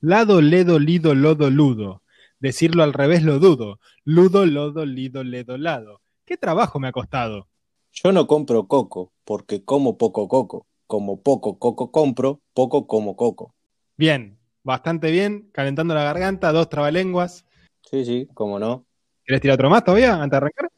Lado, 0.00 0.40
ledo, 0.40 0.78
lido, 0.78 1.14
lodo, 1.14 1.50
ludo. 1.50 2.02
Decirlo 2.38 2.82
al 2.82 2.92
revés 2.94 3.22
lo 3.22 3.38
dudo. 3.38 3.80
Ludo, 4.04 4.46
lodo, 4.46 4.86
lido, 4.86 5.22
ledo, 5.24 5.58
lado. 5.58 6.00
¿Qué 6.24 6.36
trabajo 6.36 6.80
me 6.80 6.88
ha 6.88 6.92
costado? 6.92 7.48
Yo 7.92 8.12
no 8.12 8.26
compro 8.26 8.66
coco, 8.66 9.12
porque 9.24 9.64
como 9.64 9.98
poco 9.98 10.26
coco. 10.28 10.66
Como 10.86 11.20
poco 11.22 11.58
coco 11.58 11.90
compro, 11.90 12.40
poco 12.54 12.86
como 12.86 13.14
coco. 13.14 13.54
Bien, 13.96 14.38
bastante 14.62 15.10
bien. 15.10 15.50
Calentando 15.52 15.94
la 15.94 16.02
garganta, 16.04 16.50
dos 16.52 16.68
trabalenguas. 16.68 17.44
Sí, 17.82 18.04
sí, 18.04 18.28
cómo 18.34 18.58
no. 18.58 18.86
¿Querés 19.24 19.42
tirar 19.42 19.54
otro 19.54 19.70
más 19.70 19.84
todavía 19.84 20.14
antes 20.14 20.30
de 20.30 20.36
arrancar? 20.36 20.70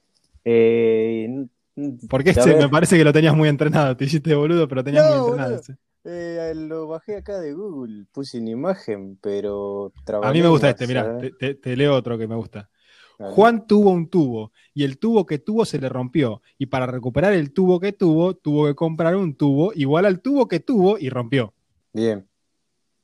Eh, 0.44 1.46
Porque 2.08 2.30
este 2.30 2.56
me 2.56 2.68
parece 2.68 2.98
que 2.98 3.04
lo 3.04 3.12
tenías 3.12 3.36
muy 3.36 3.48
entrenado. 3.48 3.96
Te 3.96 4.04
hiciste 4.04 4.34
boludo, 4.34 4.66
pero 4.66 4.80
lo 4.80 4.84
tenías 4.84 5.04
No, 5.04 5.10
muy 5.10 5.18
entrenado. 5.20 5.56
boludo. 5.56 5.78
Eh, 6.04 6.52
lo 6.54 6.88
bajé 6.88 7.16
acá 7.16 7.38
de 7.40 7.52
Google, 7.52 8.06
puse 8.12 8.38
una 8.40 8.50
imagen, 8.50 9.18
pero 9.20 9.92
A 10.22 10.32
mí 10.32 10.40
me 10.42 10.48
gusta 10.48 10.70
este, 10.70 10.86
mirá, 10.86 11.18
te, 11.18 11.30
te- 11.32 11.54
te 11.54 11.76
leo 11.76 11.94
otro 11.94 12.18
que 12.18 12.26
me 12.26 12.34
gusta. 12.36 12.68
Juan 13.18 13.66
tuvo 13.68 13.90
un 13.90 14.08
tubo 14.08 14.50
y 14.74 14.82
el 14.82 14.98
tubo 14.98 15.24
que 15.26 15.38
tuvo 15.38 15.64
se 15.64 15.78
le 15.78 15.88
rompió 15.88 16.42
y 16.58 16.66
para 16.66 16.86
recuperar 16.86 17.32
el 17.34 17.52
tubo 17.52 17.78
que 17.78 17.92
tuvo, 17.92 18.34
tuvo 18.34 18.66
que 18.66 18.74
comprar 18.74 19.14
un 19.14 19.36
tubo 19.36 19.72
igual 19.76 20.06
al 20.06 20.20
tubo 20.20 20.48
que 20.48 20.58
tuvo 20.58 20.98
y 20.98 21.08
rompió. 21.08 21.54
Bien. 21.92 22.26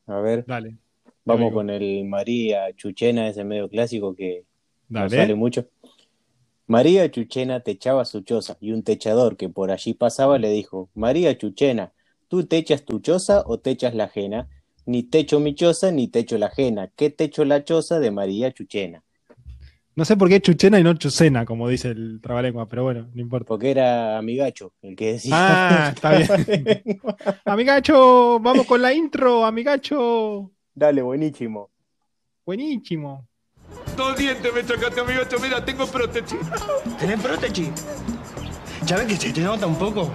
A 0.06 0.18
ver, 0.20 0.44
Dale, 0.46 0.78
vamos 1.24 1.42
amigo. 1.42 1.56
con 1.58 1.70
el 1.70 2.04
María 2.06 2.74
Chuchena, 2.74 3.28
ese 3.28 3.44
medio 3.44 3.68
clásico 3.68 4.14
que 4.16 4.44
no 4.88 5.08
sale 5.08 5.34
mucho. 5.36 5.68
María 6.66 7.10
Chuchena 7.10 7.60
techaba 7.60 8.04
su 8.04 8.20
choza 8.22 8.56
y 8.60 8.72
un 8.72 8.82
techador 8.82 9.36
que 9.36 9.48
por 9.48 9.70
allí 9.70 9.94
pasaba 9.94 10.38
le 10.38 10.50
dijo, 10.50 10.90
María 10.94 11.36
Chuchena, 11.38 11.92
¿tú 12.28 12.46
techas 12.46 12.84
tu 12.84 13.00
choza 13.00 13.42
o 13.46 13.58
techas 13.58 13.94
la 13.94 14.04
ajena? 14.04 14.48
Ni 14.86 15.02
techo 15.02 15.40
mi 15.40 15.54
choza 15.54 15.90
ni 15.90 16.08
techo 16.08 16.38
la 16.38 16.46
ajena. 16.46 16.90
¿Qué 16.94 17.10
techo 17.10 17.44
la 17.44 17.64
choza 17.64 17.98
de 17.98 18.10
María 18.10 18.52
Chuchena? 18.52 19.02
No 19.98 20.04
sé 20.04 20.16
por 20.16 20.28
qué 20.28 20.40
Chuchena 20.40 20.78
y 20.78 20.84
no 20.84 20.94
Chucena, 20.94 21.44
como 21.44 21.68
dice 21.68 21.88
el 21.88 22.20
trabalengua, 22.22 22.68
pero 22.68 22.84
bueno, 22.84 23.08
no 23.12 23.20
importa. 23.20 23.48
Porque 23.48 23.72
era 23.72 24.16
amigacho 24.16 24.72
el 24.80 24.94
que 24.94 25.14
decía. 25.14 25.34
Ah, 25.34 25.92
está 25.92 26.16
bien. 26.16 27.00
Amigacho, 27.44 28.38
vamos 28.38 28.64
con 28.64 28.80
la 28.80 28.94
intro, 28.94 29.44
amigacho. 29.44 30.52
Dale, 30.72 31.02
buenísimo. 31.02 31.70
Buenísimo. 32.46 33.26
Dos 33.96 34.16
dientes 34.16 34.54
me 34.54 34.62
sacaste, 34.62 35.00
amigacho. 35.00 35.36
Mira, 35.40 35.64
tengo 35.64 35.84
prótesis. 35.84 36.38
¿Tenés 37.00 37.20
prótesis? 37.20 37.70
¿Sabés 38.86 39.06
que 39.06 39.16
se 39.16 39.32
te 39.32 39.40
nota 39.40 39.66
un 39.66 39.74
poco? 39.74 40.12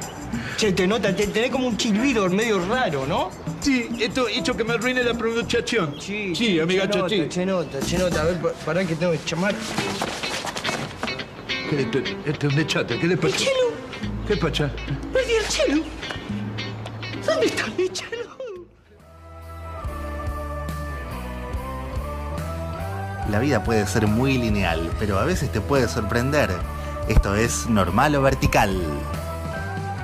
Se 0.57 0.71
te 0.71 0.87
nota, 0.87 1.15
te, 1.15 1.27
tenés 1.27 1.51
como 1.51 1.67
un 1.67 1.77
chilbido 1.77 2.29
medio 2.29 2.63
raro, 2.67 3.05
¿no? 3.05 3.29
Sí, 3.61 3.87
esto 3.99 4.29
hizo 4.29 4.55
que 4.55 4.63
me 4.63 4.73
arruine 4.73 5.03
la 5.03 5.13
pronunciación. 5.13 5.95
Sí, 5.99 6.35
sí, 6.35 6.59
amigacho, 6.59 7.07
se 7.09 7.15
sí. 7.15 7.21
nota, 7.21 7.31
se 7.33 7.45
nota, 7.45 7.81
se 7.81 7.97
nota. 7.97 8.21
A 8.21 8.25
ver, 8.25 8.37
pa- 8.41 8.51
pará 8.65 8.85
que 8.85 8.95
tengo 8.95 9.11
que 9.13 9.19
llamar. 9.25 9.55
¿Qué, 11.69 11.81
esto, 11.81 11.99
esto 12.25 12.47
es 12.47 12.53
un 12.55 12.67
chato. 12.67 12.93
¿Qué 12.99 13.07
le 13.07 13.17
pasa? 13.17 13.37
chelo! 13.37 13.73
¿Qué 14.27 14.37
pasa? 14.37 14.71
¡Perdí 15.11 15.33
el 15.33 15.47
chelo! 15.47 15.83
¿Dónde 17.25 17.45
está 17.47 17.67
mi 17.77 17.89
chelo? 17.89 18.23
La 23.29 23.39
vida 23.39 23.63
puede 23.63 23.87
ser 23.87 24.07
muy 24.07 24.37
lineal, 24.37 24.91
pero 24.99 25.17
a 25.17 25.25
veces 25.25 25.51
te 25.51 25.61
puede 25.61 25.87
sorprender. 25.87 26.49
Esto 27.07 27.35
es 27.35 27.67
normal 27.67 28.15
o 28.15 28.21
vertical. 28.21 28.77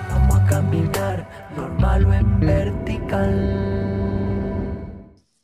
Vamos 0.09 0.35
a 0.35 0.45
caminar 0.45 1.29
normal 1.55 2.05
o 2.05 2.13
en 2.13 2.39
vertical. 2.39 3.33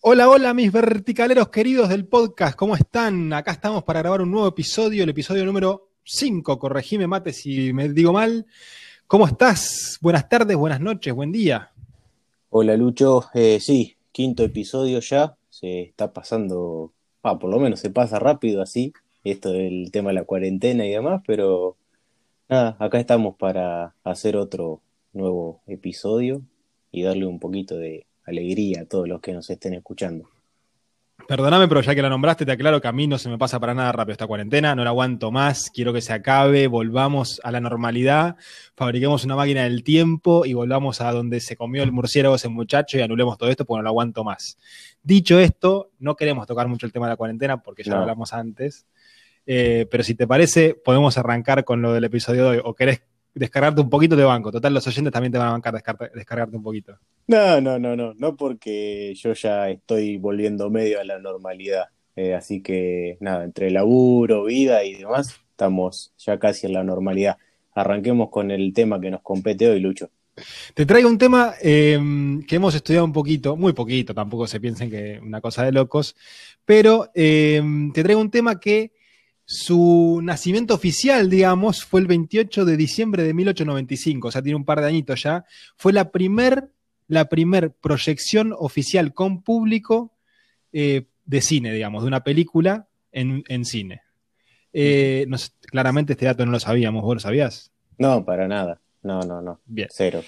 Hola, 0.02 0.30
hola, 0.30 0.54
mis 0.54 0.72
verticaleros 0.72 1.50
queridos 1.50 1.90
del 1.90 2.06
podcast, 2.08 2.56
¿cómo 2.56 2.76
están? 2.76 3.32
Acá 3.34 3.52
estamos 3.52 3.84
para 3.84 4.02
grabar 4.02 4.22
un 4.22 4.32
nuevo 4.32 4.48
episodio, 4.48 5.04
el 5.04 5.10
episodio 5.10 5.46
número 5.46 5.90
5. 6.04 6.60
Corregime, 6.60 7.08
mate, 7.08 7.34
si 7.34 7.74
me 7.74 7.90
digo 7.90 8.12
mal. 8.14 8.46
¿Cómo 9.08 9.28
estás? 9.28 9.98
Buenas 10.02 10.28
tardes, 10.28 10.58
buenas 10.58 10.82
noches, 10.82 11.14
buen 11.14 11.32
día. 11.32 11.72
Hola 12.50 12.76
Lucho, 12.78 13.26
Eh, 13.34 13.60
sí, 13.60 13.96
quinto 14.12 14.44
episodio 14.44 15.00
ya, 15.00 15.36
se 15.50 15.82
está 15.82 16.12
pasando, 16.14 16.92
ah, 17.24 17.38
por 17.38 17.50
lo 17.52 17.60
menos 17.60 17.80
se 17.80 17.90
pasa 17.90 18.18
rápido 18.18 18.62
así, 18.62 18.94
esto 19.24 19.52
del 19.52 19.92
tema 19.92 20.10
de 20.10 20.16
la 20.16 20.24
cuarentena 20.24 20.86
y 20.86 20.92
demás, 20.92 21.22
pero 21.28 21.76
nada, 22.50 22.76
acá 22.80 23.00
estamos 23.00 23.36
para 23.36 23.94
hacer 24.04 24.36
otro 24.38 24.82
nuevo 25.14 25.62
episodio 25.68 26.42
y 26.92 27.04
darle 27.04 27.26
un 27.26 27.40
poquito 27.40 27.78
de 27.78 28.06
alegría 28.26 28.82
a 28.82 28.86
todos 28.86 29.08
los 29.08 29.22
que 29.22 29.34
nos 29.34 29.50
estén 29.50 29.74
escuchando. 29.74 30.30
Perdóname, 31.28 31.68
pero 31.70 31.82
ya 31.82 31.96
que 31.96 32.02
la 32.02 32.10
nombraste, 32.10 32.46
te 32.46 32.52
aclaro 32.52 32.82
que 32.82 32.88
a 32.90 32.92
mí 32.92 33.08
no 33.08 33.18
se 33.18 33.30
me 33.30 33.38
pasa 33.38 33.60
para 33.60 33.74
nada 33.74 33.92
rápido 33.94 34.12
esta 34.12 34.28
cuarentena, 34.28 34.76
no 34.76 34.84
la 34.84 34.90
aguanto 34.90 35.32
más, 35.32 35.72
quiero 35.72 35.94
que 35.94 36.02
se 36.02 36.12
acabe, 36.14 36.68
volvamos 36.68 37.40
a 37.44 37.52
la 37.52 37.62
normalidad, 37.62 38.36
fabriquemos 38.76 39.24
una 39.24 39.36
máquina 39.36 39.64
del 39.64 39.84
tiempo 39.84 40.46
y 40.46 40.54
volvamos 40.54 41.00
a 41.02 41.12
donde 41.14 41.40
se 41.40 41.56
comió 41.56 41.84
el 41.84 41.94
murciélago 41.94 42.36
ese 42.36 42.50
muchacho 42.50 42.98
y 42.98 43.02
anulemos 43.02 43.38
todo 43.38 43.50
esto 43.50 43.66
porque 43.66 43.80
no 43.80 43.84
lo 43.84 43.90
aguanto 43.90 44.24
más. 44.24 44.58
Dicho 45.02 45.40
esto, 45.40 45.90
no 46.00 46.16
queremos 46.16 46.46
tocar 46.48 46.68
mucho 46.68 46.86
el 46.86 46.92
tema 46.92 47.08
de 47.08 47.14
la 47.14 47.18
cuarentena 47.18 47.58
porque 47.64 47.84
ya 47.84 47.92
No. 47.92 47.96
lo 47.98 48.02
hablamos 48.04 48.34
antes, 48.34 48.86
eh, 49.46 49.86
pero 49.90 50.04
si 50.04 50.16
te 50.16 50.28
parece, 50.28 50.74
podemos 50.74 51.18
arrancar 51.18 51.64
con 51.64 51.82
lo 51.82 51.94
del 51.94 52.04
episodio 52.04 52.44
de 52.44 52.50
hoy, 52.58 52.62
o 52.64 52.74
querés 52.74 53.02
descargarte 53.34 53.82
un 53.82 53.90
poquito 53.90 54.16
de 54.16 54.24
banco, 54.24 54.52
total 54.52 54.74
los 54.74 54.88
oyentes 54.88 55.12
también 55.12 55.32
te 55.32 55.38
van 55.38 55.50
a 55.50 55.52
bancar 55.52 55.74
descar- 55.74 56.12
descargarte 56.14 56.56
un 56.56 56.64
poquito. 56.64 56.98
No, 57.28 57.60
no, 57.60 57.78
no, 57.78 57.96
no, 57.96 58.14
no 58.14 58.36
porque 58.36 59.14
yo 59.16 59.34
ya 59.34 59.70
estoy 59.70 60.18
volviendo 60.18 60.70
medio 60.70 61.00
a 61.00 61.04
la 61.04 61.20
normalidad, 61.20 61.86
Eh, 62.18 62.34
así 62.34 62.62
que 62.62 63.18
nada, 63.20 63.44
entre 63.44 63.70
laburo, 63.72 64.46
vida 64.46 64.86
y 64.86 64.94
demás, 64.96 65.36
estamos 65.52 66.14
ya 66.18 66.40
casi 66.40 66.66
en 66.66 66.72
la 66.72 66.82
normalidad. 66.82 67.36
Arranquemos 67.74 68.30
con 68.30 68.52
el 68.52 68.72
tema 68.72 69.02
que 69.02 69.12
nos 69.12 69.22
compete 69.22 69.70
hoy, 69.70 69.82
Lucho. 69.82 70.10
Te 70.74 70.86
traigo 70.86 71.10
un 71.10 71.18
tema 71.18 71.56
eh, 71.62 72.00
que 72.48 72.56
hemos 72.56 72.74
estudiado 72.74 73.04
un 73.04 73.12
poquito, 73.12 73.58
muy 73.58 73.74
poquito, 73.74 74.14
tampoco 74.14 74.48
se 74.48 74.62
piensen 74.62 74.90
que 74.90 75.20
una 75.22 75.42
cosa 75.42 75.66
de 75.66 75.74
locos, 75.74 76.16
pero 76.64 77.10
eh, 77.14 77.62
te 77.94 78.02
traigo 78.02 78.22
un 78.22 78.32
tema 78.32 78.62
que 78.62 78.94
su 79.46 80.22
nacimiento 80.24 80.74
oficial, 80.74 81.30
digamos, 81.30 81.86
fue 81.86 82.02
el 82.02 82.08
28 82.08 82.66
de 82.66 82.78
diciembre 82.78 83.24
de 83.24 83.34
1895, 83.34 84.28
o 84.28 84.32
sea, 84.32 84.42
tiene 84.42 84.56
un 84.56 84.66
par 84.66 84.82
de 84.82 84.88
añitos 84.88 85.22
ya. 85.22 85.46
Fue 85.78 85.94
la 85.94 86.12
primer, 86.12 86.72
la 87.08 87.26
primer 87.26 87.72
proyección 87.72 88.54
oficial 88.58 89.14
con 89.14 89.44
público 89.44 90.12
eh, 90.74 91.06
de 91.26 91.42
cine, 91.42 91.72
digamos, 91.72 92.04
de 92.04 92.08
una 92.08 92.24
película 92.24 92.88
en, 93.12 93.44
en 93.48 93.66
cine. 93.66 94.02
Eh, 94.74 95.26
no 95.30 95.38
claramente 95.62 96.14
este 96.14 96.26
dato 96.26 96.46
no 96.46 96.52
lo 96.52 96.60
sabíamos, 96.60 97.04
¿vos 97.04 97.16
lo 97.16 97.20
sabías? 97.20 97.72
No, 97.98 98.26
para 98.26 98.48
nada. 98.48 98.82
No, 99.04 99.22
no, 99.22 99.42
no. 99.42 99.62
Bien. 99.66 99.88
Cero. 99.92 100.22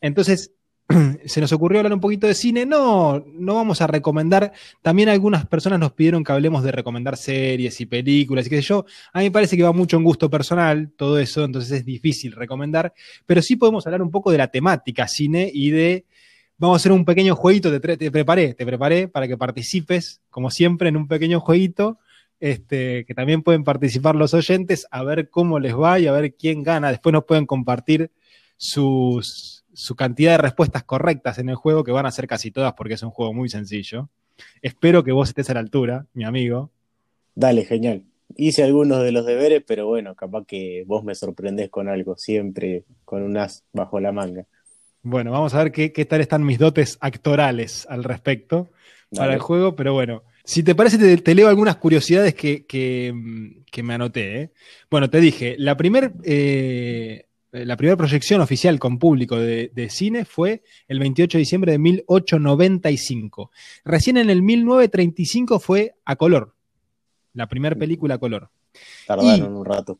Entonces, 0.00 0.52
se 1.26 1.40
nos 1.40 1.52
ocurrió 1.52 1.80
hablar 1.80 1.92
un 1.92 2.00
poquito 2.00 2.26
de 2.26 2.34
cine. 2.34 2.64
No, 2.64 3.24
no 3.34 3.54
vamos 3.54 3.80
a 3.80 3.86
recomendar. 3.86 4.52
También 4.82 5.08
algunas 5.08 5.46
personas 5.46 5.80
nos 5.80 5.92
pidieron 5.92 6.22
que 6.22 6.32
hablemos 6.32 6.62
de 6.62 6.72
recomendar 6.72 7.16
series 7.16 7.80
y 7.80 7.86
películas 7.86 8.46
y 8.46 8.50
qué 8.50 8.56
sé 8.56 8.62
yo. 8.62 8.86
A 9.12 9.18
mí 9.18 9.26
me 9.26 9.30
parece 9.30 9.56
que 9.56 9.62
va 9.62 9.72
mucho 9.72 9.96
en 9.96 10.04
gusto 10.04 10.30
personal 10.30 10.92
todo 10.96 11.18
eso, 11.18 11.44
entonces 11.44 11.72
es 11.72 11.84
difícil 11.84 12.32
recomendar. 12.32 12.92
Pero 13.26 13.42
sí 13.42 13.56
podemos 13.56 13.86
hablar 13.86 14.02
un 14.02 14.10
poco 14.10 14.30
de 14.30 14.38
la 14.38 14.48
temática 14.48 15.08
cine 15.08 15.50
y 15.52 15.70
de. 15.70 16.04
Vamos 16.58 16.76
a 16.76 16.78
hacer 16.78 16.92
un 16.92 17.04
pequeño 17.04 17.34
jueguito. 17.36 17.80
Te, 17.80 17.96
te 17.96 18.10
preparé, 18.10 18.54
te 18.54 18.64
preparé 18.64 19.08
para 19.08 19.28
que 19.28 19.36
participes, 19.36 20.22
como 20.30 20.50
siempre, 20.50 20.88
en 20.88 20.96
un 20.96 21.08
pequeño 21.08 21.40
jueguito. 21.40 21.98
Este, 22.38 23.06
que 23.06 23.14
también 23.14 23.42
pueden 23.42 23.64
participar 23.64 24.14
los 24.14 24.34
oyentes, 24.34 24.86
a 24.90 25.02
ver 25.02 25.30
cómo 25.30 25.58
les 25.58 25.74
va 25.74 25.98
y 25.98 26.06
a 26.06 26.12
ver 26.12 26.34
quién 26.34 26.62
gana. 26.62 26.90
Después 26.90 27.14
nos 27.14 27.24
pueden 27.24 27.46
compartir 27.46 28.10
sus, 28.58 29.64
su 29.76 29.94
cantidad 29.94 30.32
de 30.32 30.38
respuestas 30.38 30.84
correctas 30.84 31.38
en 31.38 31.50
el 31.50 31.54
juego, 31.54 31.84
que 31.84 31.92
van 31.92 32.06
a 32.06 32.10
ser 32.10 32.26
casi 32.26 32.50
todas 32.50 32.72
porque 32.72 32.94
es 32.94 33.02
un 33.02 33.10
juego 33.10 33.34
muy 33.34 33.50
sencillo. 33.50 34.08
Espero 34.62 35.04
que 35.04 35.12
vos 35.12 35.28
estés 35.28 35.50
a 35.50 35.54
la 35.54 35.60
altura, 35.60 36.06
mi 36.14 36.24
amigo. 36.24 36.70
Dale, 37.34 37.64
genial. 37.64 38.02
Hice 38.36 38.64
algunos 38.64 39.02
de 39.02 39.12
los 39.12 39.26
deberes, 39.26 39.62
pero 39.66 39.86
bueno, 39.86 40.14
capaz 40.14 40.46
que 40.46 40.82
vos 40.86 41.04
me 41.04 41.14
sorprendés 41.14 41.68
con 41.68 41.88
algo, 41.88 42.16
siempre 42.16 42.84
con 43.04 43.22
un 43.22 43.36
as 43.36 43.64
bajo 43.74 44.00
la 44.00 44.12
manga. 44.12 44.46
Bueno, 45.02 45.30
vamos 45.30 45.52
a 45.52 45.58
ver 45.58 45.72
qué, 45.72 45.92
qué 45.92 46.06
tal 46.06 46.22
están 46.22 46.42
mis 46.42 46.58
dotes 46.58 46.96
actorales 47.00 47.86
al 47.90 48.02
respecto 48.02 48.70
para 49.14 49.34
el 49.34 49.40
juego, 49.40 49.76
pero 49.76 49.92
bueno, 49.92 50.22
si 50.42 50.62
te 50.62 50.74
parece, 50.74 50.96
te, 50.96 51.18
te 51.18 51.34
leo 51.34 51.48
algunas 51.48 51.76
curiosidades 51.76 52.34
que, 52.34 52.64
que, 52.64 53.12
que 53.70 53.82
me 53.82 53.94
anoté. 53.94 54.40
¿eh? 54.40 54.50
Bueno, 54.90 55.10
te 55.10 55.20
dije, 55.20 55.54
la 55.58 55.76
primera 55.76 56.12
la 57.64 57.76
primera 57.76 57.96
proyección 57.96 58.40
oficial 58.40 58.78
con 58.78 58.98
público 58.98 59.36
de, 59.36 59.70
de 59.74 59.88
cine 59.90 60.24
fue 60.24 60.62
el 60.88 60.98
28 60.98 61.38
de 61.38 61.40
diciembre 61.40 61.72
de 61.72 61.78
1895. 61.78 63.50
Recién 63.84 64.16
en 64.16 64.30
el 64.30 64.42
1935 64.42 65.58
fue 65.60 65.94
a 66.04 66.16
color, 66.16 66.54
la 67.34 67.46
primera 67.48 67.76
película 67.76 68.16
a 68.16 68.18
color. 68.18 68.50
Tardaron 69.06 69.36
Y- 69.36 69.42
un 69.42 69.64
rato. 69.64 69.98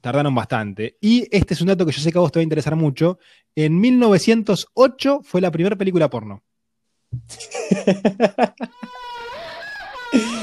Tardaron 0.00 0.34
bastante. 0.34 0.96
Y 1.00 1.26
este 1.30 1.52
es 1.54 1.60
un 1.60 1.66
dato 1.68 1.84
que 1.84 1.92
yo 1.92 2.00
sé 2.00 2.10
que 2.10 2.16
a 2.18 2.22
vos 2.22 2.32
te 2.32 2.38
va 2.38 2.40
a 2.40 2.44
interesar 2.44 2.74
mucho. 2.74 3.18
En 3.54 3.78
1908 3.78 5.20
fue 5.22 5.40
la 5.42 5.50
primera 5.50 5.76
película 5.76 6.08
porno. 6.08 6.42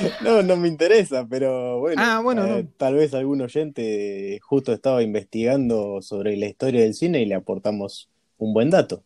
No, 0.21 0.41
no 0.41 0.57
me 0.57 0.67
interesa, 0.67 1.27
pero 1.27 1.79
bueno. 1.79 2.01
Ah, 2.03 2.19
bueno, 2.23 2.45
eh, 2.45 2.63
no. 2.63 2.69
Tal 2.77 2.95
vez 2.95 3.13
algún 3.13 3.41
oyente 3.41 4.39
justo 4.43 4.73
estaba 4.73 5.03
investigando 5.03 6.01
sobre 6.01 6.37
la 6.37 6.47
historia 6.47 6.81
del 6.81 6.93
cine 6.93 7.21
y 7.21 7.25
le 7.25 7.35
aportamos 7.35 8.09
un 8.37 8.53
buen 8.53 8.69
dato. 8.69 9.03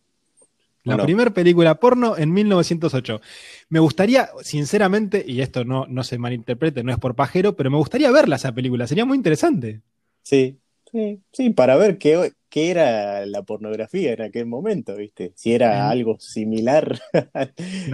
La 0.84 1.00
primera 1.00 1.30
película 1.32 1.78
porno 1.78 2.16
en 2.16 2.32
1908. 2.32 3.20
Me 3.68 3.78
gustaría, 3.78 4.30
sinceramente, 4.42 5.24
y 5.26 5.40
esto 5.40 5.64
no, 5.64 5.86
no 5.86 6.02
se 6.02 6.18
malinterprete, 6.18 6.82
no 6.82 6.90
es 6.90 6.98
por 6.98 7.14
pajero, 7.14 7.54
pero 7.54 7.70
me 7.70 7.76
gustaría 7.76 8.10
verla 8.10 8.36
esa 8.36 8.52
película, 8.52 8.86
sería 8.86 9.04
muy 9.04 9.16
interesante. 9.16 9.80
Sí, 10.22 10.58
sí, 10.90 11.20
sí, 11.32 11.50
para 11.50 11.76
ver 11.76 11.98
qué, 11.98 12.32
qué 12.52 12.70
era 12.70 13.26
la 13.26 13.42
pornografía 13.44 14.12
en 14.12 14.22
aquel 14.22 14.46
momento, 14.46 14.94
¿viste? 14.96 15.32
Si 15.36 15.54
era 15.54 15.88
algo 15.90 16.18
similar 16.20 17.00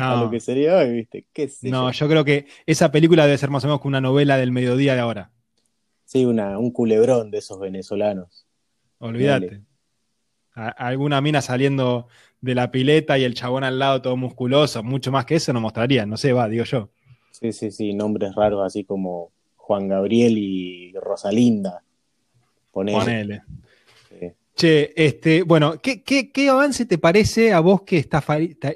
a 0.08 0.16
lo 0.16 0.28
que 0.30 0.40
sería 0.40 0.76
hoy, 0.78 0.92
¿viste? 0.92 1.26
¿Qué 1.32 1.48
sé 1.48 1.70
No, 1.70 1.84
yo? 1.84 1.92
yo 1.92 2.08
creo 2.08 2.24
que 2.24 2.46
esa 2.66 2.90
película 2.90 3.24
debe 3.26 3.38
ser 3.38 3.50
más 3.50 3.62
o 3.64 3.68
menos 3.68 3.80
como 3.80 3.90
una 3.90 4.00
novela 4.00 4.36
del 4.36 4.50
mediodía 4.52 4.94
de 4.94 5.00
ahora. 5.00 5.30
Sí, 6.04 6.24
una, 6.24 6.58
un 6.58 6.72
culebrón 6.72 7.30
de 7.30 7.38
esos 7.38 7.60
venezolanos. 7.60 8.48
Olvídate. 8.98 9.62
A- 10.54 10.68
alguna 10.70 11.20
mina 11.20 11.42
saliendo 11.42 12.08
de 12.40 12.54
la 12.54 12.70
pileta 12.70 13.18
y 13.18 13.24
el 13.24 13.34
chabón 13.34 13.64
al 13.64 13.78
lado 13.78 14.02
todo 14.02 14.16
musculoso, 14.16 14.82
mucho 14.82 15.12
más 15.12 15.24
que 15.26 15.36
eso 15.36 15.52
no 15.52 15.60
mostrarían, 15.60 16.08
no 16.10 16.16
sé, 16.16 16.32
va, 16.32 16.48
digo 16.48 16.64
yo. 16.64 16.90
Sí, 17.30 17.52
sí, 17.52 17.70
sí, 17.70 17.94
nombres 17.94 18.34
raros 18.34 18.64
así 18.66 18.84
como 18.84 19.30
Juan 19.56 19.88
Gabriel 19.88 20.36
y 20.38 20.92
Rosalinda. 20.94 21.82
Ponele. 22.72 23.04
Ponele. 23.04 23.42
Che, 24.58 24.92
este, 24.96 25.42
bueno, 25.44 25.80
¿qué, 25.80 26.02
qué, 26.02 26.32
qué 26.32 26.48
avance 26.48 26.84
te 26.84 26.98
parece 26.98 27.52
a 27.52 27.60
vos 27.60 27.82
que 27.82 27.96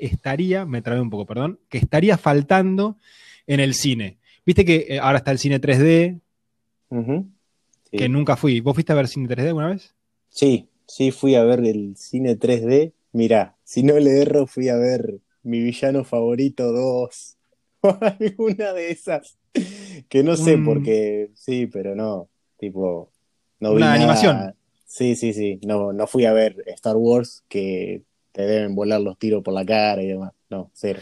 estaría, 0.00 0.64
me 0.64 0.81
trabé 0.81 1.00
un 1.00 1.11
poco, 1.11 1.26
perdón, 1.26 1.58
que 1.69 1.79
estaría 1.79 2.17
faltando 2.17 2.99
en 3.49 3.58
el 3.58 3.75
cine? 3.75 4.19
Viste 4.46 4.64
que 4.64 4.87
eh, 4.88 5.00
ahora 5.00 5.19
está 5.19 5.32
el 5.32 5.40
cine 5.40 5.61
3D, 5.61 6.20
Ujú. 6.90 7.26
Sí. 7.90 7.96
que 7.96 8.08
nunca 8.08 8.37
fui. 8.37 8.61
¿Vos 8.61 8.75
fuiste 8.75 8.93
a 8.93 8.94
ver 8.96 9.08
cine 9.08 9.26
3D 9.29 9.49
alguna 9.49 9.70
vez? 9.70 9.93
Sí, 10.29 10.69
sí, 10.87 11.11
fui 11.11 11.34
a 11.34 11.43
ver 11.43 11.58
el 11.67 11.96
cine 11.96 12.38
3D. 12.38 12.93
Mirá, 13.11 13.56
si 13.64 13.82
no 13.82 13.99
le 13.99 14.20
erro, 14.23 14.46
fui 14.46 14.69
a 14.69 14.76
ver 14.76 15.19
Mi 15.43 15.61
Villano 15.61 16.05
Favorito 16.05 16.70
2. 16.73 17.37
O 17.84 17.99
alguna 18.00 18.73
de 18.75 18.93
esas. 18.93 19.37
Que 20.08 20.23
no 20.23 20.37
sé 20.37 20.55
Un- 20.55 20.64
por 20.64 20.84
qué, 20.84 21.31
sí, 21.34 21.67
pero 21.67 21.96
no. 21.96 22.29
Tipo, 22.56 23.11
no 23.58 23.70
vi 23.70 23.79
Una 23.79 23.87
nada. 23.87 23.94
animación. 23.96 24.55
Sí, 24.93 25.17
sí, 25.17 25.33
sí. 25.33 25.59
No, 25.65 25.93
no 25.93 26.06
fui 26.06 26.27
a 26.27 26.33
ver 26.35 26.56
Star 26.67 26.97
Wars, 26.97 27.44
que 27.49 28.03
te 28.33 28.43
deben 28.43 28.75
volar 28.75 29.00
los 29.00 29.19
tiros 29.19 29.43
por 29.43 29.55
la 29.55 29.65
cara 29.65 30.03
y 30.03 30.06
demás. 30.09 30.33
No, 30.50 30.71
cero. 30.75 31.00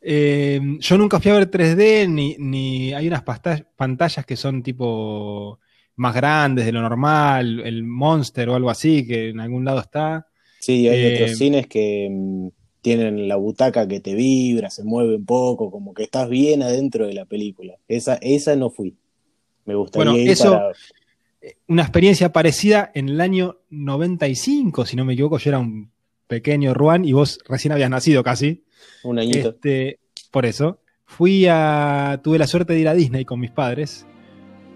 Eh, 0.00 0.60
yo 0.80 0.98
nunca 0.98 1.20
fui 1.20 1.30
a 1.30 1.34
ver 1.34 1.50
3D, 1.50 2.08
ni, 2.08 2.36
ni 2.38 2.92
hay 2.94 3.06
unas 3.06 3.22
pantallas 3.22 4.24
que 4.26 4.36
son 4.36 4.62
tipo 4.62 5.60
más 5.96 6.14
grandes 6.14 6.64
de 6.66 6.72
lo 6.72 6.80
normal, 6.80 7.60
el 7.60 7.84
Monster 7.84 8.48
o 8.48 8.54
algo 8.56 8.70
así, 8.70 9.06
que 9.06 9.28
en 9.28 9.40
algún 9.40 9.64
lado 9.64 9.80
está. 9.80 10.26
Sí, 10.58 10.88
hay 10.88 10.96
Eh, 10.96 11.06
otros 11.06 11.36
cines 11.36 11.66
que 11.66 12.08
mm, 12.10 12.48
tienen 12.82 13.28
la 13.28 13.36
butaca 13.36 13.88
que 13.88 14.00
te 14.00 14.14
vibra, 14.14 14.70
se 14.70 14.84
mueve 14.84 15.16
un 15.16 15.24
poco, 15.26 15.70
como 15.70 15.94
que 15.94 16.02
estás 16.04 16.28
bien 16.28 16.62
adentro 16.62 17.06
de 17.06 17.14
la 17.14 17.24
película. 17.26 17.76
Esa, 17.88 18.14
esa 18.16 18.56
no 18.56 18.70
fui. 18.70 18.96
Me 19.66 19.74
gustaría 19.76 20.08
Bueno, 20.08 20.22
ir 20.22 20.32
eso- 20.32 20.36
para. 20.36 20.72
Una 21.68 21.82
experiencia 21.82 22.32
parecida 22.32 22.90
en 22.94 23.08
el 23.08 23.20
año 23.20 23.58
95, 23.70 24.84
si 24.84 24.96
no 24.96 25.04
me 25.04 25.14
equivoco, 25.14 25.38
yo 25.38 25.50
era 25.50 25.58
un 25.58 25.90
pequeño 26.26 26.74
Ruan 26.74 27.04
y 27.04 27.12
vos 27.12 27.40
recién 27.48 27.72
habías 27.72 27.90
nacido 27.90 28.22
casi. 28.22 28.62
Un 29.02 29.18
añito. 29.18 29.50
Este, 29.50 29.98
por 30.30 30.44
eso, 30.46 30.78
fui 31.06 31.46
a. 31.48 32.20
Tuve 32.22 32.38
la 32.38 32.46
suerte 32.46 32.74
de 32.74 32.80
ir 32.80 32.88
a 32.88 32.94
Disney 32.94 33.24
con 33.24 33.40
mis 33.40 33.50
padres. 33.50 34.06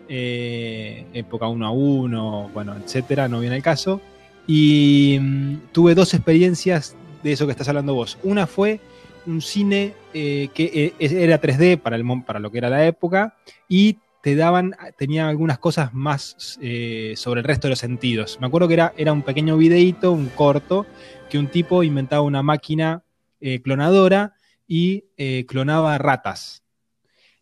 eh, 0.08 1.06
época 1.14 1.48
1 1.48 1.66
a 1.66 1.70
1, 1.70 2.50
bueno, 2.52 2.74
etcétera, 2.76 3.28
no 3.28 3.40
viene 3.40 3.56
el 3.56 3.62
caso. 3.62 4.00
Y 4.46 5.18
mm, 5.20 5.54
tuve 5.72 5.94
dos 5.94 6.12
experiencias 6.14 6.96
de 7.22 7.32
eso 7.32 7.46
que 7.46 7.52
estás 7.52 7.68
hablando 7.68 7.94
vos. 7.94 8.18
Una 8.22 8.46
fue 8.46 8.80
un 9.26 9.40
cine 9.40 9.94
eh, 10.12 10.48
que 10.54 10.92
eh, 10.98 11.22
era 11.24 11.40
3D 11.40 11.78
para, 11.78 11.96
el, 11.96 12.04
para 12.26 12.38
lo 12.38 12.50
que 12.50 12.58
era 12.58 12.68
la 12.68 12.86
época 12.86 13.34
y 13.68 13.96
te 14.24 14.36
daban, 14.36 14.74
tenía 14.96 15.28
algunas 15.28 15.58
cosas 15.58 15.92
más 15.92 16.58
eh, 16.62 17.12
sobre 17.14 17.40
el 17.40 17.44
resto 17.44 17.66
de 17.68 17.72
los 17.72 17.78
sentidos. 17.78 18.38
Me 18.40 18.46
acuerdo 18.46 18.68
que 18.68 18.72
era, 18.72 18.94
era 18.96 19.12
un 19.12 19.20
pequeño 19.20 19.58
videíto, 19.58 20.12
un 20.12 20.30
corto, 20.30 20.86
que 21.28 21.38
un 21.38 21.48
tipo 21.48 21.82
inventaba 21.82 22.22
una 22.22 22.42
máquina 22.42 23.04
eh, 23.42 23.60
clonadora 23.60 24.32
y 24.66 25.04
eh, 25.18 25.44
clonaba 25.46 25.98
ratas. 25.98 26.62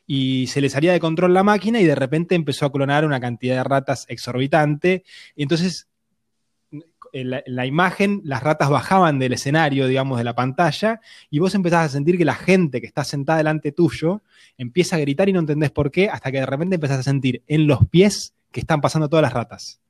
Y 0.09 0.49
se 0.49 0.61
le 0.61 0.69
salía 0.69 0.93
de 0.93 0.99
control 0.99 1.33
la 1.33 1.45
máquina 1.45 1.81
y 1.81 1.85
de 1.85 1.95
repente 1.95 2.35
empezó 2.35 2.67
a 2.67 2.73
clonar 2.73 3.05
una 3.05 3.21
cantidad 3.21 3.59
de 3.59 3.63
ratas 3.63 4.05
exorbitante. 4.09 5.05
Entonces, 5.37 5.87
en 7.13 7.31
la, 7.31 7.43
en 7.45 7.57
la 7.57 7.67
imagen, 7.67 8.21
las 8.25 8.43
ratas 8.43 8.71
bajaban 8.71 9.19
del 9.19 9.35
escenario, 9.35 9.87
digamos, 9.87 10.19
de 10.19 10.25
la 10.25 10.35
pantalla, 10.35 11.01
y 11.31 11.39
vos 11.39 11.55
empezás 11.55 11.87
a 11.87 11.89
sentir 11.89 12.17
que 12.19 12.25
la 12.25 12.35
gente 12.35 12.81
que 12.81 12.87
está 12.87 13.05
sentada 13.05 13.39
delante 13.39 13.73
tuyo 13.73 14.23
empieza 14.59 14.97
a 14.97 14.99
gritar 15.01 15.29
y 15.29 15.33
no 15.33 15.41
entendés 15.41 15.71
por 15.71 15.91
qué, 15.91 16.09
hasta 16.09 16.31
que 16.33 16.39
de 16.41 16.47
repente 16.47 16.77
empezás 16.77 17.01
a 17.01 17.03
sentir 17.03 17.43
en 17.47 17.67
los 17.67 17.87
pies 17.89 18.35
que 18.51 18.61
están 18.61 18.81
pasando 18.81 19.09
todas 19.09 19.23
las 19.23 19.33
ratas. 19.33 19.81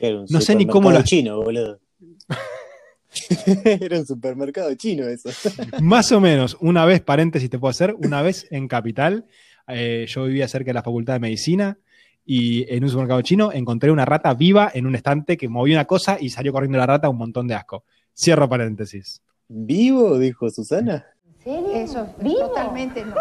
Era 0.00 0.20
un 0.20 0.26
no 0.28 0.40
sé 0.40 0.54
ni 0.56 0.66
cómo 0.66 0.90
supermercado 0.90 1.00
lo- 1.00 1.04
chino, 1.06 1.42
boludo. 1.42 1.80
Era 3.64 3.98
un 3.98 4.06
supermercado 4.06 4.74
chino 4.74 5.06
eso. 5.06 5.30
Más 5.80 6.10
o 6.12 6.20
menos, 6.20 6.56
una 6.60 6.84
vez, 6.84 7.00
paréntesis 7.00 7.48
te 7.48 7.58
puedo 7.58 7.70
hacer, 7.70 7.94
una 7.98 8.22
vez 8.22 8.46
en 8.50 8.66
Capital, 8.68 9.26
eh, 9.68 10.06
yo 10.08 10.24
vivía 10.24 10.48
cerca 10.48 10.70
de 10.70 10.74
la 10.74 10.82
Facultad 10.82 11.14
de 11.14 11.20
Medicina 11.20 11.78
y 12.24 12.72
en 12.74 12.84
un 12.84 12.90
supermercado 12.90 13.22
chino 13.22 13.52
encontré 13.52 13.90
una 13.90 14.04
rata 14.04 14.32
viva 14.34 14.70
en 14.72 14.86
un 14.86 14.94
estante 14.94 15.36
que 15.36 15.48
movía 15.48 15.76
una 15.76 15.84
cosa 15.84 16.16
y 16.20 16.30
salió 16.30 16.52
corriendo 16.52 16.78
la 16.78 16.86
rata 16.86 17.08
un 17.08 17.18
montón 17.18 17.46
de 17.46 17.54
asco. 17.54 17.84
Cierro 18.16 18.48
paréntesis. 18.48 19.22
¿Vivo? 19.48 20.18
Dijo 20.18 20.48
Susana. 20.50 21.04
Eso, 21.44 22.06
totalmente 22.22 23.04
no. 23.04 23.14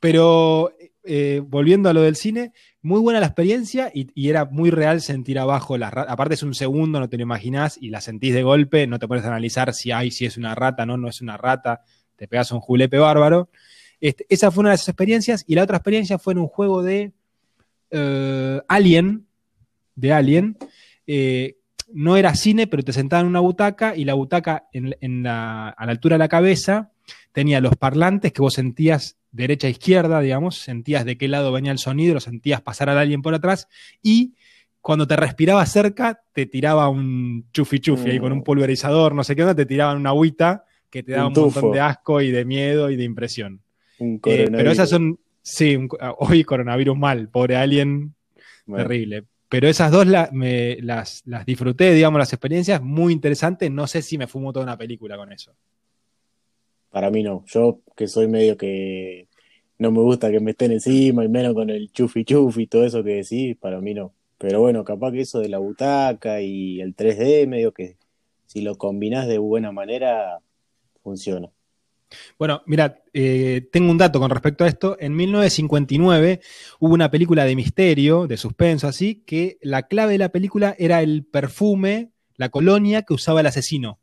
Pero 0.00 0.72
eh, 1.02 1.42
volviendo 1.44 1.88
a 1.88 1.94
lo 1.94 2.02
del 2.02 2.16
cine, 2.16 2.52
muy 2.82 3.00
buena 3.00 3.18
la 3.18 3.26
experiencia 3.26 3.90
y, 3.94 4.08
y 4.14 4.28
era 4.28 4.44
muy 4.44 4.70
real 4.70 5.00
sentir 5.00 5.38
abajo 5.38 5.78
las 5.78 5.92
ratas. 5.92 6.12
Aparte 6.12 6.34
es 6.34 6.42
un 6.42 6.54
segundo, 6.54 7.00
no 7.00 7.08
te 7.08 7.16
lo 7.16 7.22
imaginás 7.22 7.78
y 7.80 7.88
la 7.88 8.02
sentís 8.02 8.34
de 8.34 8.42
golpe, 8.42 8.86
no 8.86 8.98
te 8.98 9.08
pones 9.08 9.24
a 9.24 9.28
analizar 9.28 9.72
si 9.72 9.90
hay, 9.90 10.10
si 10.10 10.26
es 10.26 10.36
una 10.36 10.54
rata, 10.54 10.84
no, 10.84 10.98
no 10.98 11.08
es 11.08 11.22
una 11.22 11.38
rata, 11.38 11.80
te 12.16 12.28
pegas 12.28 12.52
un 12.52 12.60
julepe 12.60 12.98
bárbaro. 12.98 13.48
Este, 14.00 14.26
esa 14.28 14.50
fue 14.50 14.60
una 14.62 14.70
de 14.70 14.76
esas 14.76 14.88
experiencias 14.90 15.44
y 15.46 15.54
la 15.54 15.62
otra 15.64 15.76
experiencia 15.78 16.18
fue 16.18 16.32
en 16.32 16.38
un 16.38 16.48
juego 16.48 16.82
de 16.82 17.12
eh, 17.90 18.60
Alien, 18.68 19.26
de 19.94 20.12
Alien. 20.12 20.56
eh, 21.06 21.56
no 21.90 22.18
era 22.18 22.34
cine, 22.34 22.66
pero 22.66 22.82
te 22.82 22.92
sentaban 22.92 23.24
en 23.24 23.30
una 23.30 23.40
butaca 23.40 23.96
y 23.96 24.04
la 24.04 24.12
butaca 24.12 24.68
en, 24.74 24.94
en 25.00 25.22
la- 25.22 25.70
a 25.70 25.86
la 25.86 25.92
altura 25.92 26.16
de 26.16 26.18
la 26.18 26.28
cabeza 26.28 26.92
tenía 27.32 27.62
los 27.62 27.76
parlantes 27.76 28.30
que 28.32 28.42
vos 28.42 28.52
sentías 28.54 29.16
derecha 29.32 29.68
e 29.68 29.70
izquierda, 29.70 30.20
digamos, 30.20 30.58
sentías 30.58 31.06
de 31.06 31.16
qué 31.16 31.28
lado 31.28 31.50
venía 31.50 31.72
el 31.72 31.78
sonido, 31.78 32.12
lo 32.14 32.20
sentías 32.20 32.60
pasar 32.60 32.90
al 32.90 32.98
alguien 32.98 33.22
por 33.22 33.34
atrás 33.34 33.68
y 34.02 34.34
cuando 34.82 35.06
te 35.06 35.16
respiraba 35.16 35.64
cerca 35.64 36.20
te 36.34 36.44
tiraba 36.44 36.88
un 36.90 37.46
chufi 37.52 37.78
chufi 37.80 38.10
ahí 38.10 38.18
con 38.20 38.32
un 38.32 38.42
pulverizador, 38.44 39.14
no 39.14 39.24
sé 39.24 39.34
qué 39.34 39.42
onda, 39.42 39.54
te 39.54 39.64
tiraban 39.66 39.96
una 39.96 40.10
agüita 40.10 40.64
que 40.90 41.02
te 41.02 41.12
daba 41.12 41.28
Un 41.28 41.38
un, 41.38 41.44
montón 41.44 41.72
de 41.72 41.80
asco 41.80 42.20
y 42.20 42.30
de 42.30 42.44
miedo 42.44 42.90
y 42.90 42.96
de 42.96 43.04
impresión. 43.04 43.62
Un 43.98 44.20
Eh, 44.24 44.48
pero 44.50 44.70
esas 44.70 44.88
son, 44.90 45.18
sí, 45.42 45.76
un- 45.76 45.88
hoy 46.18 46.44
coronavirus 46.44 46.96
mal, 46.96 47.28
pobre 47.28 47.56
alien, 47.56 48.14
Bueno, 48.66 48.84
terrible. 48.84 49.24
Pero 49.48 49.66
esas 49.66 49.90
dos 49.90 50.06
la- 50.06 50.28
me- 50.32 50.76
las, 50.82 51.22
las 51.24 51.46
disfruté, 51.46 51.94
digamos, 51.94 52.18
las 52.18 52.32
experiencias, 52.32 52.82
muy 52.82 53.14
interesantes. 53.14 53.70
No 53.70 53.86
sé 53.86 54.02
si 54.02 54.18
me 54.18 54.26
fumo 54.26 54.52
toda 54.52 54.64
una 54.64 54.76
película 54.76 55.16
con 55.16 55.32
eso. 55.32 55.54
Para 56.90 57.10
mí 57.10 57.22
no. 57.22 57.44
Yo 57.46 57.80
que 57.96 58.06
soy 58.08 58.28
medio 58.28 58.56
que 58.56 59.28
no 59.78 59.90
me 59.90 60.00
gusta 60.00 60.30
que 60.30 60.40
me 60.40 60.50
estén 60.52 60.72
encima 60.72 61.24
y 61.24 61.28
menos 61.28 61.54
con 61.54 61.70
el 61.70 61.90
chufi 61.92 62.24
chufi 62.24 62.62
y 62.62 62.66
todo 62.66 62.84
eso 62.84 63.02
que 63.04 63.14
decís, 63.16 63.56
para 63.56 63.80
mí 63.80 63.94
no. 63.94 64.12
Pero 64.38 64.60
bueno, 64.60 64.84
capaz 64.84 65.12
que 65.12 65.20
eso 65.20 65.40
de 65.40 65.48
la 65.48 65.58
butaca 65.58 66.40
y 66.42 66.80
el 66.80 66.94
3D, 66.94 67.46
medio 67.46 67.72
que 67.72 67.96
si 68.46 68.60
lo 68.62 68.76
combinás 68.76 69.26
de 69.28 69.38
buena 69.38 69.72
manera, 69.72 70.40
funciona. 71.02 71.50
Bueno, 72.38 72.62
mira, 72.66 73.02
eh, 73.12 73.68
tengo 73.72 73.90
un 73.90 73.98
dato 73.98 74.20
con 74.20 74.30
respecto 74.30 74.64
a 74.64 74.68
esto. 74.68 74.96
En 75.00 75.14
1959 75.16 76.40
hubo 76.80 76.94
una 76.94 77.10
película 77.10 77.44
de 77.44 77.56
misterio, 77.56 78.26
de 78.26 78.36
suspenso, 78.36 78.88
así, 78.88 79.22
que 79.26 79.58
la 79.62 79.84
clave 79.84 80.12
de 80.12 80.18
la 80.18 80.30
película 80.30 80.74
era 80.78 81.02
el 81.02 81.24
perfume, 81.24 82.12
la 82.36 82.48
colonia 82.48 83.02
que 83.02 83.14
usaba 83.14 83.40
el 83.40 83.46
asesino. 83.46 84.00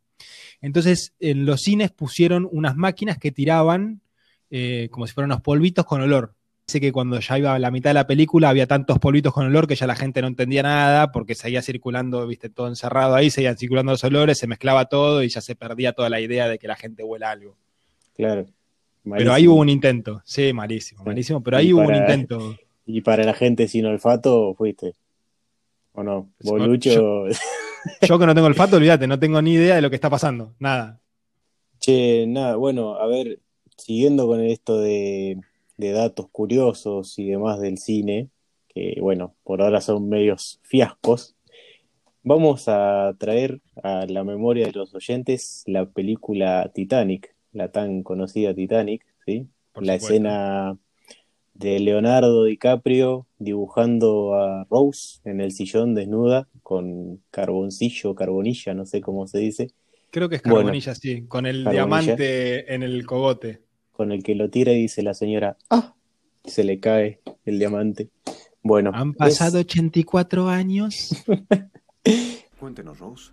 Entonces, 0.61 1.13
en 1.19 1.45
los 1.45 1.61
cines 1.61 1.91
pusieron 1.91 2.47
unas 2.51 2.75
máquinas 2.75 3.17
que 3.17 3.31
tiraban 3.31 4.01
eh, 4.49 4.89
como 4.91 5.07
si 5.07 5.13
fueran 5.13 5.31
unos 5.31 5.41
polvitos 5.41 5.85
con 5.85 6.01
olor. 6.01 6.35
Sé 6.67 6.81
que 6.81 6.91
cuando 6.91 7.19
ya 7.19 7.37
iba 7.37 7.53
a 7.53 7.59
la 7.59 7.71
mitad 7.71 7.91
de 7.91 7.95
la 7.95 8.07
película 8.07 8.49
había 8.49 8.67
tantos 8.67 8.99
polvitos 8.99 9.33
con 9.33 9.45
olor 9.45 9.67
que 9.67 9.75
ya 9.75 9.85
la 9.85 9.95
gente 9.95 10.21
no 10.21 10.27
entendía 10.27 10.63
nada 10.63 11.11
porque 11.11 11.35
seguía 11.35 11.61
circulando, 11.61 12.25
viste, 12.25 12.49
todo 12.49 12.67
encerrado 12.67 13.15
ahí, 13.15 13.29
seguían 13.29 13.57
circulando 13.57 13.91
los 13.91 14.03
olores, 14.03 14.39
se 14.39 14.47
mezclaba 14.47 14.85
todo 14.85 15.23
y 15.23 15.29
ya 15.29 15.41
se 15.41 15.55
perdía 15.55 15.93
toda 15.93 16.09
la 16.09 16.19
idea 16.19 16.47
de 16.47 16.57
que 16.57 16.67
la 16.67 16.75
gente 16.75 17.03
huela 17.03 17.31
algo. 17.31 17.57
Claro. 18.15 18.45
Pero 19.03 19.33
ahí 19.33 19.47
hubo 19.47 19.59
un 19.59 19.69
intento. 19.69 20.21
Sí, 20.25 20.51
malísimo, 20.53 21.03
malísimo. 21.03 21.41
Pero 21.43 21.57
ahí 21.57 21.67
Y 21.69 21.73
hubo 21.73 21.81
un 21.83 21.95
intento. 21.95 22.55
Y 22.85 23.01
para 23.01 23.23
la 23.23 23.33
gente 23.33 23.67
sin 23.67 23.85
olfato, 23.85 24.53
fuiste. 24.55 24.93
¿O 25.93 26.03
no? 26.03 26.29
Yo- 26.39 26.51
Bolucho. 26.51 27.25
Yo 28.01 28.17
que 28.17 28.25
no 28.25 28.33
tengo 28.33 28.47
olfato, 28.47 28.77
olvídate, 28.77 29.05
no 29.05 29.19
tengo 29.19 29.41
ni 29.43 29.53
idea 29.53 29.75
de 29.75 29.81
lo 29.81 29.89
que 29.91 29.95
está 29.95 30.09
pasando. 30.09 30.55
Nada. 30.59 30.99
Che, 31.79 32.25
nada, 32.27 32.55
bueno, 32.55 32.95
a 32.95 33.05
ver, 33.05 33.39
siguiendo 33.77 34.25
con 34.25 34.41
esto 34.41 34.79
de, 34.79 35.39
de 35.77 35.91
datos 35.91 36.27
curiosos 36.31 37.19
y 37.19 37.27
demás 37.29 37.59
del 37.59 37.77
cine, 37.77 38.29
que 38.69 38.97
bueno, 39.01 39.35
por 39.43 39.61
ahora 39.61 39.81
son 39.81 40.09
medios 40.09 40.59
fiascos, 40.63 41.35
vamos 42.23 42.63
a 42.67 43.13
traer 43.19 43.61
a 43.83 44.07
la 44.07 44.23
memoria 44.23 44.65
de 44.65 44.71
los 44.71 44.95
oyentes 44.95 45.61
la 45.67 45.85
película 45.85 46.71
Titanic, 46.73 47.34
la 47.55 47.71
tan 47.71 48.03
conocida 48.03 48.53
Titanic, 48.53 49.05
¿sí? 49.25 49.47
Por 49.73 49.85
la 49.85 49.93
supuesto. 49.93 50.13
escena 50.13 50.77
de 51.53 51.79
Leonardo 51.79 52.43
DiCaprio 52.43 53.27
dibujando 53.39 54.35
a 54.35 54.65
Rose 54.69 55.19
en 55.23 55.39
el 55.39 55.51
sillón 55.53 55.95
desnuda 55.95 56.47
con 56.63 57.21
carboncillo, 57.31 58.13
carbonilla, 58.13 58.73
no 58.73 58.85
sé 58.85 59.01
cómo 59.01 59.25
se 59.27 59.39
dice, 59.39 59.71
Creo 60.11 60.29
que 60.29 60.35
es 60.37 60.43
Bueno. 60.43 60.57
carbonilla, 60.57 60.95
sí, 60.95 61.23
con 61.27 61.45
el 61.45 61.63
Carbonilla. 61.65 61.71
diamante 62.15 62.73
en 62.73 62.83
el 62.83 63.05
cogote. 63.05 63.61
con 63.91 64.11
el 64.11 64.23
que 64.23 64.35
lo 64.35 64.49
tira 64.49 64.73
y 64.73 64.81
dice 64.81 65.01
la 65.03 65.13
señora, 65.13 65.57
¡ah! 65.69 65.93
Y 66.43 66.49
se 66.51 66.63
le 66.65 66.79
cae 66.81 67.21
el 67.45 67.59
diamante. 67.59 68.09
Bueno, 68.61 68.91
Han 68.93 69.11
es- 69.11 69.15
pasado 69.17 69.59
84 69.59 70.49
años. 70.49 71.23
Cuéntenos, 72.59 72.99
Rose. 72.99 73.31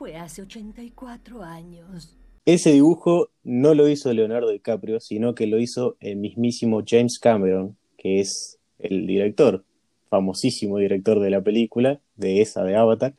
Fue 0.00 0.16
hace 0.16 0.40
84 0.40 1.42
años. 1.42 2.16
ese 2.46 2.72
dibujo 2.72 3.28
no 3.44 3.74
lo 3.74 3.86
hizo 3.86 4.10
Leonardo 4.14 4.48
DiCaprio, 4.48 4.98
sino 4.98 5.34
que 5.34 5.46
lo 5.46 5.58
hizo 5.58 5.98
el 6.00 6.16
mismísimo 6.16 6.82
James 6.86 7.18
Cameron, 7.18 7.76
que 7.98 8.18
es 8.18 8.58
el 8.78 9.06
director, 9.06 9.62
famosísimo 10.08 10.78
director 10.78 11.20
de 11.20 11.28
la 11.28 11.42
película, 11.42 12.00
de 12.16 12.40
esa 12.40 12.64
de 12.64 12.76
Avatar. 12.76 13.12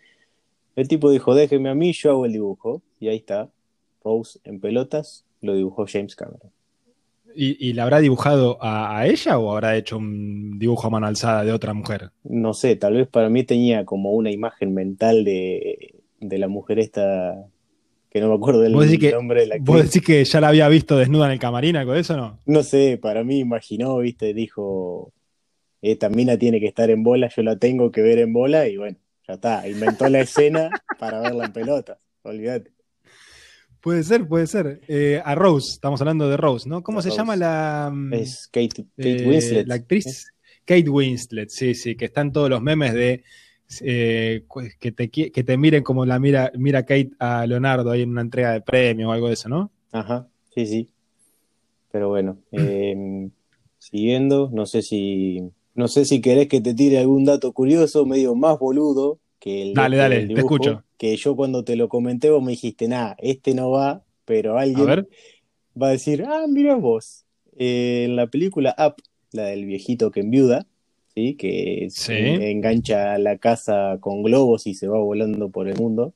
El 0.76 0.88
tipo 0.88 1.12
dijo, 1.12 1.36
déjeme 1.36 1.70
a 1.70 1.76
mí, 1.76 1.94
yo 1.94 2.10
hago 2.10 2.26
el 2.26 2.34
dibujo. 2.34 2.82
Y 3.00 3.10
ahí 3.10 3.18
está, 3.18 3.52
Rose 4.04 4.40
en 4.44 4.60
pelotas, 4.60 5.24
lo 5.42 5.54
dibujó 5.54 5.86
James 5.88 6.16
Cameron. 6.16 6.50
¿Y, 7.36 7.64
y 7.64 7.74
la 7.74 7.84
habrá 7.84 8.00
dibujado 8.00 8.58
a, 8.60 8.98
a 8.98 9.06
ella 9.06 9.38
o 9.38 9.52
habrá 9.52 9.78
hecho 9.78 10.00
un 10.00 10.58
dibujo 10.58 10.88
a 10.88 10.90
mano 10.90 11.06
alzada 11.06 11.44
de 11.44 11.52
otra 11.52 11.76
mujer? 11.76 12.10
No 12.24 12.56
sé, 12.56 12.76
tal 12.76 12.96
vez 12.96 13.08
para 13.08 13.30
mí 13.30 13.44
tenía 13.44 13.86
como 13.86 14.14
una 14.14 14.32
imagen 14.32 14.74
mental 14.74 15.24
de, 15.24 15.91
de 16.22 16.38
la 16.38 16.48
mujer 16.48 16.80
esta, 16.80 17.36
que 18.10 18.22
no 18.22 18.30
me 18.30 18.36
acuerdo 18.36 18.62
del 18.62 18.74
¿Vos 18.74 18.86
decís 18.86 19.00
que- 19.00 19.12
nombre 19.12 19.42
de 19.42 19.48
la 19.48 19.56
¿Vos 19.60 19.76
actriz. 19.78 19.94
decís 19.94 20.08
que 20.08 20.24
ya 20.24 20.40
la 20.40 20.48
había 20.48 20.70
visto 20.70 20.98
desnuda 20.98 21.26
en 21.26 21.34
el 21.34 21.40
camarín, 21.40 21.76
algo 21.76 21.92
de 21.94 22.00
eso 22.02 22.16
no? 22.16 22.40
No 22.46 22.64
sé, 22.64 22.98
para 23.02 23.24
mí 23.26 23.40
imaginó, 23.40 23.98
viste, 23.98 24.34
dijo, 24.34 25.12
esta 25.82 26.10
mina 26.10 26.38
tiene 26.38 26.60
que 26.60 26.68
estar 26.68 26.90
en 26.90 27.04
bola, 27.04 27.30
yo 27.36 27.42
la 27.44 27.58
tengo 27.58 27.92
que 27.92 28.02
ver 28.02 28.20
en 28.20 28.32
bola 28.34 28.68
y 28.68 28.78
bueno, 28.78 28.98
ya 29.28 29.34
está, 29.34 29.68
inventó 29.68 30.08
la 30.10 30.22
escena 30.22 30.70
para 31.00 31.20
verla 31.22 31.46
en 31.46 31.54
pelota, 31.54 32.00
olvídate. 32.24 32.72
Puede 33.82 34.04
ser, 34.04 34.28
puede 34.28 34.46
ser. 34.46 34.82
Eh, 34.88 35.20
a 35.26 35.34
Rose, 35.34 35.72
estamos 35.72 36.00
hablando 36.02 36.30
de 36.30 36.38
Rose, 36.38 36.70
¿no? 36.70 36.84
¿Cómo 36.84 37.02
se 37.02 37.10
Rose. 37.10 37.18
llama 37.20 37.36
la, 37.36 37.90
mm, 37.92 38.14
Es 38.14 38.48
Kate, 38.52 38.70
Kate 38.96 39.24
eh, 39.24 39.28
Winslet. 39.28 39.68
la 39.68 39.74
actriz? 39.76 40.32
Kate 40.66 40.88
Winslet, 40.88 41.50
sí, 41.50 41.74
sí, 41.74 41.96
que 41.96 42.06
están 42.06 42.32
todos 42.32 42.48
los 42.48 42.62
memes 42.62 42.94
de 42.94 43.24
eh, 43.82 44.44
que, 44.80 44.92
te, 44.92 45.10
que 45.10 45.44
te 45.44 45.58
miren 45.58 45.84
como 45.84 46.06
la 46.06 46.20
mira, 46.20 46.52
mira 46.58 46.84
Kate 46.84 47.12
a 47.20 47.46
Leonardo 47.46 47.92
ahí 47.92 48.02
en 48.02 48.10
una 48.12 48.22
entrega 48.22 48.52
de 48.54 48.62
premio 48.62 49.10
o 49.10 49.12
algo 49.12 49.28
de 49.28 49.34
eso, 49.34 49.50
¿no? 49.50 49.72
Ajá, 49.92 50.28
sí, 50.54 50.66
sí. 50.66 50.90
Pero 51.92 52.10
bueno, 52.10 52.38
eh, 52.52 53.30
siguiendo, 53.80 54.50
no 54.54 54.66
sé 54.66 54.82
si, 54.82 55.42
no 55.76 55.88
sé 55.88 56.06
si 56.06 56.22
querés 56.22 56.48
que 56.48 56.62
te 56.62 56.74
tire 56.74 57.00
algún 57.00 57.26
dato 57.26 57.52
curioso, 57.52 58.06
medio 58.06 58.36
más 58.36 58.58
boludo 58.60 59.20
que 59.40 59.64
el 59.64 59.74
Dale, 59.74 59.98
dale, 59.98 60.28
te 60.28 60.40
escucho. 60.40 60.84
que 60.98 61.16
yo 61.18 61.36
cuando 61.36 61.64
te 61.64 61.76
lo 61.76 61.90
comenté 61.90 62.30
vos 62.30 62.44
me 62.44 62.52
dijiste, 62.52 62.88
nada, 62.88 63.16
este 63.20 63.54
no 63.54 63.72
va, 63.72 64.04
pero 64.26 64.58
alguien 64.58 65.08
va 65.82 65.88
a 65.88 65.92
decir, 65.92 66.24
ah, 66.28 66.46
mira 66.48 66.76
vos, 66.76 67.26
Eh, 67.58 68.06
en 68.06 68.16
la 68.16 68.28
película 68.28 68.76
Up, 68.80 68.96
la 69.34 69.44
del 69.44 69.66
viejito 69.66 70.12
que 70.12 70.22
enviuda, 70.22 70.66
¿sí? 71.14 71.36
Que 71.36 71.88
Sí. 71.90 72.14
en- 72.14 72.42
engancha 72.42 73.18
la 73.18 73.38
casa 73.38 73.98
con 74.00 74.24
globos 74.24 74.68
y 74.68 74.74
se 74.74 74.88
va 74.88 75.00
volando 75.00 75.50
por 75.50 75.68
el 75.68 75.78
mundo. 75.78 76.14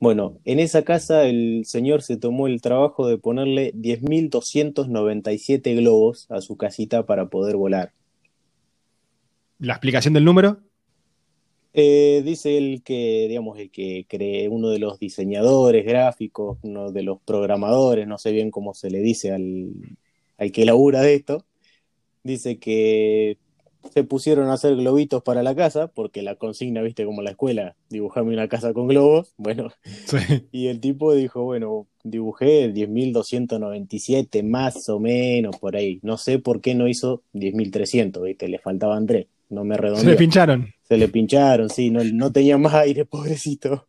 Bueno, 0.00 0.38
en 0.44 0.58
esa 0.58 0.82
casa 0.82 1.24
el 1.24 1.62
señor 1.64 2.02
se 2.02 2.16
tomó 2.16 2.46
el 2.46 2.60
trabajo 2.60 3.06
de 3.06 3.16
ponerle 3.16 3.72
10.297 3.74 5.74
globos 5.74 6.26
a 6.30 6.40
su 6.40 6.56
casita 6.56 7.06
para 7.06 7.28
poder 7.28 7.56
volar. 7.56 7.92
La 9.58 9.74
explicación 9.74 10.14
del 10.14 10.24
número. 10.24 10.58
Eh, 11.72 12.22
dice 12.24 12.56
el 12.56 12.82
que, 12.84 13.26
digamos, 13.28 13.58
el 13.58 13.70
que 13.70 14.06
cree 14.08 14.48
uno 14.48 14.68
de 14.68 14.78
los 14.78 15.00
diseñadores 15.00 15.84
gráficos, 15.84 16.58
uno 16.62 16.92
de 16.92 17.02
los 17.02 17.20
programadores, 17.20 18.06
no 18.06 18.16
sé 18.18 18.30
bien 18.30 18.50
cómo 18.52 18.74
se 18.74 18.90
le 18.90 19.00
dice 19.00 19.32
al, 19.32 19.70
al 20.38 20.52
que 20.52 20.64
labura 20.64 21.02
de 21.02 21.14
esto, 21.14 21.44
dice 22.22 22.58
que 22.58 23.38
se 23.92 24.04
pusieron 24.04 24.48
a 24.48 24.54
hacer 24.54 24.76
globitos 24.76 25.22
para 25.22 25.42
la 25.42 25.54
casa, 25.54 25.88
porque 25.88 26.22
la 26.22 26.34
consigna, 26.36 26.82
viste, 26.82 27.04
como 27.04 27.22
la 27.22 27.30
escuela, 27.30 27.76
dibujame 27.90 28.32
una 28.32 28.48
casa 28.48 28.72
con 28.72 28.88
globos, 28.88 29.34
bueno, 29.36 29.70
Sí. 30.06 30.16
y 30.52 30.66
el 30.68 30.80
tipo 30.80 31.14
dijo, 31.14 31.42
bueno, 31.44 31.86
dibujé 32.02 32.72
10.297 32.72 34.42
más 34.42 34.88
o 34.88 35.00
menos 35.00 35.56
por 35.58 35.76
ahí, 35.76 36.00
no 36.02 36.16
sé 36.18 36.38
por 36.38 36.60
qué 36.60 36.74
no 36.74 36.88
hizo 36.88 37.22
10.300, 37.32 38.22
viste, 38.22 38.48
le 38.48 38.58
faltaban 38.58 39.06
tres, 39.06 39.26
no 39.48 39.64
me 39.64 39.76
Se 39.76 39.80
redondeó. 39.82 40.10
le 40.10 40.16
pincharon. 40.16 40.68
Se 40.82 40.96
le 40.98 41.08
pincharon, 41.08 41.70
sí, 41.70 41.90
no, 41.90 42.02
no 42.04 42.32
tenía 42.32 42.58
más 42.58 42.74
aire, 42.74 43.04
pobrecito. 43.06 43.84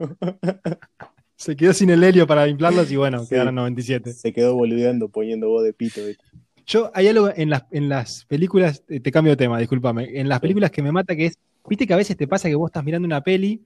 Se 1.37 1.55
quedó 1.57 1.73
sin 1.73 1.89
el 1.89 2.03
helio 2.03 2.25
para 2.27 2.47
inflarlos 2.47 2.89
y 2.91 2.95
bueno, 2.95 3.23
Sí. 3.23 3.29
quedaron 3.29 3.55
97. 3.55 4.13
Se 4.13 4.31
quedó 4.31 4.55
boludeando 4.55 5.09
poniendo 5.09 5.49
voz 5.49 5.63
de 5.65 5.73
pito. 5.73 6.05
¿viste? 6.05 6.23
Yo, 6.65 6.91
hay 6.93 7.07
algo 7.07 7.29
en 7.35 7.49
las, 7.49 7.65
en 7.71 7.89
las 7.89 8.25
películas, 8.25 8.83
eh, 8.89 8.99
te 8.99 9.11
cambio 9.11 9.33
de 9.33 9.37
tema, 9.37 9.59
discúlpame, 9.59 10.19
en 10.19 10.27
las 10.27 10.39
películas 10.39 10.71
que 10.71 10.81
me 10.81 10.91
mata 10.91 11.15
que 11.15 11.27
es, 11.27 11.37
viste 11.67 11.85
que 11.85 11.93
a 11.93 11.97
veces 11.97 12.17
te 12.17 12.27
pasa 12.27 12.49
que 12.49 12.55
vos 12.55 12.69
estás 12.69 12.83
mirando 12.83 13.05
una 13.05 13.21
peli 13.21 13.61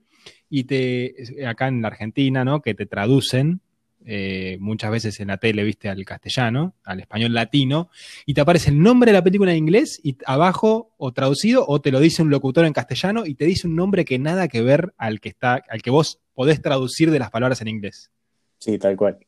y 0.50 0.64
te, 0.64 1.14
acá 1.46 1.68
en 1.68 1.80
la 1.82 1.88
Argentina, 1.88 2.44
¿no? 2.44 2.60
Que 2.60 2.74
te 2.74 2.84
traducen, 2.86 3.60
eh, 4.04 4.56
muchas 4.60 4.90
veces 4.90 5.20
en 5.20 5.28
la 5.28 5.36
tele, 5.38 5.62
viste, 5.62 5.88
al 5.88 6.04
castellano, 6.04 6.74
al 6.84 7.00
español 7.00 7.32
latino, 7.32 7.90
y 8.26 8.34
te 8.34 8.40
aparece 8.42 8.70
el 8.70 8.80
nombre 8.82 9.12
de 9.12 9.18
la 9.18 9.24
película 9.24 9.52
en 9.52 9.58
inglés 9.58 10.00
y 10.02 10.16
abajo, 10.26 10.92
o 10.98 11.12
traducido, 11.12 11.64
o 11.66 11.80
te 11.80 11.90
lo 11.90 12.00
dice 12.00 12.22
un 12.22 12.30
locutor 12.30 12.64
en 12.66 12.72
castellano 12.72 13.24
y 13.26 13.34
te 13.34 13.46
dice 13.46 13.66
un 13.66 13.76
nombre 13.76 14.04
que 14.04 14.18
nada 14.18 14.48
que 14.48 14.62
ver 14.62 14.92
al 14.98 15.20
que 15.20 15.30
está, 15.30 15.62
al 15.68 15.80
que 15.82 15.90
vos 15.90 16.18
podés 16.34 16.60
traducir 16.60 17.10
de 17.10 17.18
las 17.18 17.30
palabras 17.30 17.60
en 17.62 17.68
inglés. 17.68 18.10
Sí, 18.58 18.78
tal 18.78 18.96
cual. 18.96 19.18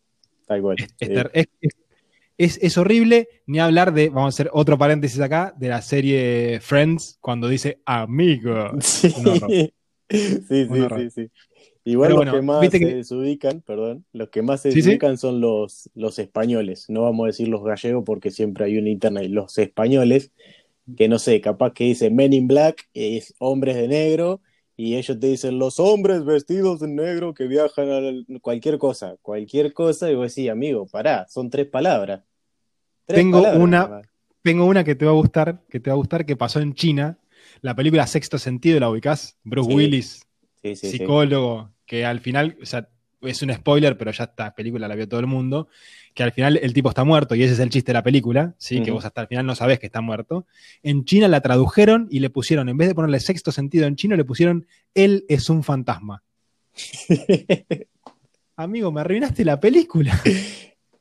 Tal 0.47 0.61
cual. 0.61 0.77
Es, 0.79 0.95
es 1.01 1.09
Eh, 1.09 1.47
es- 1.61 1.77
es- 2.39 2.59
es- 2.63 2.79
horrible, 2.79 3.29
ni 3.47 3.59
hablar 3.61 3.93
de, 3.93 4.09
vamos 4.09 4.27
a 4.27 4.29
hacer 4.35 4.51
otro 4.53 4.79
paréntesis 4.79 5.21
acá, 5.21 5.55
de 5.59 5.69
la 5.69 5.83
serie 5.83 6.61
Friends, 6.61 7.19
cuando 7.21 7.49
dice 7.49 7.81
amigo. 7.87 8.71
sí, 8.81 9.11
sí, 9.11 9.73
sí, 10.49 10.67
sí, 10.69 11.11
sí. 11.15 11.31
Igual 11.85 12.11
Pero 12.11 12.17
los 12.17 12.17
bueno, 12.17 12.33
que 12.33 12.43
más 12.43 12.71
se 12.71 12.79
que- 12.79 12.95
desubican, 12.95 13.61
perdón, 13.61 14.05
los 14.13 14.29
que 14.29 14.43
más 14.43 14.61
se 14.63 14.71
Sí, 14.71 14.83
sí. 14.83 14.87
desubican 14.91 15.19
son 15.19 15.41
los, 15.41 15.91
los 15.95 16.19
españoles. 16.21 16.87
No 16.89 17.03
vamos 17.03 17.25
a 17.25 17.27
decir 17.29 17.49
los 17.49 17.65
gallegos 17.65 18.05
porque 18.07 18.31
siempre 18.31 18.67
hay 18.67 18.79
una 18.79 18.89
internet. 18.89 19.27
Los 19.31 19.59
españoles, 19.59 20.31
que 20.97 21.09
no 21.09 21.19
sé, 21.19 21.41
capaz 21.41 21.73
que 21.73 21.85
dicen 21.85 22.15
Men 22.15 22.33
in 22.35 22.47
Black, 22.47 22.89
es 22.95 23.35
hombres 23.39 23.75
de 23.75 23.89
negro, 23.89 24.41
y 24.77 24.97
ellos 24.97 25.19
te 25.21 25.27
dicen 25.27 25.59
los 25.59 25.79
hombres 25.79 26.25
vestidos 26.25 26.81
de 26.81 26.89
negro 26.89 27.35
que 27.35 27.47
viajan 27.47 27.89
a 27.91 28.41
cualquier 28.41 28.79
cosa, 28.79 29.17
cualquier 29.23 29.73
cosa, 29.73 30.11
y 30.11 30.15
vos 30.15 30.35
decís, 30.35 30.51
amigo, 30.51 30.87
pará, 30.87 31.27
son 31.29 31.51
tres 31.51 31.67
palabras. 31.67 32.23
Tres 33.07 33.19
Tengo 33.21 33.39
palabras 33.43 33.63
una-. 33.63 34.03
Tengo 34.43 34.65
una 34.65 34.83
que 34.83 34.97
te 34.97 35.05
va 35.05 35.13
a 35.13 35.15
gustar, 35.15 35.63
que 35.69 35.79
te 35.79 35.89
va 35.91 35.95
a 35.95 35.97
gustar, 35.97 36.27
que 36.27 36.37
pasó 36.37 36.59
en 36.59 36.75
China, 36.75 37.17
la 37.61 37.77
película 37.77 38.07
Sexto 38.09 38.39
Sentido, 38.39 38.81
¿la 38.81 38.91
ubicás? 38.91 39.39
Bruce 39.45 39.69
Sí, 39.71 39.77
Willis, 39.77 40.27
Sí, 40.63 40.75
sí, 40.75 40.91
sí. 40.91 40.99
psicólogo, 40.99 41.71
que 41.87 42.05
al 42.05 42.19
final, 42.19 42.57
o 42.61 42.67
sea, 42.67 42.89
es 43.21 43.41
un 43.43 43.55
spoiler, 43.55 43.97
pero 43.97 44.11
ya 44.11 44.25
esta 44.25 44.53
película 44.53 44.89
la 44.89 44.97
vio 44.97 45.09
todo 45.09 45.21
el 45.21 45.29
mundo, 45.29 45.69
que 46.15 46.23
al 46.23 46.33
final 46.33 46.59
el 46.63 46.73
tipo 46.73 46.89
está 46.89 47.05
muerto, 47.05 47.35
y 47.35 47.43
ese 47.43 47.55
es 47.55 47.59
el 47.59 47.71
chiste 47.71 47.93
de 47.93 47.95
la 47.95 48.03
película, 48.03 48.55
¿sí? 48.59 48.83
que 48.83 48.91
vos 48.91 49.05
hasta 49.05 49.23
el 49.23 49.29
final 49.29 49.47
no 49.47 49.55
sabés 49.55 49.79
que 49.79 49.87
está 49.87 50.01
muerto. 50.01 50.47
En 50.83 51.05
China 51.05 51.29
la 51.29 51.41
tradujeron 51.41 52.09
y 52.11 52.21
le 52.21 52.31
pusieron, 52.31 52.69
en 52.69 52.77
vez 52.77 52.89
de 52.89 52.95
ponerle 52.95 53.21
sexto 53.21 53.53
sentido 53.53 53.87
en 53.87 53.97
chino, 53.97 54.17
le 54.17 54.25
pusieron 54.25 54.67
él 54.95 55.25
es 55.29 55.49
un 55.49 55.63
fantasma. 55.63 56.23
Amigo, 58.57 58.93
me 58.93 59.01
arruinaste 59.01 59.45
la 59.45 59.59
película. 59.59 60.21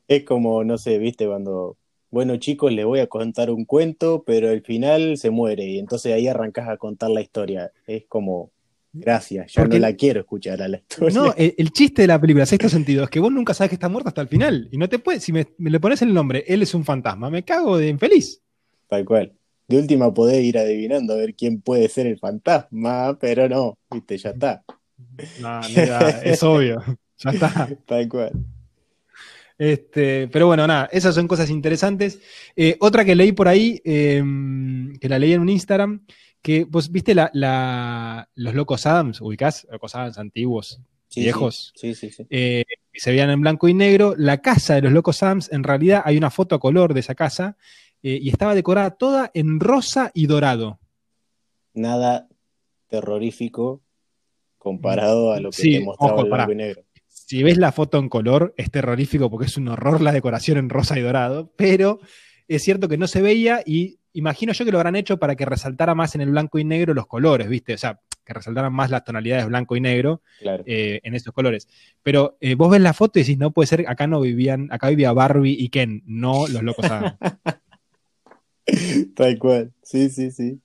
Es 0.08 0.24
como, 0.24 0.64
no 0.64 0.78
sé, 0.78 0.98
viste, 0.98 1.26
cuando, 1.26 1.76
bueno 2.10 2.36
chicos, 2.36 2.72
les 2.72 2.84
voy 2.84 3.00
a 3.00 3.06
contar 3.06 3.50
un 3.50 3.64
cuento, 3.64 4.24
pero 4.26 4.50
al 4.50 4.62
final 4.62 5.16
se 5.16 5.30
muere 5.30 5.64
y 5.64 5.78
entonces 5.78 6.12
ahí 6.12 6.28
arrancás 6.28 6.68
a 6.68 6.76
contar 6.76 7.10
la 7.10 7.20
historia. 7.20 7.72
Es 7.86 8.04
como, 8.06 8.50
Gracias, 8.94 9.52
ya 9.52 9.62
Porque- 9.62 9.78
no 9.78 9.86
la 9.86 9.94
quiero 9.94 10.20
escuchar 10.20 10.60
a 10.60 10.68
la 10.68 10.76
historia. 10.76 11.14
No, 11.18 11.34
el, 11.36 11.54
el 11.56 11.70
chiste 11.72 12.02
de 12.02 12.08
la 12.08 12.20
película, 12.20 12.44
sexto 12.44 12.68
sentido, 12.68 13.04
es 13.04 13.10
que 13.10 13.20
vos 13.20 13.32
nunca 13.32 13.54
sabes 13.54 13.70
que 13.70 13.76
está 13.76 13.88
muerto 13.88 14.08
hasta 14.08 14.20
el 14.20 14.28
final. 14.28 14.68
Y 14.70 14.76
no 14.78 14.88
te 14.88 14.98
puedes, 14.98 15.22
si 15.22 15.32
me, 15.32 15.46
me 15.58 15.70
le 15.70 15.80
pones 15.80 16.02
el 16.02 16.12
nombre, 16.12 16.44
él 16.46 16.62
es 16.62 16.74
un 16.74 16.84
fantasma, 16.84 17.30
me 17.30 17.42
cago 17.42 17.78
de 17.78 17.88
infeliz. 17.88 18.42
Tal 18.88 19.04
cual. 19.04 19.32
De 19.68 19.78
última 19.78 20.12
podés 20.12 20.44
ir 20.44 20.58
adivinando 20.58 21.14
a 21.14 21.16
ver 21.16 21.34
quién 21.34 21.62
puede 21.62 21.88
ser 21.88 22.06
el 22.06 22.18
fantasma, 22.18 23.16
pero 23.18 23.48
no, 23.48 23.78
viste, 23.90 24.18
ya 24.18 24.30
está. 24.30 24.62
No, 25.40 25.60
mira, 25.74 26.20
es 26.22 26.42
obvio. 26.42 26.82
Ya 27.18 27.30
está. 27.30 27.68
Tal 27.86 28.08
cual. 28.08 28.32
Este, 29.58 30.28
pero 30.28 30.46
bueno, 30.48 30.66
nada, 30.66 30.88
esas 30.92 31.14
son 31.14 31.28
cosas 31.28 31.48
interesantes. 31.50 32.18
Eh, 32.56 32.76
otra 32.80 33.04
que 33.04 33.14
leí 33.14 33.32
por 33.32 33.48
ahí, 33.48 33.80
eh, 33.84 34.22
que 35.00 35.08
la 35.08 35.18
leí 35.18 35.32
en 35.32 35.40
un 35.40 35.48
Instagram, 35.48 36.04
que 36.42 36.64
vos 36.64 36.90
viste 36.90 37.14
la, 37.14 37.30
la- 37.32 38.28
los 38.34 38.54
Locos 38.54 38.84
Adams, 38.86 39.20
ubicás, 39.20 39.66
Locos 39.70 39.94
Adams 39.94 40.18
antiguos, 40.18 40.80
Sí, 41.08 41.20
viejos, 41.20 41.72
Sí, 41.76 41.94
eh, 42.30 42.64
que 42.90 43.00
se 43.00 43.10
veían 43.10 43.28
en 43.30 43.40
blanco 43.42 43.68
y 43.68 43.74
negro. 43.74 44.14
La 44.16 44.38
casa 44.40 44.74
de 44.76 44.82
los 44.82 44.92
Locos 44.92 45.22
Adams, 45.22 45.52
en 45.52 45.62
realidad 45.62 46.02
hay 46.06 46.16
una 46.16 46.30
foto 46.30 46.54
a 46.54 46.58
color 46.58 46.94
de 46.94 47.00
esa 47.00 47.14
casa, 47.14 47.56
eh, 48.02 48.18
y 48.20 48.30
estaba 48.30 48.54
decorada 48.54 48.90
toda 48.92 49.30
en 49.34 49.60
rosa 49.60 50.10
y 50.14 50.26
dorado. 50.26 50.80
Nada 51.74 52.28
terrorífico 52.88 53.82
comparado 54.58 55.32
a 55.32 55.40
lo 55.40 55.50
que 55.50 55.62
te 55.62 55.80
mostraba 55.80 56.12
ojo, 56.14 56.22
el 56.22 56.28
blanco 56.30 56.46
pará. 56.46 56.52
y 56.52 56.56
negro. 56.56 56.82
Si 57.06 57.42
ves 57.42 57.56
la 57.58 57.72
foto 57.72 57.98
en 57.98 58.08
color, 58.08 58.54
es 58.56 58.70
terrorífico 58.70 59.30
porque 59.30 59.46
es 59.46 59.56
un 59.56 59.68
horror 59.68 60.00
la 60.00 60.12
decoración 60.12 60.58
en 60.58 60.68
rosa 60.68 60.98
y 60.98 61.02
dorado, 61.02 61.52
pero 61.56 62.00
es 62.56 62.62
cierto 62.62 62.88
que 62.88 62.96
no 62.98 63.06
se 63.06 63.22
veía 63.22 63.62
y 63.64 63.98
imagino 64.12 64.52
yo 64.52 64.64
que 64.64 64.72
lo 64.72 64.78
habrán 64.78 64.96
hecho 64.96 65.18
para 65.18 65.34
que 65.36 65.44
resaltara 65.46 65.94
más 65.94 66.14
en 66.14 66.20
el 66.20 66.30
blanco 66.30 66.58
y 66.58 66.64
negro 66.64 66.94
los 66.94 67.06
colores, 67.06 67.48
¿viste? 67.48 67.74
O 67.74 67.78
sea, 67.78 68.00
que 68.24 68.32
resaltaran 68.34 68.72
más 68.72 68.90
las 68.90 69.04
tonalidades 69.04 69.46
blanco 69.46 69.74
y 69.74 69.80
negro 69.80 70.22
Claro. 70.40 70.62
eh, 70.66 71.00
en 71.02 71.14
esos 71.14 71.32
colores. 71.32 71.66
Pero 72.02 72.36
eh, 72.40 72.54
vos 72.54 72.70
ves 72.70 72.80
la 72.80 72.92
foto 72.92 73.18
y 73.18 73.22
decís, 73.22 73.38
no 73.38 73.50
puede 73.50 73.66
ser, 73.66 73.84
acá 73.88 74.06
no 74.06 74.20
vivían, 74.20 74.68
acá 74.70 74.88
vivía 74.90 75.12
Barbie 75.12 75.56
y 75.58 75.68
Ken, 75.70 76.02
no 76.06 76.46
los 76.46 76.62
locos 76.62 76.84
Adams. 76.84 77.14
Tal 79.16 79.38
cual. 79.38 79.72
Sí, 79.82 80.08
sí, 80.08 80.30
sí. 80.30 80.60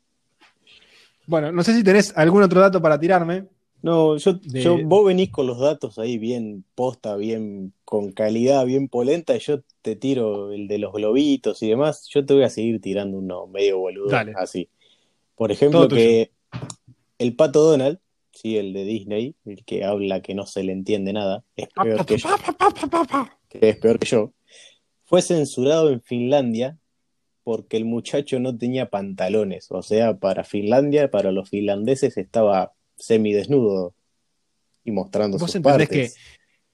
bueno, 1.25 1.51
no 1.51 1.63
sé 1.63 1.74
si 1.74 1.84
tenés 1.84 2.15
algún 2.15 2.44
otro 2.44 2.62
dato 2.62 2.82
para 2.82 3.00
tirarme. 3.00 3.46
No, 3.82 4.18
yo, 4.18 4.34
De- 4.34 4.62
yo, 4.62 4.80
vos 4.84 5.06
venís 5.06 5.30
con 5.30 5.48
los 5.48 5.60
datos 5.60 6.00
ahí 6.00 6.18
bien 6.18 6.64
posta, 6.76 7.16
bien 7.16 7.74
con 7.86 8.12
calidad, 8.12 8.66
bien 8.66 8.88
polenta, 8.88 9.36
y 9.36 9.40
yo 9.40 9.62
te 9.82 9.96
tiro 9.96 10.52
el 10.52 10.68
de 10.68 10.78
los 10.80 10.94
globitos 10.94 11.62
y 11.64 11.70
demás. 11.70 12.08
Yo 12.14 12.26
te 12.26 12.34
voy 12.34 12.44
a 12.44 12.50
seguir 12.50 12.82
tirando 12.82 13.18
uno 13.18 13.48
medio 13.48 13.78
boludo, 13.78 14.12
Dale. 14.12 14.34
así. 14.36 14.70
Por 15.36 15.52
ejemplo, 15.52 15.88
que 15.88 16.32
el 17.20 17.36
pato 17.36 17.62
Donald, 17.62 18.00
sí, 18.32 18.58
el 18.58 18.74
de 18.74 18.84
Disney, 18.84 19.36
el 19.46 19.64
que 19.64 19.84
habla 19.84 20.22
que 20.22 20.34
no 20.34 20.46
se 20.46 20.64
le 20.64 20.72
entiende 20.72 21.14
nada, 21.14 21.44
es 21.56 21.68
peor 21.70 22.06
que 22.06 22.18
yo, 22.18 22.30
que 23.50 23.70
es 23.70 23.78
peor 23.78 24.00
que 24.00 24.08
yo, 24.08 24.34
fue 25.06 25.22
censurado 25.22 25.90
en 25.92 26.02
Finlandia 26.02 26.78
porque 27.44 27.78
el 27.78 27.86
muchacho 27.86 28.40
no 28.40 28.58
tenía 28.58 28.90
pantalones. 28.90 29.72
O 29.72 29.82
sea, 29.82 30.18
para 30.18 30.44
Finlandia, 30.44 31.10
para 31.10 31.32
los 31.32 31.50
finlandeses, 31.50 32.18
estaba 32.18 32.74
semidesnudo 32.98 33.94
y 34.84 34.92
mostrando 34.92 35.38
Vos 35.38 35.51
sus 35.51 35.56
entendés 35.56 35.88
partes. 35.88 36.18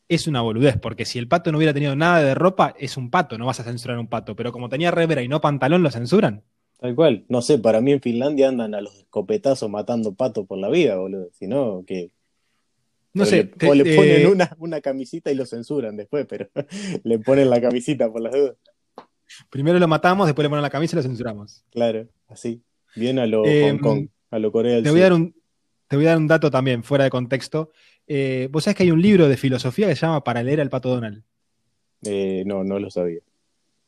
Es 0.10 0.28
una 0.28 0.42
boludez, 0.42 0.78
porque 0.78 1.06
si 1.06 1.18
el 1.18 1.28
pato 1.28 1.52
no 1.52 1.58
hubiera 1.58 1.74
tenido 1.74 1.96
nada 1.96 2.22
de 2.22 2.36
ropa, 2.36 2.76
es 2.78 2.98
un 2.98 3.10
pato, 3.10 3.38
no 3.38 3.46
vas 3.46 3.60
a 3.60 3.64
censurar 3.64 3.98
un 3.98 4.08
pato. 4.08 4.36
Pero 4.36 4.52
como 4.52 4.70
tenía 4.70 4.92
revera 4.92 5.22
y 5.22 5.28
no 5.28 5.42
pantalón, 5.42 5.82
lo 5.82 5.90
censuran. 5.90 6.44
Tal 6.80 6.96
cual. 6.96 7.26
No 7.30 7.42
sé, 7.42 7.60
para 7.60 7.82
mí 7.82 7.94
en 7.94 8.02
Finlandia 8.02 8.50
andan 8.50 8.76
a 8.76 8.82
los 8.82 8.96
escopetazos 8.96 9.70
matando 9.70 10.14
patos 10.14 10.46
por 10.46 10.58
la 10.58 10.70
vida, 10.70 10.98
boludo. 10.98 11.30
Si 11.32 11.48
no, 11.48 11.84
que. 11.88 12.12
No 13.14 13.26
sé. 13.26 13.52
le, 13.60 13.70
o 13.70 13.76
le 13.76 13.94
eh, 13.94 13.96
ponen 13.96 14.28
una, 14.28 14.56
una 14.60 14.82
camisita 14.82 15.32
y 15.32 15.36
lo 15.36 15.46
censuran 15.46 15.96
después, 15.96 16.26
pero 16.28 16.50
le 17.04 17.20
ponen 17.20 17.50
la 17.50 17.62
camisita 17.62 18.12
por 18.12 18.22
las 18.22 18.34
dudas. 18.34 18.56
Primero 19.50 19.80
lo 19.80 19.88
matamos, 19.88 20.28
después 20.28 20.44
le 20.44 20.50
ponemos 20.50 20.64
la 20.64 20.70
camisa 20.70 20.96
y 20.96 20.98
lo 20.98 21.04
censuramos. 21.04 21.64
Claro, 21.72 22.08
así. 22.28 22.62
Bien 22.96 23.18
a 23.20 23.26
lo 23.26 23.46
Eh, 23.46 23.70
Hong 23.70 23.80
Kong, 23.80 24.08
a 24.30 24.40
lo 24.40 24.52
Corea 24.52 24.76
del 24.76 24.84
Te 24.84 24.92
voy, 24.92 25.00
a 25.00 25.04
dar 25.04 25.14
un, 25.14 25.34
te 25.94 25.98
voy 25.98 26.08
a 26.08 26.10
dar 26.10 26.18
un 26.18 26.26
dato 26.28 26.50
también, 26.50 26.84
fuera 26.84 27.04
de 27.04 27.12
contexto. 27.12 27.70
Eh, 28.08 28.50
Vos 28.52 28.64
sabés 28.64 28.78
que 28.78 28.82
hay 28.82 28.90
un 28.90 29.00
libro 29.00 29.30
de 29.30 29.38
filosofía 29.38 29.88
que 29.88 29.96
se 29.96 30.08
llama 30.08 30.24
Para 30.24 30.42
leer 30.42 30.60
al 30.60 30.72
pato 30.72 30.90
Donald. 30.90 31.22
Eh, 32.04 32.42
no, 32.48 32.64
no 32.64 32.80
lo 32.80 32.90
sabía. 32.90 33.20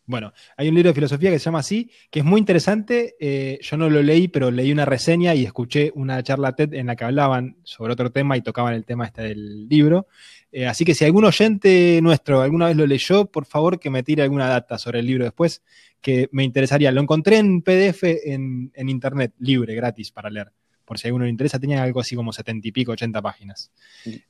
Bueno, 0.06 0.32
hay 0.56 0.70
un 0.70 0.76
libro 0.76 0.92
de 0.92 0.94
filosofía 0.94 1.32
que 1.32 1.40
se 1.40 1.46
llama 1.46 1.62
así, 1.62 1.90
que 2.12 2.20
es 2.20 2.26
muy 2.26 2.38
interesante. 2.38 3.16
eh, 3.20 3.58
yo 3.60 3.76
no 3.76 3.90
lo 3.90 4.04
leí, 4.04 4.28
pero 4.28 4.52
leí 4.52 4.72
una 4.72 4.86
reseña 4.86 5.34
y 5.34 5.46
escuché 5.46 5.92
una 5.96 6.22
charla 6.22 6.56
TED 6.56 6.76
en 6.76 6.86
la 6.86 6.96
que 6.96 7.06
hablaban 7.06 7.58
sobre 7.64 7.94
otro 7.94 8.12
tema 8.12 8.38
y 8.38 8.42
tocaban 8.42 8.76
el 8.76 8.86
tema 8.86 9.06
este 9.08 9.24
del 9.24 9.68
libro. 9.68 10.06
Eh, 10.52 10.68
así 10.68 10.86
que 10.86 10.94
si 10.94 11.06
algún 11.06 11.26
oyente 11.26 12.00
nuestro 12.04 12.42
alguna 12.42 12.68
vez 12.68 12.78
lo 12.78 12.86
leyó, 12.86 13.26
por 13.26 13.48
favor 13.48 13.80
que 13.80 13.90
me 13.90 14.04
tire 14.04 14.22
alguna 14.22 14.48
data 14.48 14.78
sobre 14.78 15.00
el 15.00 15.08
libro 15.08 15.24
después, 15.24 15.64
que 16.02 16.30
me 16.32 16.44
interesaría. 16.44 16.92
Lo 16.92 17.02
encontré 17.02 17.38
en 17.40 17.64
PDF 17.64 18.04
en, 18.04 18.72
en 18.76 18.90
internet, 18.90 19.34
libre, 19.40 19.74
gratis 19.74 20.12
para 20.12 20.30
leer. 20.30 20.52
Por 20.86 20.98
si 21.00 21.08
a 21.08 21.10
alguno 21.10 21.26
le 21.26 21.32
interesa, 21.32 21.60
tenía 21.60 21.82
algo 21.84 22.00
así 22.00 22.16
como 22.16 22.32
setenta 22.32 22.68
y 22.68 22.72
pico, 22.72 22.92
80 22.94 23.22
páginas. 23.22 23.72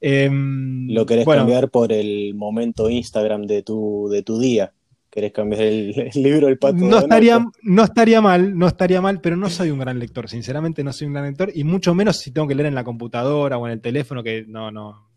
Em, 0.01 0.87
¿Lo 0.89 1.05
querés 1.05 1.25
bueno, 1.25 1.41
cambiar 1.41 1.69
por 1.69 1.91
el 1.91 2.33
momento 2.33 2.89
Instagram 2.89 3.43
de 3.43 3.61
tu, 3.63 4.07
de 4.09 4.23
tu 4.23 4.39
día? 4.39 4.71
¿Querés 5.09 5.31
cambiar 5.31 5.61
el, 5.61 6.11
el 6.13 6.23
libro 6.23 6.47
del 6.47 6.57
pato 6.57 6.75
No 6.77 6.99
estaría, 6.99 7.45
no 7.63 7.83
estaría 7.83 8.21
mal, 8.21 8.57
no 8.57 8.67
estaría 8.67 9.01
mal, 9.01 9.21
pero 9.21 9.37
no 9.37 9.49
soy 9.49 9.69
un 9.71 9.79
gran 9.79 9.97
lector, 9.99 10.29
sinceramente 10.29 10.83
no 10.83 10.91
soy 10.91 11.07
un 11.07 11.13
gran 11.13 11.25
lector, 11.25 11.51
y 11.53 11.63
mucho 11.63 11.93
menos 11.95 12.17
si 12.17 12.31
tengo 12.31 12.47
que 12.47 12.55
leer 12.55 12.67
en 12.67 12.75
la 12.75 12.83
computadora 12.83 13.57
o 13.57 13.65
en 13.65 13.73
el 13.73 13.81
teléfono, 13.81 14.23
que 14.23 14.45
no, 14.47 14.71
no, 14.71 15.07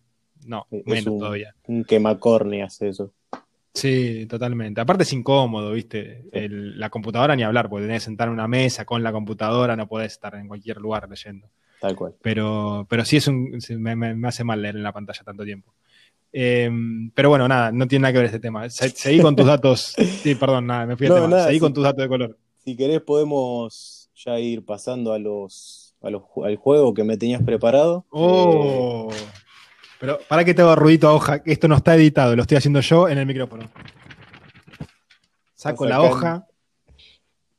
no, 0.47 0.67
Es 0.71 0.87
menos 0.87 1.07
un- 1.09 1.19
todavía. 1.19 1.55
Un 1.67 1.85
quemacorne 1.85 2.63
hace 2.63 2.89
eso. 2.89 3.13
Sí, 3.79 4.27
totalmente. 4.27 4.81
Aparte 4.81 5.03
es 5.05 5.13
incómodo, 5.13 5.73
¿viste? 5.73 6.25
El- 6.33 6.79
la 6.79 6.91
computadora 6.91 7.35
ni 7.37 7.43
hablar, 7.43 7.69
porque 7.69 7.87
tenés 7.87 8.03
que 8.03 8.07
sentar 8.07 8.29
en 8.29 8.35
una 8.35 8.49
mesa 8.49 8.85
con 8.85 9.03
la 9.03 9.13
computadora, 9.13 9.77
no 9.77 9.87
podés 9.89 10.13
estar 10.13 10.35
en 10.35 10.49
cualquier 10.49 10.79
lugar 10.79 11.09
leyendo. 11.09 11.49
Tal 11.81 11.95
cual. 11.95 12.15
Pero, 12.23 12.87
pero 12.91 13.05
sí 13.05 13.19
es 13.19 13.29
un, 13.29 13.57
me, 13.79 14.29
hace 14.29 14.43
mal 14.45 14.61
leer 14.61 14.77
en 14.77 14.83
la 14.83 14.93
pantalla 14.93 15.23
tanto 15.25 15.45
tiempo. 15.45 15.73
Eh, 16.33 16.71
pero 17.15 17.29
bueno, 17.31 17.47
nada, 17.49 17.71
no 17.73 17.87
tiene 17.89 18.03
nada 18.03 18.13
que 18.13 18.19
ver 18.19 18.27
este 18.27 18.41
tema. 18.41 18.69
Se- 18.69 18.91
seguí 18.91 19.21
con 19.21 19.35
tus 19.37 19.47
datos. 19.47 19.95
Sí, 19.97 20.35
perdón, 20.35 20.67
nada, 20.67 20.87
me 20.87 20.97
fui 20.97 21.07
al 21.07 21.11
No, 21.11 21.17
tema. 21.17 21.29
nada, 21.29 21.47
seguí 21.47 21.61
con 21.61 21.73
tus 21.73 21.85
datos 21.85 22.03
de 22.03 22.09
color. 22.09 22.37
Si 22.65 22.77
querés 22.77 23.01
podemos 23.01 24.11
ya 24.15 24.39
ir 24.41 24.65
pasando 24.65 25.13
a 25.13 25.19
los, 25.19 25.95
a 26.03 26.11
los 26.11 26.23
al 26.45 26.57
juego 26.57 26.93
que 26.93 27.05
me 27.05 27.17
tenías 27.17 27.43
preparado. 27.43 28.05
Eh, 28.07 28.11
Oh. 28.11 29.09
Pero 30.01 30.19
para 30.29 30.45
que 30.45 30.55
te 30.55 30.63
hago 30.63 30.77
ruidito 30.77 31.09
a 31.09 31.15
hoja, 31.15 31.43
que 31.43 31.53
esto 31.53 31.67
no 31.69 31.77
está 31.77 31.95
editado, 31.97 32.37
lo 32.37 32.43
estoy 32.43 32.57
haciendo 32.57 32.81
yo 32.81 33.09
en 33.09 33.19
el 33.19 33.27
micrófono. 33.27 33.69
Saco 35.55 35.87
la 35.87 36.01
hoja, 36.03 36.47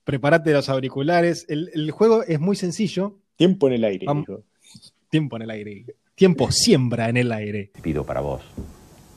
prepárate 0.04 0.54
los 0.54 0.70
auriculares. 0.70 1.46
El, 1.50 1.70
el 1.74 1.92
juego 1.92 2.24
es 2.24 2.40
muy 2.40 2.56
sencillo. 2.56 3.20
tiempo 3.36 3.68
en 3.68 3.74
el 3.74 3.84
aire, 3.84 4.06
Vamos. 4.06 4.26
dijo. 4.28 4.44
Tiempo 5.10 5.36
en 5.36 5.42
el 5.44 5.50
aire. 5.50 5.86
Tiempo 6.16 6.52
siembra 6.52 7.10
en 7.10 7.18
el 7.18 7.32
aire. 7.32 7.72
pido 7.82 8.06
para 8.06 8.22
vos. 8.22 8.42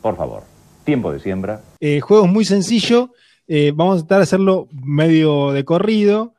Por 0.01 0.17
favor, 0.17 0.43
tiempo 0.85 1.13
de 1.13 1.21
siembra. 1.21 1.63
El 1.79 2.01
juego 2.01 2.25
es 2.27 2.31
muy 2.33 2.45
sencillo. 2.45 3.13
eh, 3.47 3.73
vamos 3.75 3.97
a 3.97 3.99
tratar 4.01 4.19
de 4.19 4.23
hacerlo 4.25 4.69
medio 4.73 5.53
de 5.53 5.65
corrido. 5.65 6.35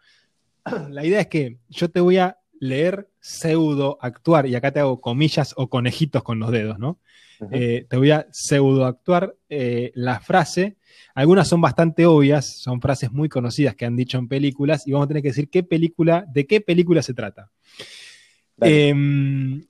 La 0.90 1.06
idea 1.06 1.22
es 1.22 1.28
que 1.28 1.58
yo 1.70 1.90
te 1.90 2.00
voy 2.02 2.18
a 2.18 2.38
leer 2.60 3.10
pseudo 3.24 3.98
actuar, 4.02 4.48
y 4.48 4.56
acá 4.56 4.74
te 4.74 4.82
hago 4.82 5.00
comillas 5.00 5.54
o 5.56 5.70
conejitos 5.70 6.24
con 6.24 6.40
los 6.40 6.52
dedos, 6.52 6.78
¿no? 6.78 7.00
Eh, 7.52 7.86
te 7.90 7.96
voy 7.96 8.12
a 8.12 8.28
pseudo 8.32 8.86
actuar 8.86 9.36
eh, 9.50 9.92
la 9.96 10.20
frase. 10.20 10.76
Algunas 11.16 11.48
son 11.48 11.62
bastante 11.62 12.06
obvias, 12.06 12.62
son 12.62 12.82
frases 12.82 13.14
muy 13.14 13.30
conocidas 13.30 13.76
que 13.76 13.86
han 13.86 13.96
dicho 13.96 14.18
en 14.18 14.28
películas, 14.28 14.86
y 14.86 14.92
vamos 14.92 15.06
a 15.06 15.08
tener 15.08 15.24
que 15.24 15.30
decir 15.30 15.50
qué 15.50 15.64
película, 15.64 16.26
de 16.34 16.46
qué 16.46 16.60
película 16.60 17.02
se 17.02 17.14
trata. 17.14 17.50
Eh, 18.60 18.94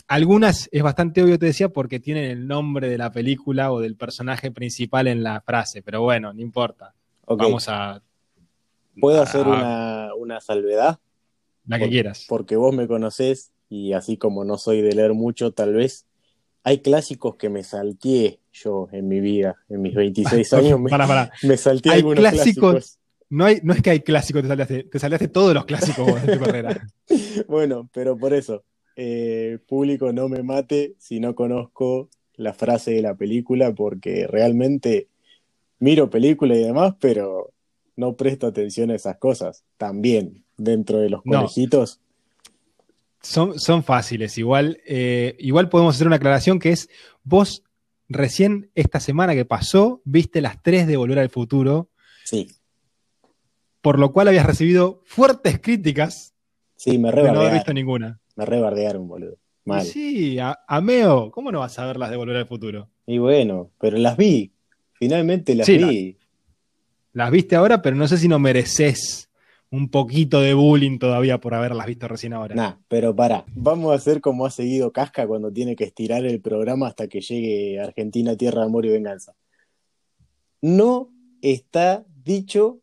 algunas 0.08 0.68
es 0.72 0.82
bastante 0.82 1.22
obvio, 1.22 1.38
te 1.38 1.46
decía, 1.46 1.70
porque 1.70 2.00
tienen 2.00 2.26
el 2.26 2.48
nombre 2.48 2.89
de 2.89 2.98
la 2.98 3.12
película 3.12 3.72
o 3.72 3.80
del 3.80 3.96
personaje 3.96 4.50
principal 4.50 5.08
en 5.08 5.22
la 5.22 5.42
frase, 5.42 5.84
pero 5.84 6.02
bueno, 6.02 6.34
no 6.34 6.42
importa. 6.42 6.96
Vamos 7.28 7.70
a 7.70 8.02
¿Puedo 9.00 9.22
hacer 9.22 9.48
una, 9.48 10.10
una 10.18 10.39
salvedad? 10.39 11.00
La 11.67 11.78
que 11.78 11.86
Por- 11.86 11.91
quieras. 11.91 12.26
Porque 12.28 12.56
vos 12.56 12.76
me 12.76 12.88
conocés 12.88 13.52
y 13.69 13.93
así 13.93 14.17
como 14.17 14.43
no 14.45 14.58
soy 14.58 14.82
de 14.82 14.93
leer 14.93 15.13
mucho, 15.13 15.52
tal 15.52 15.73
vez 15.73 16.06
hay 16.63 16.80
clásicos 16.80 17.36
que 17.36 17.49
me 17.49 17.63
salteé 17.63 18.39
yo 18.54 18.88
en 18.91 19.08
mi 19.08 19.19
vida, 19.19 19.56
en 19.69 19.82
mis 19.82 19.95
26 19.95 20.54
años. 20.54 20.80
Me, 20.80 20.89
Pará, 20.89 21.08
pará. 21.08 21.32
me 21.43 21.58
salteé 21.58 21.91
Hay 21.91 21.97
algunos 21.99 22.19
clásicos- 22.23 22.71
clásicos. 22.71 22.99
No, 23.30 23.45
hay, 23.45 23.60
no 23.63 23.73
es 23.73 23.82
que 23.82 23.89
hay 23.89 23.99
clásicos, 24.02 24.43
te 24.43 24.47
salteaste, 24.47 24.84
te 24.84 24.99
salteaste 24.99 25.28
todos 25.30 25.54
los 25.56 25.65
clásicos 25.65 26.06
vos 26.06 26.21
de 26.23 26.38
tu 26.38 26.43
carrera. 26.43 26.88
Bueno, 27.47 27.89
pero 27.93 28.17
por 28.17 28.34
eso, 28.34 28.63
eh, 28.95 29.58
público 29.67 30.13
no 30.13 30.30
me 30.30 30.43
mate 30.43 30.93
si 30.99 31.19
no 31.19 31.34
conozco 31.36 32.10
la 32.36 32.54
frase 32.54 32.91
de 32.91 33.02
la 33.02 33.15
película, 33.15 33.73
porque 33.73 34.28
realmente 34.28 35.08
miro 35.80 36.10
película 36.10 36.56
y 36.56 36.63
demás, 36.63 36.93
pero 36.99 37.52
no 37.95 38.15
presto 38.15 38.47
atención 38.47 38.91
a 38.91 38.95
esas 38.95 39.17
cosas. 39.17 39.63
También, 39.78 40.42
dentro 40.58 41.00
de 41.00 41.10
los 41.10 41.22
No. 41.26 41.39
conejitos, 41.42 42.00
Son, 43.22 43.58
son 43.58 43.84
fáciles, 43.84 44.38
igual, 44.38 44.82
eh, 44.86 45.36
igual 45.39 45.70
podemos 45.70 45.96
hacer 45.96 46.08
una 46.08 46.18
aclaración 46.18 46.60
que 46.60 46.72
es, 46.72 46.89
vos 47.24 47.63
recién 48.10 48.70
esta 48.76 49.00
semana 49.00 49.34
que 49.34 49.46
pasó, 49.46 50.02
viste 50.04 50.42
las 50.42 50.62
tres 50.62 50.88
de 50.88 50.98
Volver 50.98 51.20
al 51.20 51.30
Futuro, 51.30 51.89
Sí, 52.26 52.50
por 53.82 53.98
lo 54.00 54.12
cual 54.12 54.28
habías 54.30 54.46
recibido 54.46 55.02
fuertes 55.06 55.60
críticas 55.62 56.34
sí, 56.76 56.98
me 56.98 57.10
de 57.12 57.16
no 57.16 57.22
haber 57.22 57.24
rebardearon. 57.24 57.54
visto 57.54 57.74
ninguna. 57.74 58.20
Me 58.36 58.46
rebardearon, 58.46 59.08
boludo. 59.08 59.38
Mal. 59.66 59.86
sí, 59.86 60.39
a- 60.39 60.60
Ameo, 60.68 61.32
¿cómo 61.32 61.50
no 61.52 61.60
vas 61.60 61.80
a 61.80 61.86
ver 61.86 61.96
las 61.98 62.10
de 62.10 62.18
Volver 62.18 62.36
al 62.36 62.48
Futuro? 62.48 62.89
Y 63.06 63.18
bueno, 63.20 63.72
pero 63.80 63.98
las 63.98 64.18
vi. 64.18 64.52
Finalmente 64.94 65.56
las 65.56 65.66
Sí, 65.66 65.78
vi. 65.78 66.18
Las 67.13 67.32
viste 67.32 67.56
ahora, 67.56 67.82
pero 67.82 67.96
no 67.96 68.08
sé 68.08 68.18
si 68.18 68.28
no 68.28 68.39
mereces 68.39 69.30
un 69.73 69.89
poquito 69.89 70.39
de 70.39 70.53
bullying 70.53 70.99
todavía 70.99 71.39
por 71.39 71.55
haberlas 71.55 71.88
visto 71.88 72.07
recién 72.07 72.33
ahora. 72.33 72.53
Nah, 72.53 72.75
pero 72.88 73.15
pará. 73.15 73.43
Vamos 73.55 73.91
a 73.91 73.95
hacer 73.95 74.21
como 74.21 74.45
ha 74.45 74.51
seguido 74.51 74.91
Casca 74.91 75.25
cuando 75.25 75.51
tiene 75.51 75.75
que 75.75 75.83
estirar 75.83 76.25
el 76.25 76.41
programa 76.41 76.86
hasta 76.86 77.07
que 77.07 77.21
llegue 77.21 77.79
Argentina, 77.79 78.38
Tierra 78.38 78.59
de 78.62 78.67
Amor 78.67 78.86
y 78.86 78.89
Venganza. 78.89 79.33
No 80.62 81.09
está 81.41 82.05
dicho 82.23 82.81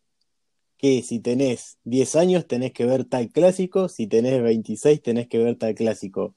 que 0.77 1.01
si 1.01 1.21
tenés 1.21 1.77
10 1.85 2.13
años 2.17 2.45
tenés 2.45 2.73
que 2.73 2.85
ver 2.85 3.05
tal 3.05 3.29
clásico, 3.29 3.87
si 3.87 4.07
tenés 4.07 4.43
26 4.43 5.01
tenés 5.01 5.29
que 5.29 5.37
ver 5.37 5.55
tal 5.55 5.73
clásico. 5.75 6.35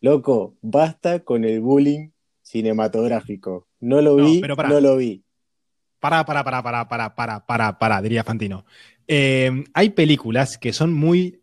Loco, 0.00 0.56
basta 0.62 1.20
con 1.20 1.44
el 1.44 1.60
bullying 1.60 2.12
cinematográfico. 2.40 3.68
No 3.78 4.00
lo 4.00 4.16
No, 4.16 4.24
vi, 4.24 4.40
pero 4.40 4.56
no 4.56 4.80
lo 4.80 4.96
vi. 4.96 5.22
Pará, 6.02 6.24
pará, 6.24 6.42
pará, 6.42 6.62
pará, 6.62 6.88
pará, 6.88 7.14
pará, 7.14 7.46
pará, 7.46 7.78
pará, 7.78 8.02
diría 8.02 8.24
Fantino. 8.24 8.64
Eh, 9.08 9.64
hay 9.74 9.90
películas 9.90 10.58
que 10.58 10.72
son 10.72 10.92
muy 10.92 11.40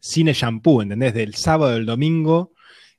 cine 0.00 0.32
shampoo, 0.32 0.82
¿entendés? 0.82 1.14
Del 1.14 1.34
sábado, 1.34 1.74
del 1.74 1.86
domingo, 1.86 2.52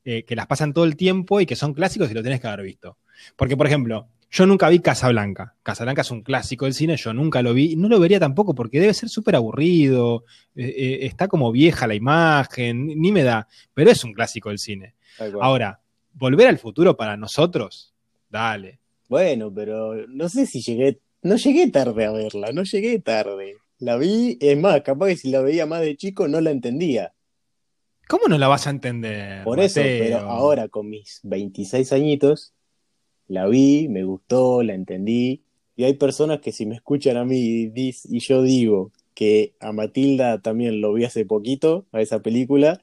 eh, 0.05 0.23
que 0.23 0.35
las 0.35 0.47
pasan 0.47 0.73
todo 0.73 0.85
el 0.85 0.95
tiempo 0.95 1.39
y 1.39 1.45
que 1.45 1.55
son 1.55 1.73
clásicos 1.73 2.09
y 2.11 2.13
lo 2.13 2.23
tenés 2.23 2.41
que 2.41 2.47
haber 2.47 2.65
visto. 2.65 2.97
Porque, 3.35 3.55
por 3.55 3.67
ejemplo, 3.67 4.09
yo 4.33 4.47
nunca 4.47 4.67
vi 4.67 4.79
Casablanca. 4.79 5.55
Casablanca 5.61 6.01
es 6.01 6.09
un 6.09 6.23
clásico 6.23 6.65
del 6.65 6.73
cine, 6.73 6.97
yo 6.97 7.13
nunca 7.13 7.43
lo 7.43 7.53
vi 7.53 7.75
no 7.75 7.87
lo 7.87 7.99
vería 7.99 8.19
tampoco 8.19 8.55
porque 8.55 8.79
debe 8.79 8.93
ser 8.95 9.07
súper 9.07 9.35
aburrido, 9.35 10.25
eh, 10.55 10.73
eh, 10.75 10.99
está 11.03 11.27
como 11.27 11.51
vieja 11.51 11.85
la 11.85 11.93
imagen, 11.93 12.87
ni 12.87 13.11
me 13.11 13.21
da, 13.21 13.47
pero 13.75 13.91
es 13.91 14.03
un 14.03 14.13
clásico 14.13 14.49
del 14.49 14.57
cine. 14.57 14.95
Ahora, 15.39 15.79
volver 16.13 16.47
al 16.47 16.57
futuro 16.57 16.97
para 16.97 17.15
nosotros, 17.15 17.93
dale. 18.27 18.79
Bueno, 19.07 19.53
pero 19.53 20.07
no 20.07 20.27
sé 20.29 20.47
si 20.47 20.61
llegué, 20.61 20.99
no 21.21 21.35
llegué 21.35 21.69
tarde 21.69 22.05
a 22.05 22.11
verla, 22.11 22.51
no 22.51 22.63
llegué 22.63 22.97
tarde. 22.99 23.57
La 23.83 23.97
vi, 23.97 24.37
es 24.39 24.57
más, 24.57 24.81
capaz 24.81 25.07
que 25.07 25.17
si 25.17 25.29
la 25.29 25.41
veía 25.41 25.65
más 25.65 25.81
de 25.81 25.97
chico 25.97 26.29
no 26.29 26.39
la 26.39 26.51
entendía. 26.51 27.13
¿Cómo 28.07 28.27
no 28.29 28.37
la 28.37 28.47
vas 28.47 28.65
a 28.65 28.69
entender? 28.69 29.43
Por 29.43 29.59
eso, 29.59 29.81
pero 29.81 30.19
ahora 30.29 30.69
con 30.69 30.89
mis 30.89 31.19
26 31.23 31.91
añitos, 31.91 32.53
la 33.27 33.45
vi, 33.47 33.89
me 33.89 34.05
gustó, 34.05 34.63
la 34.63 34.73
entendí. 34.73 35.43
Y 35.75 35.83
hay 35.83 35.95
personas 35.95 36.39
que 36.39 36.53
si 36.53 36.65
me 36.65 36.75
escuchan 36.75 37.17
a 37.17 37.25
mí 37.25 37.35
y, 37.37 37.67
dis- 37.71 38.05
y 38.09 38.19
yo 38.19 38.41
digo 38.41 38.91
que 39.13 39.55
a 39.59 39.73
Matilda 39.73 40.39
también 40.41 40.79
lo 40.79 40.93
vi 40.93 41.03
hace 41.03 41.25
poquito, 41.25 41.85
a 41.91 41.99
esa 41.99 42.21
película, 42.21 42.81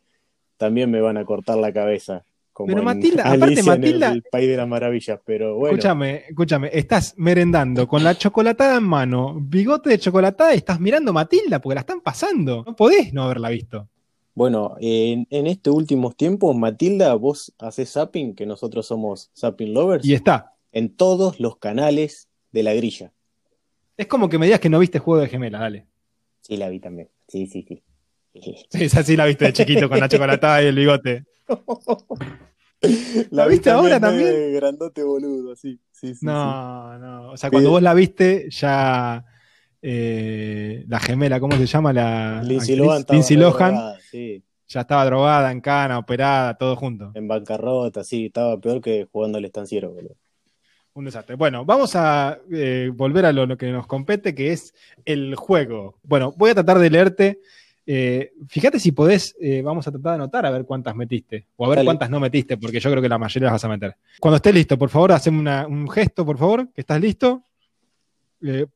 también 0.59 0.91
me 0.91 1.01
van 1.01 1.17
a 1.17 1.25
cortar 1.25 1.57
la 1.57 1.73
cabeza. 1.73 2.27
Como 2.61 2.67
Pero 2.67 2.79
en 2.81 2.85
Matilda, 2.85 3.23
aparte 3.25 3.45
Alicia 3.45 3.61
en 3.61 3.67
Matilda- 3.81 4.13
el 4.13 4.23
País 4.23 4.49
de 4.49 4.57
las 4.57 4.69
Maravillas, 4.69 5.21
pero 5.25 5.57
bueno. 5.57 5.77
Escúchame, 5.77 6.25
escúchame, 6.29 6.71
estás 6.73 7.15
merendando 7.17 7.87
con 7.89 8.05
la 8.05 8.15
chocolatada 8.17 8.77
en 8.79 8.85
mano, 8.85 9.37
bigote 9.41 9.91
de 9.91 9.99
chocolatada 9.99 10.55
y 10.55 10.59
estás 10.59 10.79
mirando 10.81 11.13
Matilda 11.13 11.61
porque 11.61 11.75
la 11.75 11.81
están 11.81 12.01
pasando. 12.01 12.63
No 12.67 12.77
podés 12.77 13.13
no 13.13 13.23
haberla 13.25 13.49
visto. 13.51 13.89
Bueno, 14.35 14.77
en, 14.81 15.27
en 15.31 15.47
estos 15.47 15.75
últimos 15.75 16.17
tiempos, 16.17 16.57
Matilda, 16.57 17.15
vos 17.15 17.53
haces 17.59 17.91
zapping, 17.93 18.35
que 18.35 18.47
nosotros 18.47 18.87
somos 18.87 19.31
zapping 19.37 19.75
lovers, 19.75 20.05
Y 20.07 20.15
está. 20.15 20.55
en 20.73 20.95
todos 20.97 21.41
los 21.41 21.57
canales 21.57 22.29
de 22.53 22.63
la 22.63 22.73
grilla. 22.75 23.13
Es 23.97 24.07
como 24.07 24.29
que 24.29 24.39
me 24.39 24.47
digas 24.47 24.61
que 24.61 24.71
no 24.71 24.79
viste 24.79 24.99
Juego 24.99 25.21
de 25.21 25.29
Gemelas, 25.29 25.61
dale. 25.61 25.87
Sí, 26.43 26.57
la 26.57 26.69
vi 26.69 26.79
también. 26.81 27.09
Sí, 27.29 27.47
sí, 27.47 27.65
sí. 27.69 27.83
Sí, 28.33 28.85
esa 28.85 29.03
sí 29.03 29.17
la 29.17 29.27
viste 29.27 29.47
de 29.47 29.53
chiquito 29.53 29.89
con 29.89 29.99
la 29.99 30.09
chocolatada 30.09 30.63
y 30.63 30.67
el 30.67 30.77
bigote. 30.77 31.25
¿La 33.31 33.47
vi 33.47 33.53
viste 33.53 33.71
ahora 33.71 34.01
también? 34.01 34.55
Grandote 34.55 35.03
boludo, 35.03 35.55
sí. 35.55 35.79
Sí, 35.91 36.15
sí, 36.15 36.25
No, 36.25 36.99
no. 36.99 37.33
O 37.33 37.37
sea, 37.37 37.51
cuando 37.51 37.71
vos 37.71 37.83
la 37.83 37.93
viste, 37.95 38.49
ya 38.51 39.25
eh, 39.83 40.85
la 40.89 41.01
gemela, 41.01 41.41
¿cómo 41.41 41.57
se 41.57 41.67
llama? 41.67 41.93
La. 41.93 42.43
Lindsay? 42.43 42.77
Lohan 42.77 43.05
Lindsay 43.11 43.37
Lohan 43.37 43.75
drogada, 43.75 43.99
sí, 44.11 44.43
ya 44.69 44.81
estaba 44.83 45.05
drogada, 45.05 45.51
en 45.51 45.61
cana, 45.61 45.99
operada, 45.99 46.57
todo 46.57 46.77
junto. 46.77 47.13
en 47.15 47.29
bancarrota, 47.29 48.05
sí, 48.05 48.27
estaba 48.27 48.59
peor 48.61 48.81
que 48.81 49.09
jugando 49.11 49.39
al 49.39 49.45
estanciero, 49.45 49.91
boludo. 49.91 50.17
Un 50.93 51.05
desastre. 51.05 51.37
Bueno, 51.37 51.65
vamos 51.65 51.95
a 51.95 52.41
eh, 52.53 52.91
volver 52.93 53.25
a 53.25 53.33
lo, 53.33 53.47
lo 53.47 53.57
que 53.57 53.71
nos 53.71 53.87
compete, 53.87 54.35
que 54.35 54.53
es 54.53 54.75
el 55.05 55.35
juego. 55.37 55.99
Bueno, 56.03 56.35
voy 56.37 56.51
a 56.51 56.55
tratar 56.55 56.79
de 56.79 56.91
leerte. 56.91 57.41
Eh, 57.93 58.33
fíjate 58.49 58.79
si 58.79 58.93
podés, 58.93 59.35
eh, 59.41 59.63
vamos 59.63 59.85
a 59.89 59.91
tratar 59.91 60.13
de 60.13 60.15
anotar 60.17 60.47
a 60.47 60.51
ver 60.51 60.65
cuántas 60.65 60.95
metiste, 60.95 61.49
o 61.57 61.67
a 61.67 61.69
ver 61.71 61.77
Dale. 61.79 61.87
cuántas 61.87 62.09
no 62.09 62.21
metiste, 62.21 62.57
porque 62.57 62.79
yo 62.79 62.89
creo 62.91 63.03
que 63.03 63.09
la 63.09 63.19
mayoría 63.19 63.47
las 63.47 63.55
vas 63.55 63.65
a 63.65 63.69
meter. 63.69 63.97
Cuando 64.21 64.37
estés 64.37 64.55
listo, 64.55 64.79
por 64.79 64.91
favor, 64.91 65.11
haceme 65.13 65.41
una- 65.41 65.67
un 65.67 65.89
gesto, 65.91 66.25
por 66.25 66.39
favor, 66.39 66.69
que 66.73 66.83
estás 66.83 67.01
listo. 67.01 67.43
Eh, 68.43 68.67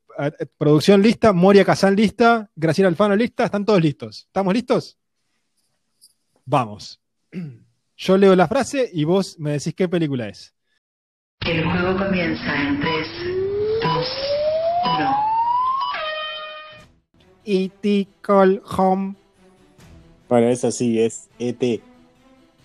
producción 0.58 1.00
lista, 1.00 1.32
Moria 1.32 1.64
Kazan 1.64 1.94
lista, 1.94 2.50
Graciela 2.56 2.88
Alfano 2.88 3.14
lista, 3.14 3.44
están 3.44 3.64
todos 3.64 3.80
listos. 3.80 4.24
¿Estamos 4.26 4.52
listos? 4.52 4.98
Vamos. 6.44 7.00
Yo 7.96 8.16
leo 8.16 8.34
la 8.34 8.48
frase 8.48 8.90
y 8.92 9.04
vos 9.04 9.38
me 9.38 9.52
decís 9.52 9.74
qué 9.74 9.88
película 9.88 10.28
es. 10.28 10.52
El 11.46 11.64
juego 11.64 11.96
comienza 11.98 12.62
en 12.68 12.80
3, 12.80 13.08
2, 13.82 14.08
1. 14.98 15.23
E.T. 17.44 18.08
Call 18.20 18.62
Home. 18.76 19.14
Bueno, 20.28 20.48
esa 20.48 20.70
sí, 20.70 20.98
es 21.00 21.28
E 21.38 21.50
ET, 21.50 21.80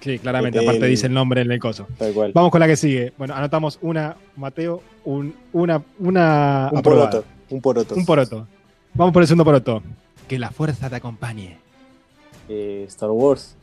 Sí, 0.02 0.18
claramente, 0.20 0.60
E.T. 0.60 0.68
aparte 0.68 0.86
el- 0.86 0.92
dice 0.92 1.08
el 1.08 1.13
nombre 1.13 1.42
en 1.42 1.52
el 1.52 1.60
coso. 1.60 1.88
tal 1.98 2.13
cual. 2.13 2.32
Vamos 2.34 2.52
con 2.52 2.60
la 2.62 2.68
que 2.68 2.78
sigue. 2.78 3.13
Bueno, 3.18 3.36
anotamos 3.36 3.78
una, 3.82 4.15
Mateo, 4.38 4.82
un- 5.06 5.36
una, 5.54 5.84
una 6.00 6.70
un 6.72 6.78
aprobada. 6.80 7.10
poroto, 7.10 7.26
un 7.50 7.62
poroto. 7.62 7.96
Un 7.96 8.06
poroto. 8.06 8.48
Vamos 8.94 9.13
por 9.13 9.22
el 9.24 9.28
segundo 9.28 9.46
poroto. 9.46 9.84
Que 10.28 10.39
la 10.39 10.52
fuerza 10.52 10.89
te 10.89 10.96
acompañe. 10.96 11.58
Eh, 12.48 12.86
Star 12.88 13.10
Wars. 13.12 13.56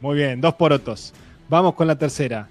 Muy 0.00 0.16
bien, 0.16 0.40
dos 0.40 0.54
porotos. 0.54 1.12
Vamos 1.48 1.74
con 1.74 1.86
la 1.86 1.96
tercera. 1.96 2.48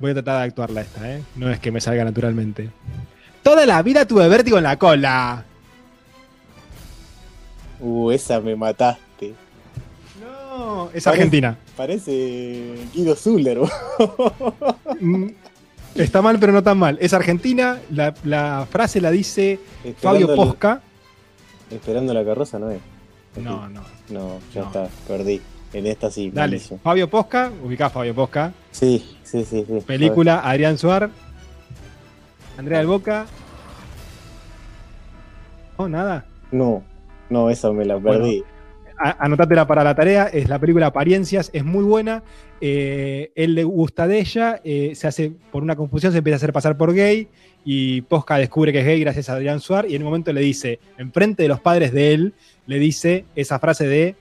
Voy 0.00 0.12
a 0.12 0.14
tratar 0.14 0.38
de 0.38 0.44
actuarla 0.44 0.80
esta, 0.82 1.12
¿eh? 1.16 1.22
No 1.34 1.50
es 1.50 1.58
que 1.58 1.72
me 1.72 1.80
salga 1.80 2.04
naturalmente. 2.04 2.70
Toda 3.42 3.64
la 3.66 3.82
vida 3.82 4.06
tuve 4.06 4.28
vértigo 4.28 4.58
en 4.58 4.64
la 4.64 4.76
cola. 4.78 5.44
Uh, 7.80 8.10
esa 8.10 8.40
me 8.40 8.56
mataste. 8.56 9.34
No, 10.20 10.86
es 10.92 11.04
Parece- 11.04 11.08
argentina. 11.10 11.56
Parece 11.76 12.74
Guido 12.94 13.14
Zuller. 13.14 13.58
Mm, 15.00 15.28
Está 15.94 16.20
mal, 16.22 16.38
pero 16.40 16.52
no 16.52 16.62
tan 16.62 16.76
mal. 16.78 16.98
Es 17.00 17.12
argentina. 17.12 17.78
La, 17.90 18.12
la 18.24 18.66
frase 18.68 19.00
la 19.00 19.10
dice 19.12 19.60
Fabio 20.00 20.26
Esperando 20.26 20.34
Posca. 20.34 20.80
Esperando 21.70 22.14
la 22.14 22.24
carroza, 22.24 22.58
¿no 22.58 22.70
es? 22.70 22.80
No, 23.36 23.68
no. 23.68 23.82
No, 24.08 24.38
ya 24.52 24.62
No. 24.62 24.66
está, 24.66 24.88
perdí. 25.06 25.40
En 25.72 25.86
esta 25.86 26.10
sí, 26.10 26.30
Dale. 26.32 26.58
Fabio 26.82 27.08
Posca. 27.08 27.52
Ubicás 27.64 27.92
Fabio 27.92 28.14
Posca. 28.14 28.52
Sí, 28.72 29.16
sí, 29.22 29.44
sí, 29.44 29.64
sí. 29.68 29.80
Película 29.86 30.40
Adrián 30.40 30.78
Suar. 30.78 31.10
Andrea 32.58 32.78
del 32.78 32.88
Boca. 32.88 33.26
No, 35.78 35.88
nada. 35.88 36.26
No, 36.50 36.82
no, 37.30 37.50
esa 37.50 37.70
me 37.70 37.84
la 37.84 38.00
perdí. 38.00 38.42
Anotátela 38.98 39.64
para 39.68 39.84
la 39.84 39.94
tarea. 39.94 40.26
Es 40.26 40.48
la 40.48 40.58
película 40.58 40.86
Apariencias. 40.86 41.50
Es 41.52 41.64
muy 41.64 41.84
buena. 41.84 42.24
Eh, 42.60 43.30
él 43.36 43.54
le 43.54 43.62
gusta 43.62 44.08
de 44.08 44.18
ella. 44.18 44.60
eh, 44.64 44.92
se 44.96 45.06
hace, 45.06 45.32
por 45.52 45.62
una 45.62 45.76
confusión, 45.76 46.10
se 46.10 46.18
empieza 46.18 46.34
a 46.34 46.38
hacer 46.38 46.52
pasar 46.52 46.76
por 46.76 46.92
gay. 46.92 47.28
Y 47.64 48.00
Posca 48.02 48.38
descubre 48.38 48.72
que 48.72 48.80
es 48.80 48.86
gay 48.86 48.98
gracias 48.98 49.28
a 49.28 49.34
Adrián 49.34 49.60
Suar. 49.60 49.86
Y 49.88 49.94
en 49.94 50.02
un 50.02 50.06
momento 50.06 50.32
le 50.32 50.40
dice, 50.40 50.80
enfrente 50.96 51.44
de 51.44 51.48
los 51.48 51.60
padres 51.60 51.92
de 51.92 52.12
él, 52.12 52.34
le 52.66 52.80
dice 52.80 53.24
esa 53.36 53.60
frase 53.60 53.86
de. 53.86 54.16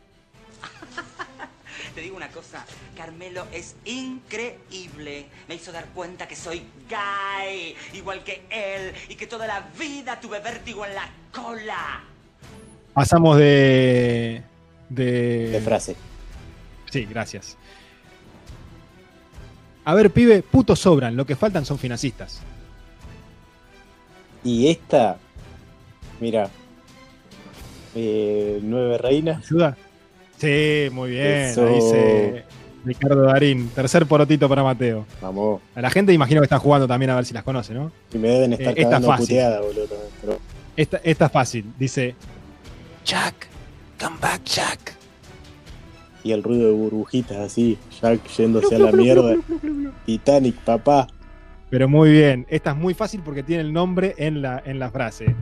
Carmelo 3.07 3.45
es 3.53 3.77
increíble. 3.85 5.27
Me 5.47 5.55
hizo 5.55 5.71
dar 5.71 5.85
cuenta 5.95 6.27
que 6.27 6.35
soy 6.35 6.61
gay, 6.89 7.73
igual 7.93 8.21
que 8.25 8.41
él, 8.49 8.91
y 9.07 9.15
que 9.15 9.27
toda 9.27 9.47
la 9.47 9.65
vida 9.79 10.19
tuve 10.19 10.41
vértigo 10.41 10.85
en 10.85 10.93
la 10.93 11.09
cola. 11.33 12.03
Pasamos 12.93 13.37
de. 13.37 14.43
De, 14.89 15.51
De 15.51 15.61
frase. 15.61 15.95
Sí, 16.91 17.05
gracias. 17.05 17.55
A 19.85 19.93
ver, 19.93 20.11
pibe, 20.11 20.43
putos 20.43 20.79
sobran. 20.79 21.15
Lo 21.15 21.25
que 21.25 21.37
faltan 21.37 21.65
son 21.65 21.79
financistas. 21.79 22.41
Y 24.43 24.67
esta, 24.67 25.17
mira, 26.19 26.49
eh, 27.95 28.59
Nueve 28.61 28.97
Reinas, 28.97 29.45
¿Ayuda? 29.45 29.77
Sí, 30.37 30.89
muy 30.91 31.11
bien. 31.11 31.25
Eso. 31.25 31.67
Ahí 31.67 31.75
dice 31.75 32.46
Ricardo 32.87 33.23
Darín. 33.23 33.69
Tercer 33.69 34.05
porotito 34.05 34.47
para 34.49 34.63
Mateo. 34.63 35.05
Vamos. 35.21 35.61
A 35.75 35.81
la 35.81 35.89
gente 35.89 36.13
imagino 36.13 36.41
que 36.41 36.45
está 36.45 36.59
jugando 36.59 36.87
también 36.87 37.09
a 37.11 37.15
ver 37.15 37.25
si 37.25 37.33
las 37.33 37.43
conoce, 37.43 37.73
¿no? 37.73 37.91
Y 38.13 38.17
me 38.17 38.29
deben 38.29 38.53
estar 38.53 38.77
Eh, 38.77 38.81
esta 38.81 38.99
fácil. 39.01 39.25
puteada, 39.27 39.61
boludo. 39.61 39.85
también, 39.85 40.09
pero- 40.21 40.39
Esta, 40.75 40.97
esta 41.03 41.25
es 41.25 41.31
fácil. 41.31 41.65
Dice 41.77 42.15
Jack, 43.05 43.47
come 43.99 44.17
back, 44.21 44.43
Jack. 44.45 44.95
Y 46.23 46.31
el 46.31 46.43
ruido 46.43 46.67
de 46.67 46.73
burbujitas 46.73 47.37
así, 47.37 47.77
Jack 48.01 48.27
yéndose 48.37 48.75
a 48.75 48.79
la 48.79 48.91
mierda. 48.91 49.35
Titanic, 50.05 50.55
papá. 50.57 51.07
Pero 51.69 51.87
muy 51.89 52.11
bien. 52.11 52.45
Esta 52.49 52.71
es 52.71 52.77
muy 52.77 52.93
fácil 52.93 53.21
porque 53.23 53.43
tiene 53.43 53.61
el 53.61 53.73
nombre 53.73 54.13
en 54.17 54.41
la, 54.41 54.61
en 54.65 54.79
la 54.79 54.89
frase. 54.91 55.35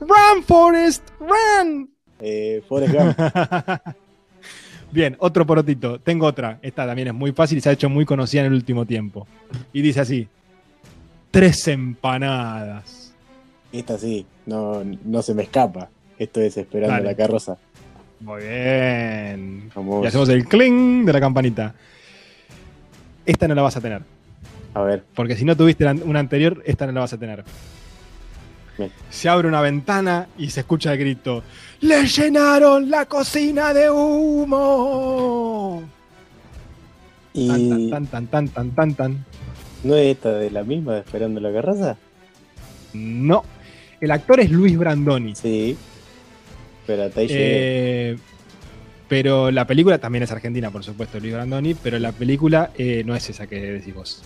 Run, 0.00 0.42
Forest, 0.46 1.02
run. 1.20 1.90
Eh, 2.20 2.62
Forrest 2.68 2.94
Gump. 2.94 3.18
Bien, 4.96 5.14
otro 5.18 5.44
porotito. 5.44 6.00
Tengo 6.00 6.24
otra. 6.24 6.58
Esta 6.62 6.86
también 6.86 7.08
es 7.08 7.12
muy 7.12 7.30
fácil 7.32 7.58
y 7.58 7.60
se 7.60 7.68
ha 7.68 7.72
hecho 7.72 7.90
muy 7.90 8.06
conocida 8.06 8.40
en 8.40 8.46
el 8.46 8.54
último 8.54 8.86
tiempo. 8.86 9.26
Y 9.70 9.82
dice 9.82 10.00
así: 10.00 10.26
Tres 11.30 11.68
empanadas. 11.68 13.12
Esta 13.70 13.98
sí, 13.98 14.24
no, 14.46 14.82
no 15.04 15.20
se 15.20 15.34
me 15.34 15.42
escapa. 15.42 15.90
Esto 16.18 16.40
es 16.40 16.56
esperando 16.56 16.94
Dale. 16.94 17.04
la 17.10 17.14
carroza. 17.14 17.58
Muy 18.20 18.40
bien. 18.40 19.70
Vamos. 19.74 20.02
Y 20.02 20.06
hacemos 20.06 20.30
el 20.30 20.46
cling 20.46 21.04
de 21.04 21.12
la 21.12 21.20
campanita. 21.20 21.74
Esta 23.26 23.46
no 23.48 23.54
la 23.54 23.60
vas 23.60 23.76
a 23.76 23.82
tener. 23.82 24.00
A 24.72 24.80
ver, 24.80 25.04
Porque 25.14 25.36
si 25.36 25.44
no 25.44 25.54
tuviste 25.54 25.84
una 25.84 26.20
anterior, 26.20 26.62
esta 26.64 26.86
no 26.86 26.92
la 26.92 27.00
vas 27.00 27.12
a 27.12 27.18
tener. 27.18 27.44
Bien. 28.78 28.90
Se 29.10 29.28
abre 29.28 29.46
una 29.46 29.60
ventana 29.60 30.28
y 30.38 30.48
se 30.48 30.60
escucha 30.60 30.90
el 30.94 30.98
grito. 30.98 31.42
¡Le 31.80 32.06
llenaron 32.06 32.90
la 32.90 33.06
cocina 33.06 33.74
de 33.74 33.90
humo! 33.90 35.82
y 37.34 37.48
Tan, 37.48 37.90
tan, 37.90 38.06
tan, 38.06 38.26
tan, 38.26 38.48
tan, 38.48 38.70
tan, 38.70 38.94
tan. 38.94 39.24
¿no 39.84 39.94
es 39.94 40.16
esta 40.16 40.32
de 40.32 40.50
la 40.50 40.64
misma 40.64 40.94
de 40.94 41.00
esperando 41.00 41.40
la 41.40 41.52
carroza? 41.52 41.96
No. 42.92 43.44
El 44.00 44.10
actor 44.10 44.40
es 44.40 44.50
Luis 44.50 44.76
Brandoni. 44.78 45.34
Sí. 45.34 45.76
Pero 46.86 47.04
hasta 47.04 47.20
ahí. 47.20 47.28
Eh, 47.30 48.16
pero 49.08 49.50
la 49.50 49.66
película 49.66 49.98
también 49.98 50.24
es 50.24 50.32
argentina, 50.32 50.70
por 50.70 50.82
supuesto, 50.82 51.20
Luis 51.20 51.32
Brandoni, 51.32 51.74
pero 51.74 51.98
la 51.98 52.12
película 52.12 52.70
eh, 52.76 53.02
no 53.04 53.14
es 53.14 53.28
esa 53.30 53.46
que 53.46 53.60
decís 53.60 53.94
vos. 53.94 54.22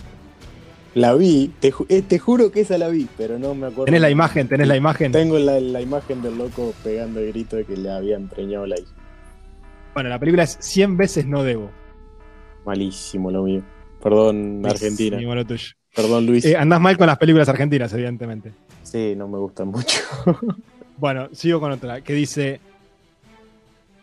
La 0.93 1.13
vi, 1.13 1.51
te, 1.59 1.71
ju- 1.71 1.85
eh, 1.87 2.01
te 2.01 2.19
juro 2.19 2.51
que 2.51 2.61
esa 2.61 2.77
la 2.77 2.89
vi, 2.89 3.07
pero 3.17 3.39
no 3.39 3.55
me 3.55 3.67
acuerdo. 3.67 3.85
Tenés 3.85 4.01
la 4.01 4.09
imagen, 4.09 4.47
tenés 4.49 4.67
la 4.67 4.75
imagen. 4.75 5.11
Tengo 5.13 5.39
la, 5.39 5.59
la 5.59 5.81
imagen 5.81 6.21
del 6.21 6.37
loco 6.37 6.73
pegando 6.83 7.19
el 7.21 7.27
grito 7.31 7.55
de 7.55 7.63
que 7.65 7.77
le 7.77 7.89
habían 7.89 8.27
preñado 8.27 8.65
la 8.67 8.77
hija. 8.77 8.91
Bueno, 9.93 10.09
la 10.09 10.19
película 10.19 10.43
es 10.43 10.57
100 10.59 10.97
veces 10.97 11.25
no 11.25 11.43
debo. 11.43 11.69
Malísimo 12.65 13.31
lo 13.31 13.43
mío. 13.43 13.61
Perdón, 14.03 14.61
Argentina. 14.65 15.19
Lo 15.21 15.45
tuyo. 15.45 15.67
Perdón, 15.95 16.25
Luis. 16.25 16.43
Eh, 16.45 16.55
andás 16.57 16.79
mal 16.81 16.97
con 16.97 17.07
las 17.07 17.17
películas 17.17 17.47
argentinas, 17.49 17.91
evidentemente. 17.93 18.51
Sí, 18.83 19.13
no 19.15 19.27
me 19.27 19.37
gustan 19.37 19.67
mucho. 19.69 19.99
Bueno, 20.97 21.29
sigo 21.31 21.59
con 21.59 21.71
otra 21.71 22.01
que 22.01 22.13
dice 22.13 22.59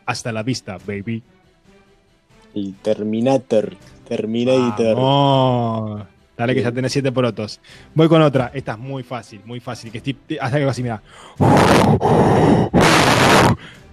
Hasta 0.05 0.33
la 0.33 0.43
vista, 0.43 0.79
baby. 0.85 1.23
El 2.55 2.75
Terminator. 2.83 3.77
Terminator. 4.09 4.97
Vamos. 4.97 6.03
Dale 6.39 6.55
que 6.55 6.63
ya 6.63 6.71
tenés 6.73 6.93
siete 6.93 7.11
porotos. 7.11 7.61
Voy 7.95 8.09
con 8.09 8.23
otra. 8.23 8.51
Esta 8.55 8.73
es 8.73 8.79
muy 8.79 9.03
fácil, 9.03 9.41
muy 9.45 9.59
fácil. 9.61 9.91
Que 9.91 9.99
estoy, 9.99 10.17
hasta 10.41 10.57
que 10.59 10.65
así, 10.65 10.83
mira. 10.83 11.03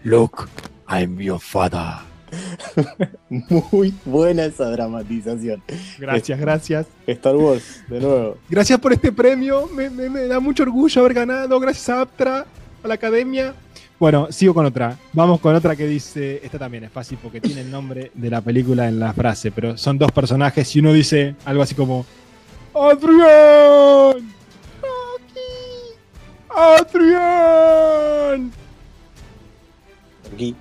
Look, 0.03 0.47
I'm 0.87 1.17
your 1.19 1.39
father. 1.39 1.81
Muy 3.29 3.93
buena 4.03 4.45
esa 4.45 4.69
dramatización. 4.69 5.63
Gracias, 5.97 6.37
gracias. 6.39 6.85
Star 7.07 7.35
Wars, 7.35 7.81
de 7.87 7.99
nuevo. 8.01 8.37
Gracias 8.49 8.79
por 8.79 8.91
este 8.93 9.11
premio. 9.11 9.67
Me, 9.73 9.89
me- 9.89 10.09
me 10.09 10.27
da 10.27 10.39
mucho 10.39 10.63
orgullo 10.63 11.01
haber 11.01 11.13
ganado. 11.13 11.59
Gracias 11.59 11.89
a 11.89 12.01
Aptra, 12.01 12.45
a 12.83 12.87
la 12.87 12.93
academia. 12.95 13.53
Bueno, 13.97 14.27
sigo 14.31 14.53
con 14.53 14.65
otra. 14.65 14.97
Vamos 15.13 15.39
con 15.39 15.55
otra 15.55 15.75
que 15.75 15.87
dice. 15.87 16.41
Esta 16.43 16.59
también 16.59 16.83
es 16.83 16.91
fácil 16.91 17.17
porque 17.23 17.39
tiene 17.39 17.61
el 17.61 17.71
nombre 17.71 18.11
de 18.13 18.29
la 18.29 18.41
película 18.41 18.87
en 18.89 18.99
la 18.99 19.13
frase, 19.13 19.51
pero 19.51 19.77
son 19.77 19.97
dos 19.97 20.11
personajes 20.11 20.75
y 20.75 20.79
uno 20.79 20.91
dice 20.93 21.35
algo 21.45 21.63
así 21.63 21.73
como. 21.73 22.05
¡Adrián! 22.75 24.33
¡Adrián! 26.49 28.51
Aquí. 30.33 30.55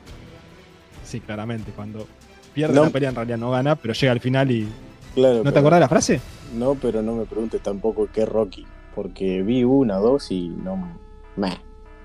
Sí, 1.02 1.20
claramente. 1.20 1.72
Cuando 1.72 2.06
pierde 2.52 2.74
No. 2.74 2.84
la 2.84 2.90
pelea 2.90 3.10
en 3.10 3.16
realidad 3.16 3.38
no 3.38 3.50
gana, 3.50 3.76
pero 3.76 3.94
llega 3.94 4.12
al 4.12 4.20
final 4.20 4.50
y. 4.50 4.68
Claro. 5.14 5.42
¿No 5.44 5.52
te 5.52 5.58
acordás 5.58 5.78
de 5.78 5.84
la 5.84 5.88
frase? 5.88 6.20
No, 6.56 6.74
pero 6.74 7.02
no 7.02 7.14
me 7.14 7.24
preguntes 7.24 7.60
tampoco 7.62 8.08
qué 8.12 8.26
Rocky. 8.26 8.66
Porque 8.94 9.42
vi 9.42 9.64
una, 9.64 9.96
dos 9.96 10.30
y 10.30 10.48
no. 10.48 10.76
meh, 11.36 11.56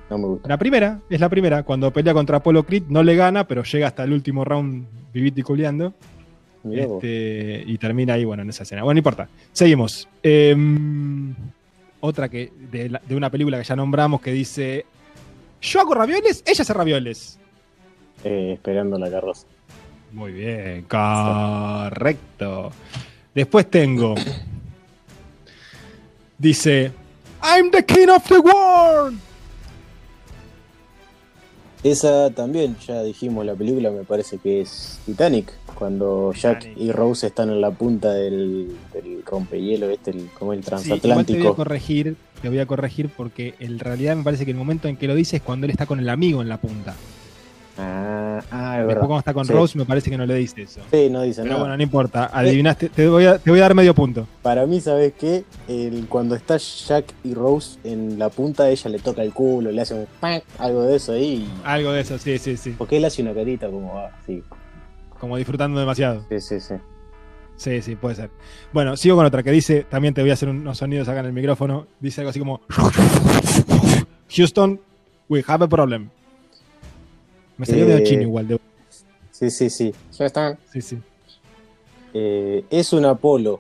no 0.10 0.18
me 0.18 0.26
gusta. 0.28 0.50
La 0.50 0.58
primera, 0.58 1.00
es 1.10 1.20
la 1.20 1.30
primera. 1.30 1.64
Cuando 1.64 1.92
pelea 1.94 2.14
contra 2.14 2.38
Apollo 2.38 2.64
Creed 2.64 2.84
no 2.90 3.04
le 3.04 3.16
gana, 3.16 3.48
pero 3.48 3.64
llega 3.64 3.88
hasta 3.88 4.04
el 4.04 4.14
último 4.14 4.44
round 4.44 4.88
vivito 5.14 5.40
y 5.40 5.44
culeando. 5.44 5.94
Este, 6.64 7.64
y 7.66 7.78
termina 7.78 8.14
ahí, 8.16 8.26
bueno, 8.26 8.44
en 8.44 8.50
esa 8.50 8.64
escena. 8.64 8.84
Bueno, 8.84 8.96
no 8.96 9.00
importa. 9.00 9.30
Seguimos. 9.54 10.08
Em, 10.24 11.34
otra 12.02 12.28
que 12.30 12.52
de, 12.72 12.90
la- 12.90 13.02
de 13.08 13.16
una 13.16 13.30
película 13.30 13.58
que 13.58 13.64
ya 13.64 13.76
nombramos 13.76 14.22
que 14.22 14.32
dice: 14.32 14.86
Yo 15.62 15.80
hago 15.82 15.94
ravioles, 15.94 16.44
ella 16.46 16.62
hace 16.62 16.74
ravioles. 16.74 17.38
Eh, 18.24 18.52
esperando 18.56 18.98
la 19.00 19.10
carroza. 19.10 19.48
Muy 20.12 20.32
bien, 20.34 20.84
correcto. 20.90 22.72
Después 23.34 23.70
tengo. 23.70 24.16
Dice: 26.38 26.92
I'm 27.44 27.72
the 27.72 27.86
king 27.86 28.08
of 28.10 28.28
the 28.28 28.40
world. 28.40 29.18
Esa 31.84 32.30
también, 32.32 32.76
ya 32.86 33.02
dijimos, 33.04 33.46
la 33.46 33.56
película 33.56 33.90
me 33.90 34.04
parece 34.04 34.38
que 34.38 34.62
es 34.62 35.00
Titanic. 35.06 35.54
Cuando 35.80 36.34
Jack 36.34 36.68
y 36.76 36.92
Rose 36.92 37.28
están 37.28 37.50
en 37.50 37.62
la 37.62 37.72
punta 37.72 38.12
del, 38.14 38.76
del 38.94 39.24
rompehielo, 39.26 39.90
este, 39.90 40.12
el, 40.12 40.28
como 40.38 40.52
el 40.54 40.62
Sí, 40.64 40.68
igual 40.68 40.84
te 40.84 40.90
voy 40.90 41.00
a 41.00 41.02
transatlántico. 41.02 41.56
corregir, 41.56 42.16
te 42.42 42.50
voy 42.50 42.60
a 42.60 42.66
corregir 42.66 43.10
porque 43.16 43.56
en 43.60 43.80
realidad 43.80 44.16
me 44.18 44.24
parece 44.24 44.44
que 44.46 44.52
el 44.52 44.58
momento 44.58 44.88
en 44.90 44.98
que 44.98 45.08
lo 45.08 45.16
dice 45.16 45.38
es 45.38 45.42
cuando 45.42 45.66
él 45.66 45.72
está 45.72 45.86
con 45.86 46.00
el 46.00 46.10
amigo 46.10 46.42
en 46.42 46.50
la 46.50 46.58
punta. 46.58 46.96
ah, 47.78 48.42
ah, 48.52 48.74
es 48.74 48.78
Después 48.80 48.88
verdad. 48.88 49.00
cuando 49.08 49.20
está 49.20 49.34
con 49.34 49.46
Sí. 49.46 49.54
Rose 49.54 49.78
me 49.78 49.86
parece 49.86 50.10
que 50.10 50.18
no 50.18 50.26
le 50.26 50.36
dice 50.36 50.64
eso. 50.64 50.82
Sí, 50.92 51.10
no 51.10 51.22
dice 51.22 51.42
Pero 51.44 51.54
nada. 51.54 51.64
bueno, 51.64 51.78
no 51.78 51.84
importa, 51.84 52.30
adivinaste, 52.34 52.90
te 52.90 53.08
voy 53.08 53.26
a, 53.26 53.38
te 53.40 53.50
voy 53.50 53.60
a 53.60 53.64
dar 53.64 53.74
medio 53.74 53.94
punto. 53.96 54.28
Para 54.42 54.66
mí, 54.66 54.82
¿sabes 54.82 55.14
qué? 55.18 55.46
El, 55.70 56.08
cuando 56.10 56.36
está 56.36 56.58
Jack 56.58 57.06
y 57.24 57.34
Rose 57.34 57.80
en 57.86 58.20
la 58.20 58.28
punta, 58.30 58.70
ella 58.70 58.90
le 58.90 59.00
toca 59.00 59.24
el 59.24 59.32
culo, 59.34 59.72
le 59.72 59.82
hace 59.82 59.94
un 59.94 60.08
¡pac! 60.20 60.44
algo 60.58 60.84
de 60.84 60.98
eso 60.98 61.14
ahí. 61.14 61.50
Algo 61.64 61.94
de 61.94 62.02
eso, 62.02 62.18
sí, 62.18 62.38
sí, 62.38 62.58
sí. 62.58 62.76
Porque 62.78 62.98
él 62.98 63.06
hace 63.06 63.22
una 63.22 63.34
carita 63.34 63.70
como 63.70 63.98
ah, 63.98 64.10
sí, 64.28 64.44
Como 65.20 65.38
disfrutando 65.38 65.80
demasiado. 65.80 66.26
sí, 66.30 66.40
sí, 66.40 66.60
sí. 66.60 66.76
Sí, 67.56 67.82
sí, 67.82 67.96
puede 67.98 68.16
ser. 68.16 68.30
Bueno, 68.72 68.96
sigo 68.96 69.18
con 69.18 69.26
otra 69.26 69.44
que 69.44 69.52
dice, 69.52 69.84
también 69.90 70.14
te 70.14 70.22
voy 70.22 70.30
a 70.30 70.34
hacer 70.34 70.48
unos 70.48 70.78
sonidos 70.78 71.10
acá 71.10 71.20
en 71.20 71.26
el 71.26 71.34
micrófono. 71.34 71.88
Dice 72.00 72.22
algo 72.22 72.30
así 72.30 72.40
como 72.40 72.62
Houston, 74.30 74.80
we 75.28 75.44
have 75.46 75.66
a 75.66 75.68
problem. 75.68 76.10
Me 77.58 77.66
salió 77.66 77.84
Eh, 77.84 77.88
medio 77.88 78.06
chino 78.06 78.22
igual. 78.22 78.48
de- 78.48 78.60
Sí, 79.32 79.50
sí, 79.50 79.70
sí. 79.70 79.94
Ya 80.18 80.26
están. 80.26 80.58
Sí, 80.72 80.82
sí. 80.82 80.98
Eh, 82.14 82.64
es 82.70 82.94
un 82.94 83.06
Apolo. 83.06 83.60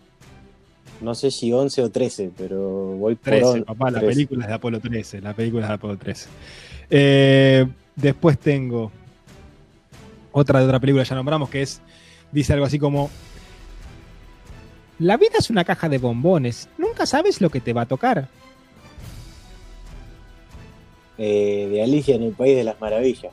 No 1.01 1.15
sé 1.15 1.31
si 1.31 1.51
11 1.53 1.81
o 1.81 1.89
13, 1.89 2.31
pero 2.37 2.59
voy 2.97 3.15
por 3.15 3.23
13, 3.23 3.45
on- 3.45 3.63
papá, 3.63 3.91
la 3.91 3.99
13. 3.99 4.15
película 4.15 4.43
es 4.43 4.47
de 4.49 4.53
Apolo 4.53 4.79
13. 4.79 5.21
La 5.21 5.33
película 5.33 5.63
es 5.63 5.67
de 5.69 5.73
Apolo 5.75 5.97
13. 5.97 6.27
Eh, 6.89 7.65
después 7.95 8.37
tengo 8.39 8.91
otra 10.31 10.59
de 10.59 10.65
otra 10.65 10.79
película 10.79 11.03
ya 11.03 11.15
nombramos 11.15 11.49
que 11.49 11.61
es. 11.61 11.81
Dice 12.31 12.53
algo 12.53 12.65
así 12.65 12.79
como. 12.79 13.09
La 14.99 15.15
vida 15.17 15.37
es 15.39 15.49
una 15.49 15.63
caja 15.63 15.87
de 15.87 15.97
bombones. 15.97 16.67
Nunca 16.77 17.05
sabes 17.05 17.39
lo 17.41 17.49
que 17.49 17.61
te 17.61 17.73
va 17.73 17.81
a 17.81 17.85
tocar. 17.85 18.27
Eh, 21.17 21.67
de 21.71 21.83
Alicia 21.83 22.15
en 22.15 22.23
el 22.23 22.33
País 22.33 22.55
de 22.55 22.63
las 22.63 22.79
Maravillas. 22.79 23.31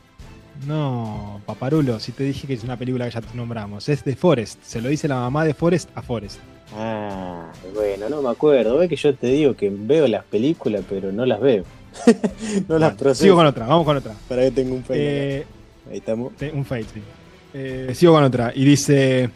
No, 0.67 1.41
paparulo, 1.45 2.01
si 2.01 2.13
te 2.13 2.25
dije 2.25 2.47
que 2.47 2.55
es 2.55 2.65
una 2.65 2.77
película 2.77 3.05
que 3.05 3.11
ya 3.13 3.21
te 3.21 3.37
nombramos. 3.37 3.89
Es 3.89 4.05
de 4.05 4.17
Forrest. 4.17 4.63
Se 4.63 4.81
lo 4.81 4.89
dice 4.89 5.09
la 5.09 5.17
mamá 5.17 5.45
de 5.45 5.55
Forrest 5.55 5.91
a 5.95 6.03
Forrest. 6.03 6.39
Ah, 6.75 7.53
bueno, 7.75 8.09
no 8.09 8.23
me 8.23 8.31
acuerdo. 8.31 8.79
Ve 8.79 8.89
que 8.89 8.97
yo 8.97 9.15
te 9.15 9.27
digo 9.29 9.55
que 9.55 9.71
veo 9.71 10.07
las 10.09 10.25
películas, 10.25 10.83
pero 10.89 11.13
no 11.13 11.27
las 11.27 11.41
veo. 11.41 11.65
no 12.69 12.79
las 12.79 12.95
proceso. 12.95 13.25
sigo 13.25 13.37
con 13.37 13.47
otra, 13.47 13.67
vamos 13.67 13.85
con 13.85 13.97
otra. 13.97 14.15
Para 14.29 14.43
que 14.43 14.51
tengo 14.51 14.75
un. 14.75 14.85
Eh. 14.91 15.45
Ahí 15.91 15.99
estamos. 15.99 16.33
Un 16.53 16.65
fake, 16.65 16.87
sí. 16.95 17.03
Eh, 17.55 17.93
sigo 17.95 18.13
con 18.13 18.25
otra. 18.25 18.53
Y 18.55 18.65
dice. 18.65 19.31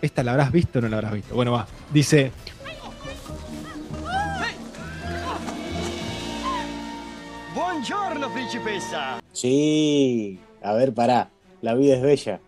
¿Esta 0.00 0.22
la 0.24 0.32
habrás 0.32 0.50
visto 0.52 0.78
o 0.78 0.82
no 0.82 0.88
la 0.88 0.96
habrás 0.98 1.12
visto? 1.14 1.34
Bueno, 1.34 1.52
va. 1.52 1.66
Dice. 1.92 2.32
Buongiorno, 7.54 8.32
principessa. 8.32 9.20
Sí. 9.32 10.38
A 10.62 10.72
ver, 10.74 10.92
pará. 10.94 11.28
La 11.60 11.74
vida 11.74 11.96
es 11.96 12.02
bella. 12.02 12.40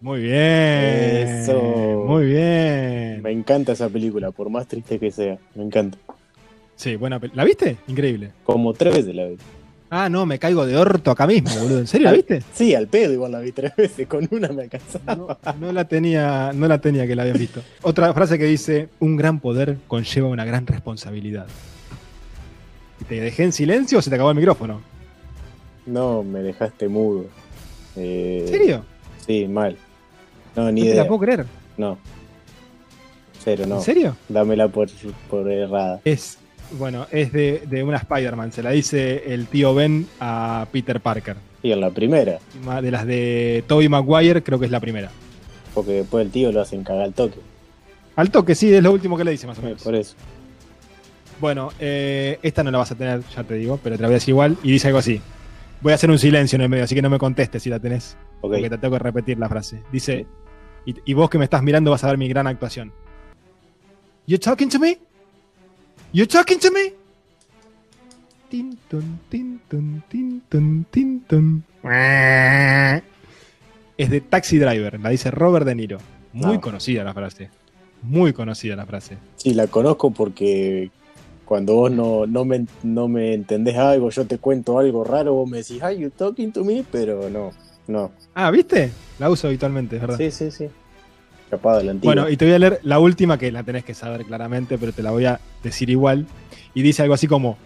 Muy 0.00 0.20
bien. 0.22 0.34
Eso. 0.34 1.60
Muy 2.06 2.26
bien. 2.26 3.20
Me 3.22 3.30
encanta 3.32 3.72
esa 3.72 3.88
película, 3.88 4.30
por 4.30 4.48
más 4.50 4.66
triste 4.66 4.98
que 4.98 5.10
sea. 5.10 5.38
Me 5.54 5.64
encanta. 5.64 5.98
Sí, 6.74 6.96
buena 6.96 7.20
pel- 7.20 7.32
¿La 7.34 7.44
viste? 7.44 7.76
Increíble. 7.88 8.32
Como 8.44 8.72
tres 8.72 8.94
veces 8.96 9.14
la 9.14 9.26
vi. 9.26 9.36
Ah, 9.92 10.08
no, 10.08 10.24
me 10.24 10.38
caigo 10.38 10.64
de 10.66 10.76
orto 10.76 11.10
acá 11.10 11.26
mismo, 11.26 11.50
boludo. 11.60 11.80
¿En 11.80 11.86
serio 11.88 12.06
la 12.06 12.12
viste? 12.12 12.42
Sí, 12.54 12.74
al 12.76 12.86
pedo 12.86 13.12
igual 13.12 13.32
la 13.32 13.40
vi 13.40 13.50
tres 13.50 13.74
veces. 13.76 14.06
Con 14.06 14.28
una 14.30 14.48
me 14.48 14.62
alcanzaba. 14.62 15.16
No, 15.16 15.36
no 15.58 15.72
la 15.72 15.84
tenía, 15.88 16.52
no 16.54 16.68
la 16.68 16.80
tenía 16.80 17.08
que 17.08 17.16
la 17.16 17.22
habían 17.22 17.38
visto. 17.38 17.60
Otra 17.82 18.14
frase 18.14 18.38
que 18.38 18.44
dice: 18.44 18.88
Un 19.00 19.16
gran 19.16 19.40
poder 19.40 19.78
conlleva 19.88 20.28
una 20.28 20.44
gran 20.44 20.64
responsabilidad. 20.66 21.46
¿Y 23.00 23.04
¿Te 23.04 23.20
dejé 23.20 23.42
en 23.42 23.52
silencio 23.52 23.98
o 23.98 24.02
se 24.02 24.10
te 24.10 24.14
acabó 24.14 24.30
el 24.30 24.36
micrófono? 24.36 24.80
No, 25.86 26.22
me 26.22 26.40
dejaste 26.40 26.86
mudo. 26.88 27.24
Eh, 27.96 28.42
¿En 28.42 28.48
serio? 28.48 28.84
Sí, 29.26 29.48
mal. 29.48 29.76
No, 30.54 30.70
ni 30.70 30.82
no 30.82 30.84
te 30.86 30.92
idea. 30.92 31.02
la 31.02 31.08
puedo 31.08 31.20
creer. 31.20 31.46
No. 31.76 31.98
Cero, 33.42 33.64
no. 33.66 33.76
¿En 33.76 33.82
serio? 33.82 34.16
Dámela 34.28 34.68
por, 34.68 34.88
por 35.28 35.50
errada. 35.50 36.00
Es, 36.04 36.38
bueno, 36.72 37.06
es 37.10 37.32
de, 37.32 37.64
de 37.66 37.82
una 37.82 37.98
Spider-Man. 37.98 38.52
Se 38.52 38.62
la 38.62 38.70
dice 38.70 39.32
el 39.32 39.46
tío 39.46 39.74
Ben 39.74 40.06
a 40.20 40.66
Peter 40.72 41.00
Parker. 41.00 41.36
Y 41.62 41.72
en 41.72 41.80
la 41.80 41.90
primera. 41.90 42.38
De 42.82 42.90
las 42.90 43.06
de 43.06 43.64
Tobey 43.66 43.88
Maguire, 43.88 44.42
creo 44.42 44.58
que 44.58 44.66
es 44.66 44.70
la 44.70 44.80
primera. 44.80 45.10
Porque 45.74 45.92
después 45.92 46.24
el 46.24 46.32
tío 46.32 46.50
lo 46.52 46.60
hacen 46.60 46.82
cagar 46.84 47.02
al 47.02 47.12
toque. 47.14 47.38
Al 48.16 48.30
toque, 48.30 48.54
sí, 48.54 48.72
es 48.72 48.82
lo 48.82 48.92
último 48.92 49.16
que 49.16 49.24
le 49.24 49.30
dice, 49.32 49.46
más 49.46 49.58
o 49.58 49.62
menos. 49.62 49.82
Por 49.82 49.94
eso. 49.94 50.14
Bueno, 51.40 51.70
eh, 51.78 52.38
esta 52.42 52.62
no 52.62 52.70
la 52.70 52.78
vas 52.78 52.90
a 52.92 52.94
tener, 52.94 53.22
ya 53.34 53.44
te 53.44 53.54
digo, 53.54 53.78
pero 53.82 53.96
te 53.96 54.02
la 54.02 54.08
voy 54.08 54.14
a 54.14 54.16
decir 54.16 54.30
igual. 54.30 54.56
Y 54.62 54.72
dice 54.72 54.88
algo 54.88 54.98
así. 54.98 55.20
Voy 55.80 55.92
a 55.92 55.94
hacer 55.94 56.10
un 56.10 56.18
silencio 56.18 56.56
en 56.56 56.62
el 56.62 56.68
medio, 56.68 56.84
así 56.84 56.94
que 56.94 57.02
no 57.02 57.08
me 57.08 57.18
contestes 57.18 57.62
si 57.62 57.70
la 57.70 57.78
tenés. 57.78 58.16
Porque 58.40 58.68
te 58.68 58.76
tengo 58.78 58.96
que 58.96 59.02
repetir 59.02 59.38
la 59.38 59.48
frase. 59.48 59.82
Dice, 59.92 60.26
y, 60.84 60.94
y 61.04 61.14
vos 61.14 61.30
que 61.30 61.38
me 61.38 61.44
estás 61.44 61.62
mirando 61.62 61.90
vas 61.90 62.04
a 62.04 62.08
ver 62.08 62.18
mi 62.18 62.28
gran 62.28 62.46
actuación. 62.46 62.92
You 64.26 64.38
talking 64.38 64.68
to 64.68 64.78
me? 64.78 64.98
You 66.12 66.26
talking 66.26 66.58
to 66.58 66.70
me? 66.70 66.92
Tin, 68.50 68.76
tun, 68.88 69.18
tin, 69.28 69.60
tun, 69.68 70.02
tin, 70.08 70.42
tun, 70.48 70.86
tin, 70.90 71.20
tun. 71.28 71.64
Es 73.96 74.10
de 74.10 74.20
Taxi 74.20 74.58
Driver, 74.58 74.98
la 74.98 75.10
dice 75.10 75.30
Robert 75.30 75.64
De 75.66 75.74
Niro. 75.74 75.98
Muy 76.32 76.56
No. 76.56 76.60
conocida 76.60 77.04
la 77.04 77.14
frase. 77.14 77.50
Muy 78.02 78.32
conocida 78.32 78.74
la 78.74 78.86
frase. 78.86 79.16
Sí, 79.36 79.54
la 79.54 79.66
conozco 79.68 80.10
porque 80.10 80.90
cuando 81.44 81.74
vos 81.74 81.92
no, 81.92 82.26
no, 82.26 82.44
me, 82.44 82.66
no 82.82 83.06
me 83.08 83.34
entendés 83.34 83.76
algo, 83.76 84.10
yo 84.10 84.24
te 84.26 84.38
cuento 84.38 84.78
algo 84.78 85.04
raro, 85.04 85.34
vos 85.34 85.48
me 85.48 85.58
decís, 85.58 85.80
hi, 85.82 85.96
you 85.98 86.10
talking 86.10 86.50
to 86.52 86.64
me, 86.64 86.84
pero 86.90 87.28
no, 87.28 87.50
no. 87.86 88.10
Ah, 88.34 88.50
¿viste? 88.50 88.90
La 89.18 89.30
uso 89.30 89.46
habitualmente, 89.48 89.96
es 89.96 90.02
verdad. 90.02 90.16
Sí, 90.16 90.30
sí, 90.30 90.50
sí. 90.50 90.68
Bueno, 92.06 92.28
y 92.28 92.36
te 92.36 92.44
voy 92.44 92.54
a 92.54 92.58
leer 92.58 92.80
la 92.84 92.98
última 92.98 93.38
que 93.38 93.50
la 93.50 93.62
tenés 93.62 93.84
que 93.84 93.94
saber 93.94 94.24
claramente, 94.24 94.78
pero 94.78 94.92
te 94.92 95.02
la 95.02 95.10
voy 95.10 95.24
a 95.24 95.40
decir 95.62 95.90
igual. 95.90 96.26
Y 96.74 96.82
dice 96.82 97.02
algo 97.02 97.14
así 97.14 97.26
como, 97.26 97.58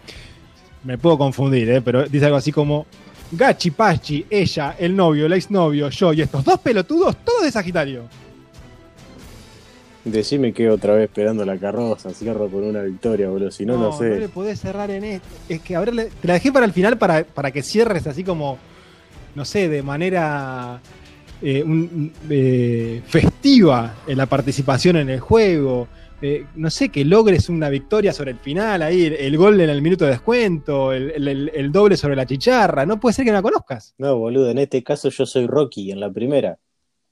me 0.85 0.99
puedo 0.99 1.19
confundir, 1.19 1.69
¿eh? 1.71 1.83
pero 1.83 2.05
dice 2.09 2.25
algo 2.27 2.37
así 2.39 2.53
como, 2.53 2.87
Gachi, 3.33 3.71
Pachi, 3.71 4.27
ella, 4.31 4.77
el 4.79 4.95
novio, 4.95 5.27
el 5.27 5.33
exnovio, 5.33 5.89
yo 5.91 6.13
y 6.13 6.23
estos 6.23 6.45
dos 6.45 6.59
pelotudos, 6.61 7.17
todos 7.25 7.43
de 7.43 7.51
Sagitario. 7.51 8.05
Decime 10.05 10.53
que 10.53 10.69
otra 10.69 10.95
vez 10.95 11.05
esperando 11.05 11.47
la 11.47 11.57
carroza, 11.57 12.11
cierro 12.11 12.49
con 12.49 12.63
una 12.65 12.83
victoria, 12.83 13.29
boludo. 13.31 13.51
Si 13.51 13.65
no, 13.65 13.75
no, 13.75 13.85
No 13.85 13.93
sé. 13.99 14.19
le 14.21 14.29
podés 14.29 14.61
cerrar 14.61 14.91
en 14.91 15.03
esto. 15.03 15.27
Es 15.49 15.63
que, 15.63 15.75
a 15.77 15.81
ver, 15.81 16.11
te 16.21 16.29
la 16.29 16.35
dejé 16.35 16.53
para 16.53 16.67
el 16.67 16.73
final 16.75 16.99
para, 16.99 17.25
para 17.25 17.51
que 17.51 17.63
cierres 17.63 18.07
así 18.07 18.23
como, 18.23 18.59
no 19.35 19.47
sé, 19.47 19.71
de 19.71 19.83
manera 19.83 20.79
eh, 21.45 21.63
un- 21.63 22.13
eh, 22.31 23.03
festiva 23.07 23.97
en 24.07 24.17
la 24.19 24.27
participación 24.27 24.97
en 24.97 25.11
el 25.11 25.21
juego. 25.21 25.87
Eh, 26.23 26.47
no 26.57 26.71
sé, 26.71 26.89
que 26.89 27.05
logres 27.05 27.49
una 27.51 27.69
victoria 27.69 28.13
sobre 28.15 28.31
el 28.31 28.39
final, 28.39 28.81
ahí 28.81 29.05
el, 29.05 29.13
el 29.15 29.37
gol 29.37 29.61
en 29.61 29.69
el 29.69 29.83
minuto 29.83 30.05
de 30.07 30.13
descuento, 30.13 30.93
el, 30.93 31.11
el- 31.11 31.29
el- 31.29 31.53
el 31.55 31.71
doble 31.73 31.97
sobre 31.99 32.17
la 32.17 32.25
chicharra. 32.25 32.87
No 32.87 32.99
puede 32.99 33.13
ser 33.15 33.25
que 33.27 33.31
no 33.31 33.37
la 33.39 33.43
conozcas. 33.43 33.95
No, 33.99 34.17
boludo, 34.17 34.51
en 34.51 34.59
este 34.59 34.83
caso 34.83 35.11
yo 35.11 35.27
soy 35.27 35.47
Rocky 35.47 35.91
en 35.91 36.01
la 36.01 36.11
primera. 36.11 36.59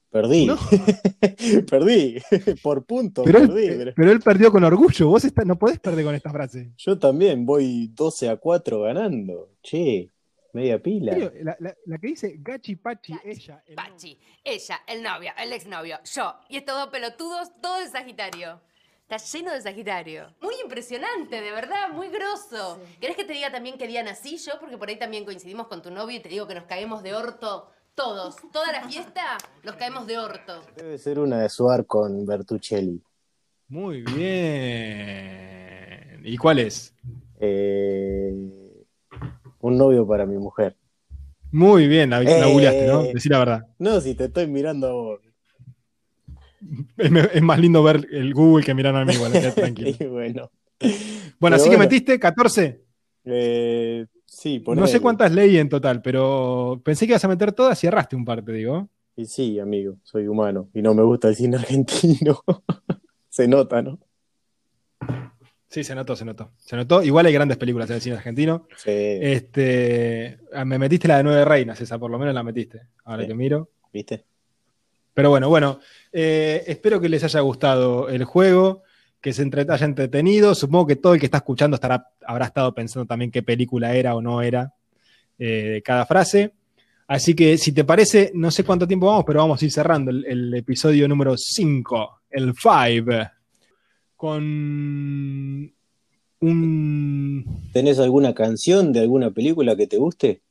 Perdí. 0.09 0.45
No. 0.47 0.57
perdí. 1.69 2.17
Por 2.61 2.85
punto, 2.85 3.23
Pero 3.23 3.39
él, 3.39 3.47
perdí. 3.47 3.67
pero- 3.77 3.93
pero 3.95 4.11
él 4.11 4.19
perdió 4.19 4.51
con 4.51 4.63
orgullo. 4.63 5.07
Vos 5.09 5.25
está- 5.25 5.43
no 5.45 5.57
podés 5.57 5.79
perder 5.79 6.05
con 6.05 6.15
esta 6.15 6.31
frase. 6.31 6.71
Yo 6.77 6.97
también 6.97 7.45
voy 7.45 7.91
12 7.93 8.29
a 8.29 8.37
4 8.37 8.81
ganando. 8.81 9.49
Che, 9.61 10.09
media 10.53 10.81
pila. 10.81 11.17
La, 11.41 11.55
la- 11.59 11.75
la 11.85 11.97
que 11.97 12.07
dice 12.07 12.35
Gachi 12.39 12.75
Pachi, 12.77 13.13
ella. 13.23 13.61
el 13.67 13.75
Pachi, 13.75 14.17
ella, 14.43 14.79
el 14.87 15.03
novio, 15.03 15.31
el 15.37 15.51
exnovio, 15.53 15.99
yo 16.15 16.35
y 16.49 16.57
estos 16.57 16.75
dos 16.77 16.87
pelotudos, 16.89 17.51
todo 17.61 17.79
de 17.79 17.87
Sagitario. 17.89 18.61
Está 19.01 19.17
lleno 19.17 19.51
de 19.51 19.61
Sagitario. 19.61 20.33
Muy 20.41 20.53
impresionante, 20.63 21.41
de 21.41 21.51
verdad, 21.51 21.89
muy 21.89 22.07
grosso. 22.07 22.79
¿Querés 23.01 23.17
que 23.17 23.25
te 23.25 23.33
diga 23.33 23.51
también 23.51 23.77
qué 23.77 23.85
día 23.85 24.01
nací 24.01 24.37
yo? 24.37 24.53
Porque 24.59 24.77
por 24.77 24.87
ahí 24.87 24.95
también 24.97 25.25
coincidimos 25.25 25.67
con 25.67 25.81
tu 25.81 25.91
novio 25.91 26.15
y 26.17 26.21
te 26.21 26.29
digo 26.29 26.47
que 26.47 26.55
nos 26.55 26.63
caemos 26.63 27.03
de 27.03 27.13
orto 27.13 27.69
todos. 27.95 28.37
Toda 28.51 28.71
la 28.71 28.87
fiesta 28.87 29.37
nos 29.63 29.75
caemos 29.75 30.07
de 30.07 30.17
orto. 30.17 30.63
Debe 30.77 30.97
ser 30.97 31.19
una 31.19 31.41
de 31.41 31.49
Suar 31.49 31.85
con 31.85 32.25
Bertuccelli. 32.25 33.03
Muy 33.67 34.01
bien. 34.83 36.21
¿Y 36.23 36.37
cuál 36.37 36.59
es? 36.59 36.93
Eh, 37.39 38.31
un 39.63 39.77
novio 39.77 40.05
para 40.05 40.25
mi 40.25 40.37
mujer. 40.37 40.75
Muy 41.51 41.87
bien, 41.87 42.09
la, 42.09 42.21
la 42.21 42.47
Eh. 42.47 42.51
googleaste, 42.51 42.87
¿no? 42.87 43.03
Decí 43.03 43.29
la 43.29 43.39
verdad. 43.39 43.67
No, 43.79 44.01
si 44.01 44.15
te 44.15 44.25
estoy 44.25 44.47
mirando 44.47 44.87
a 44.87 44.91
vos. 44.91 45.19
Es, 46.97 47.41
más 47.41 47.59
lindo 47.59 47.83
ver 47.83 48.07
el 48.11 48.33
Google 48.33 48.63
que 48.65 48.73
mirar 48.73 48.95
a 48.95 49.05
mí, 49.05 49.13
quédate 49.13 49.51
tranquilo. 49.61 49.89
Y 49.99 50.05
bueno. 50.05 50.51
Bueno, 51.39 51.55
así 51.55 51.65
que 51.65 51.75
bueno. 51.75 51.83
metiste 51.89 52.19
14. 52.19 52.81
Eh, 53.25 54.05
sí, 54.25 54.63
No 54.67 54.87
sé 54.87 54.99
cuántas 54.99 55.31
leí 55.31 55.57
en 55.57 55.69
total, 55.69 56.01
pero 56.01 56.81
pensé 56.83 57.05
que 57.05 57.11
ibas 57.13 57.23
a 57.25 57.27
meter 57.29 57.51
todas 57.53 57.81
y 57.83 57.87
erraste 57.87 58.15
un 58.15 58.25
par, 58.25 58.43
te 58.43 58.51
digo. 58.53 58.89
Y 59.15 59.25
sí, 59.25 59.59
amigo, 59.59 59.97
soy 60.03 60.27
humano. 60.27 60.69
Y 60.73 60.81
no 60.81 60.93
me 60.93 61.03
gusta 61.03 61.27
el 61.29 61.35
cine 61.35 61.57
argentino. 61.57 62.41
Se 63.29 63.47
nota, 63.47 63.81
¿no? 63.81 63.99
Sí, 65.73 65.83
se 65.83 65.95
notó, 65.95 66.15
se 66.15 66.23
notó. 66.23 66.51
Se 66.57 66.75
notó. 66.75 67.01
Igual 67.01 67.25
hay 67.25 67.33
grandes 67.33 67.57
películas 67.57 67.89
en 67.89 67.95
el 67.95 68.01
cine 68.03 68.15
argentino. 68.17 68.67
Sí. 68.77 68.91
Este, 68.91 70.37
ah, 70.53 70.63
me 70.65 70.77
metiste 70.77 71.07
la 71.07 71.17
de 71.17 71.23
Nueve 71.23 71.43
Reinas, 71.45 71.81
esa 71.81 71.97
por 71.97 72.11
lo 72.11 72.19
menos 72.19 72.33
la 72.35 72.43
metiste. 72.43 72.81
Ahora 73.05 73.23
Sí. 73.23 73.27
que 73.29 73.33
miro. 73.33 73.69
¿Viste? 73.91 74.23
Pero 75.15 75.29
bueno, 75.31 75.49
bueno, 75.49 75.79
eh, 76.11 76.63
espero 76.67 77.01
que 77.01 77.09
les 77.09 77.23
haya 77.23 77.39
gustado 77.39 78.07
el 78.09 78.23
juego, 78.23 78.83
que 79.19 79.33
se 79.33 79.41
entre- 79.41 79.65
haya 79.67 79.85
entretenido. 79.85 80.53
Supongo 80.53 80.85
que 80.87 80.95
todo 80.97 81.15
el 81.15 81.19
que 81.19 81.25
está 81.25 81.37
escuchando 81.37 81.75
estará, 81.75 82.07
habrá 82.25 82.45
estado 82.45 82.73
pensando 82.75 83.07
también 83.07 83.31
qué 83.31 83.41
película 83.41 83.95
era 83.95 84.15
o 84.15 84.21
no 84.21 84.41
era 84.43 84.73
eh, 85.39 85.45
de 85.73 85.81
cada 85.81 86.05
frase. 86.05 86.53
Así 87.07 87.33
que 87.35 87.57
si 87.57 87.71
te 87.71 87.83
parece, 87.83 88.31
no 88.35 88.51
sé 88.51 88.63
cuánto 88.63 88.87
tiempo 88.87 89.07
vamos, 89.07 89.23
pero 89.25 89.39
vamos 89.39 89.59
a 89.61 89.65
ir 89.65 89.71
cerrando 89.71 90.11
el, 90.11 90.23
el 90.25 90.53
episodio 90.53 91.07
número 91.07 91.35
5, 91.35 92.21
el 92.29 92.53
5, 92.55 93.11
con 94.23 95.73
un... 96.39 97.45
¿Tenés 97.73 97.99
alguna 97.99 98.33
canción 98.33 98.93
de 98.93 99.01
alguna 99.01 99.31
película 99.31 99.75
que 99.75 99.85
te 99.85 99.97
guste? 99.97 100.41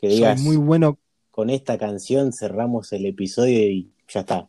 Que 0.00 0.08
digas, 0.08 0.40
Soy 0.40 0.48
muy 0.48 0.56
bueno 0.56 0.98
con 1.30 1.50
esta 1.50 1.76
canción 1.76 2.32
cerramos 2.32 2.94
el 2.94 3.04
episodio 3.04 3.58
y 3.70 3.90
ya 4.08 4.20
está. 4.20 4.48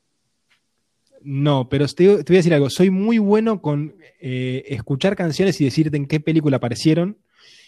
No, 1.22 1.67
pero 1.67 1.86
te, 1.88 1.96
te 2.24 2.32
voy 2.32 2.38
a 2.38 2.39
decir 2.39 2.54
algo. 2.54 2.70
Soy 2.70 2.89
muy 2.91 3.17
bueno 3.17 3.62
con 3.62 3.96
eh, 4.22 4.63
escuchar 4.67 5.17
canciones 5.17 5.60
y 5.60 5.65
decirte 5.65 5.98
en 5.98 6.06
qué 6.08 6.22
película 6.22 6.56
aparecieron. 6.58 7.17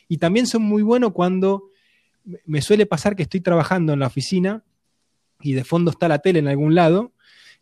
Y 0.07 0.19
también 0.19 0.47
soy 0.47 0.61
muy 0.61 0.83
bueno 0.83 1.11
cuando 1.11 1.63
me- 2.23 2.39
me 2.45 2.61
suele 2.61 2.85
pasar 2.85 3.17
que 3.17 3.23
estoy 3.23 3.41
trabajando 3.41 3.91
en 3.91 3.99
la 3.99 4.07
oficina 4.07 4.63
y 5.41 5.51
de 5.51 5.65
fondo 5.65 5.91
está 5.91 6.07
la 6.07 6.19
tele 6.19 6.39
en 6.39 6.47
algún 6.47 6.75
lado 6.75 7.11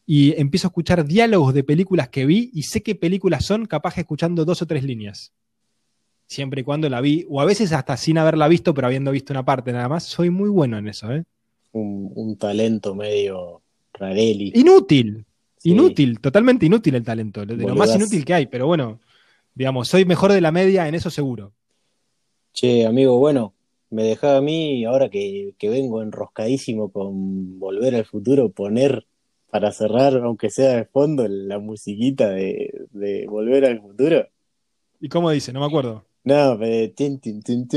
y 0.10 0.39
empiezo 0.39 0.68
a 0.68 0.70
escuchar 0.70 1.05
diálogos 1.05 1.53
de 1.53 1.66
películas 1.66 2.08
que 2.08 2.26
vi 2.26 2.49
y 2.53 2.64
sé 2.64 2.82
qué 2.82 2.95
películas 2.95 3.45
son, 3.45 3.66
capaz 3.66 3.97
escuchando 3.97 4.45
dos 4.45 4.62
o 4.62 4.66
tres 4.66 4.86
líneas. 4.86 5.34
Siempre 6.28 6.62
y 6.62 6.64
cuando 6.64 6.89
la 6.89 7.01
vi, 7.01 7.26
o 7.30 7.41
a 7.41 7.45
veces 7.45 7.74
hasta 7.74 7.97
sin 7.97 8.18
haberla 8.18 8.47
visto, 8.47 8.74
pero 8.74 8.88
habiendo 8.88 9.12
visto 9.12 9.34
una 9.34 9.43
parte 9.43 9.74
nada 9.74 9.89
más. 9.89 10.05
Soy 10.05 10.30
muy 10.30 10.49
bueno 10.49 10.78
en 10.78 10.88
eso, 10.88 11.12
¿eh? 11.14 11.26
Un, 11.74 12.10
un 12.16 12.38
talento 12.38 12.95
medio 12.95 13.62
rareli. 13.93 14.53
Inútil. 14.55 15.26
Sí. 15.58 15.72
Inútil, 15.72 16.22
totalmente 16.22 16.66
inútil 16.66 16.95
el 16.95 17.03
talento, 17.03 17.45
de 17.45 17.58
lo 17.58 17.76
más 17.76 17.93
inútil 17.93 18.24
que 18.24 18.34
hay, 18.34 18.45
pero 18.45 18.68
bueno, 18.68 19.01
digamos, 19.55 19.89
soy 19.89 20.05
mejor 20.05 20.32
de 20.32 20.39
la 20.39 20.51
media 20.51 20.88
en 20.88 20.95
eso 20.95 21.10
seguro. 21.10 21.51
Che, 22.53 22.86
amigo, 22.86 23.18
bueno, 23.18 23.55
me 23.89 24.03
dejaba 24.03 24.38
a 24.38 24.41
mí, 24.41 24.86
ahora 24.86 25.10
que, 25.10 25.55
que 25.58 25.68
vengo 25.68 26.01
enroscadísimo 26.01 26.91
con 26.91 27.60
Volver 27.60 27.95
al 27.95 28.05
Futuro, 28.05 28.49
poner 28.49 29.05
para 29.49 29.71
cerrar, 29.71 30.15
aunque 30.17 30.49
sea 30.49 30.75
de 30.75 30.85
fondo, 30.85 31.27
la 31.27 31.59
musiquita 31.59 32.29
de, 32.29 32.85
de 32.91 33.25
Volver 33.27 33.65
al 33.65 33.81
Futuro. 33.81 34.27
¿Y 34.99 35.09
cómo 35.09 35.29
dice? 35.31 35.53
No 35.53 35.59
me 35.61 35.65
acuerdo. 35.67 36.03
No, 36.23 36.61
eh, 36.63 36.91
tin, 36.95 37.19
tin, 37.19 37.41
tin, 37.41 37.67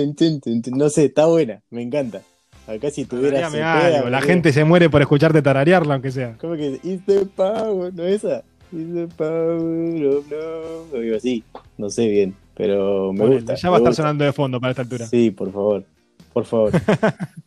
no 0.72 0.88
sé, 0.88 1.04
está 1.06 1.26
buena, 1.26 1.62
me 1.70 1.82
encanta. 1.82 2.22
Acá 2.66 2.90
si 2.90 3.04
tuviera 3.04 3.46
algo, 3.46 4.08
La 4.10 4.20
gente 4.20 4.52
se 4.52 4.64
muere 4.64 4.90
por 4.90 5.00
escucharte 5.00 5.42
tararearla, 5.42 5.94
aunque 5.94 6.10
sea. 6.10 6.36
¿Cómo 6.40 6.54
que? 6.54 6.80
It's 6.82 7.04
the 7.06 7.26
power, 7.26 7.92
¿no 7.94 8.04
es 8.04 8.24
esa? 8.24 8.42
It's 8.72 8.94
the 8.94 9.06
power 9.16 10.06
of 10.06 10.30
love. 10.30 10.92
O 10.92 10.96
algo 10.96 11.16
así, 11.16 11.42
no 11.78 11.90
sé 11.90 12.08
bien, 12.08 12.34
pero 12.56 13.12
me 13.12 13.20
Ponele, 13.20 13.36
gusta. 13.36 13.54
ya 13.54 13.70
va 13.70 13.76
a 13.76 13.78
estar 13.78 13.90
gusta. 13.90 14.02
sonando 14.02 14.24
de 14.24 14.32
fondo 14.32 14.60
para 14.60 14.70
esta 14.72 14.82
altura. 14.82 15.06
Sí, 15.06 15.30
por 15.30 15.52
favor, 15.52 15.84
por 16.32 16.44
favor. 16.44 16.72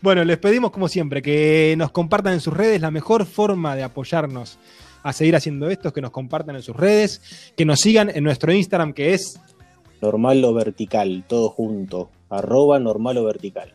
Bueno, 0.00 0.24
les 0.24 0.38
pedimos 0.38 0.70
como 0.70 0.88
siempre 0.88 1.22
que 1.22 1.74
nos 1.76 1.90
compartan 1.90 2.34
en 2.34 2.40
sus 2.40 2.54
redes. 2.54 2.80
La 2.80 2.90
mejor 2.90 3.26
forma 3.26 3.76
de 3.76 3.82
apoyarnos 3.82 4.58
a 5.02 5.12
seguir 5.12 5.36
haciendo 5.36 5.70
esto 5.70 5.88
es 5.88 5.94
que 5.94 6.00
nos 6.00 6.10
compartan 6.10 6.56
en 6.56 6.62
sus 6.62 6.76
redes, 6.76 7.52
que 7.56 7.64
nos 7.64 7.80
sigan 7.80 8.10
en 8.14 8.24
nuestro 8.24 8.52
Instagram 8.52 8.92
que 8.92 9.14
es 9.14 9.40
normal 10.00 10.44
o 10.44 10.54
vertical, 10.54 11.24
todo 11.26 11.50
junto. 11.50 12.10
Arroba 12.28 12.78
normal 12.78 13.18
o 13.18 13.24
vertical. 13.24 13.74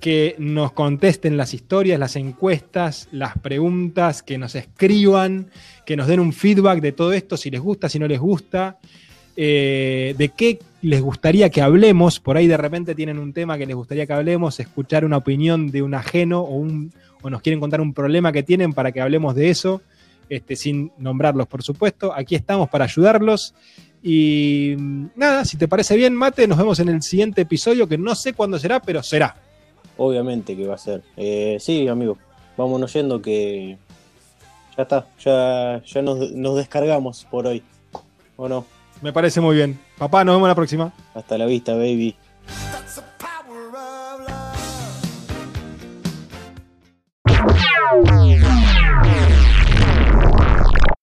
que 0.00 0.36
nos 0.38 0.72
contesten 0.72 1.36
las 1.36 1.54
historias, 1.54 1.98
las 1.98 2.16
encuestas, 2.16 3.08
las 3.12 3.38
preguntas, 3.38 4.22
que 4.22 4.36
nos 4.36 4.54
escriban, 4.54 5.50
que 5.86 5.96
nos 5.96 6.06
den 6.06 6.20
un 6.20 6.32
feedback 6.32 6.80
de 6.80 6.92
todo 6.92 7.12
esto, 7.12 7.36
si 7.36 7.50
les 7.50 7.60
gusta, 7.60 7.88
si 7.88 7.98
no 7.98 8.06
les 8.06 8.20
gusta, 8.20 8.78
eh, 9.36 10.14
de 10.16 10.28
qué 10.30 10.58
les 10.82 11.02
gustaría 11.02 11.50
que 11.50 11.60
hablemos. 11.60 12.20
Por 12.20 12.36
ahí 12.36 12.46
de 12.46 12.56
repente 12.56 12.94
tienen 12.94 13.18
un 13.18 13.32
tema 13.32 13.58
que 13.58 13.66
les 13.66 13.76
gustaría 13.76 14.06
que 14.06 14.12
hablemos, 14.12 14.58
escuchar 14.60 15.04
una 15.04 15.18
opinión 15.18 15.70
de 15.70 15.82
un 15.82 15.94
ajeno 15.94 16.40
o, 16.40 16.64
nos 17.28 17.42
quieren 17.42 17.60
contar 17.60 17.80
un 17.80 17.92
problema 17.92 18.30
que 18.30 18.44
tienen 18.44 18.72
para 18.72 18.92
que 18.92 19.00
hablemos 19.00 19.34
de 19.34 19.50
eso, 19.50 19.82
este, 20.28 20.54
sin 20.54 20.92
nombrarlos, 20.96 21.48
por 21.48 21.62
supuesto. 21.62 22.12
Aquí 22.14 22.34
estamos 22.34 22.68
para 22.68 22.84
ayudarlos. 22.84 23.52
Y 24.02 24.76
mm, 24.78 25.06
nada, 25.16 25.44
si 25.44 25.56
te 25.56 25.66
parece 25.66 25.96
bien, 25.96 26.14
Mate, 26.14 26.46
nos 26.46 26.56
vemos 26.56 26.78
en 26.78 26.88
el 26.88 27.02
siguiente 27.02 27.42
episodio, 27.42 27.88
que 27.88 27.98
no 27.98 28.14
sé 28.14 28.32
cuándo 28.32 28.58
será, 28.58 28.80
pero 28.80 29.02
será. 29.02 29.36
Obviamente 29.96 30.56
que 30.56 30.66
va 30.66 30.76
a 30.76 30.78
ser. 30.78 31.02
Eh, 31.16 31.56
sí, 31.58 31.88
amigo, 31.88 32.16
vámonos 32.56 32.92
yendo 32.92 33.20
que 33.20 33.76
ya 34.76 34.82
está, 34.82 35.06
ya, 35.18 35.82
ya 35.84 36.02
nos 36.02 36.56
descargamos 36.56 37.26
por 37.28 37.46
hoy. 37.48 37.62
¿O 38.36 38.48
no? 38.48 38.75
Me 39.02 39.12
parece 39.12 39.40
muy 39.40 39.56
bien. 39.56 39.78
Papá, 39.98 40.24
nos 40.24 40.36
vemos 40.36 40.48
la 40.48 40.54
próxima. 40.54 40.92
Hasta 41.14 41.38
la 41.38 41.46
vista, 41.46 41.74
baby. 41.74 42.16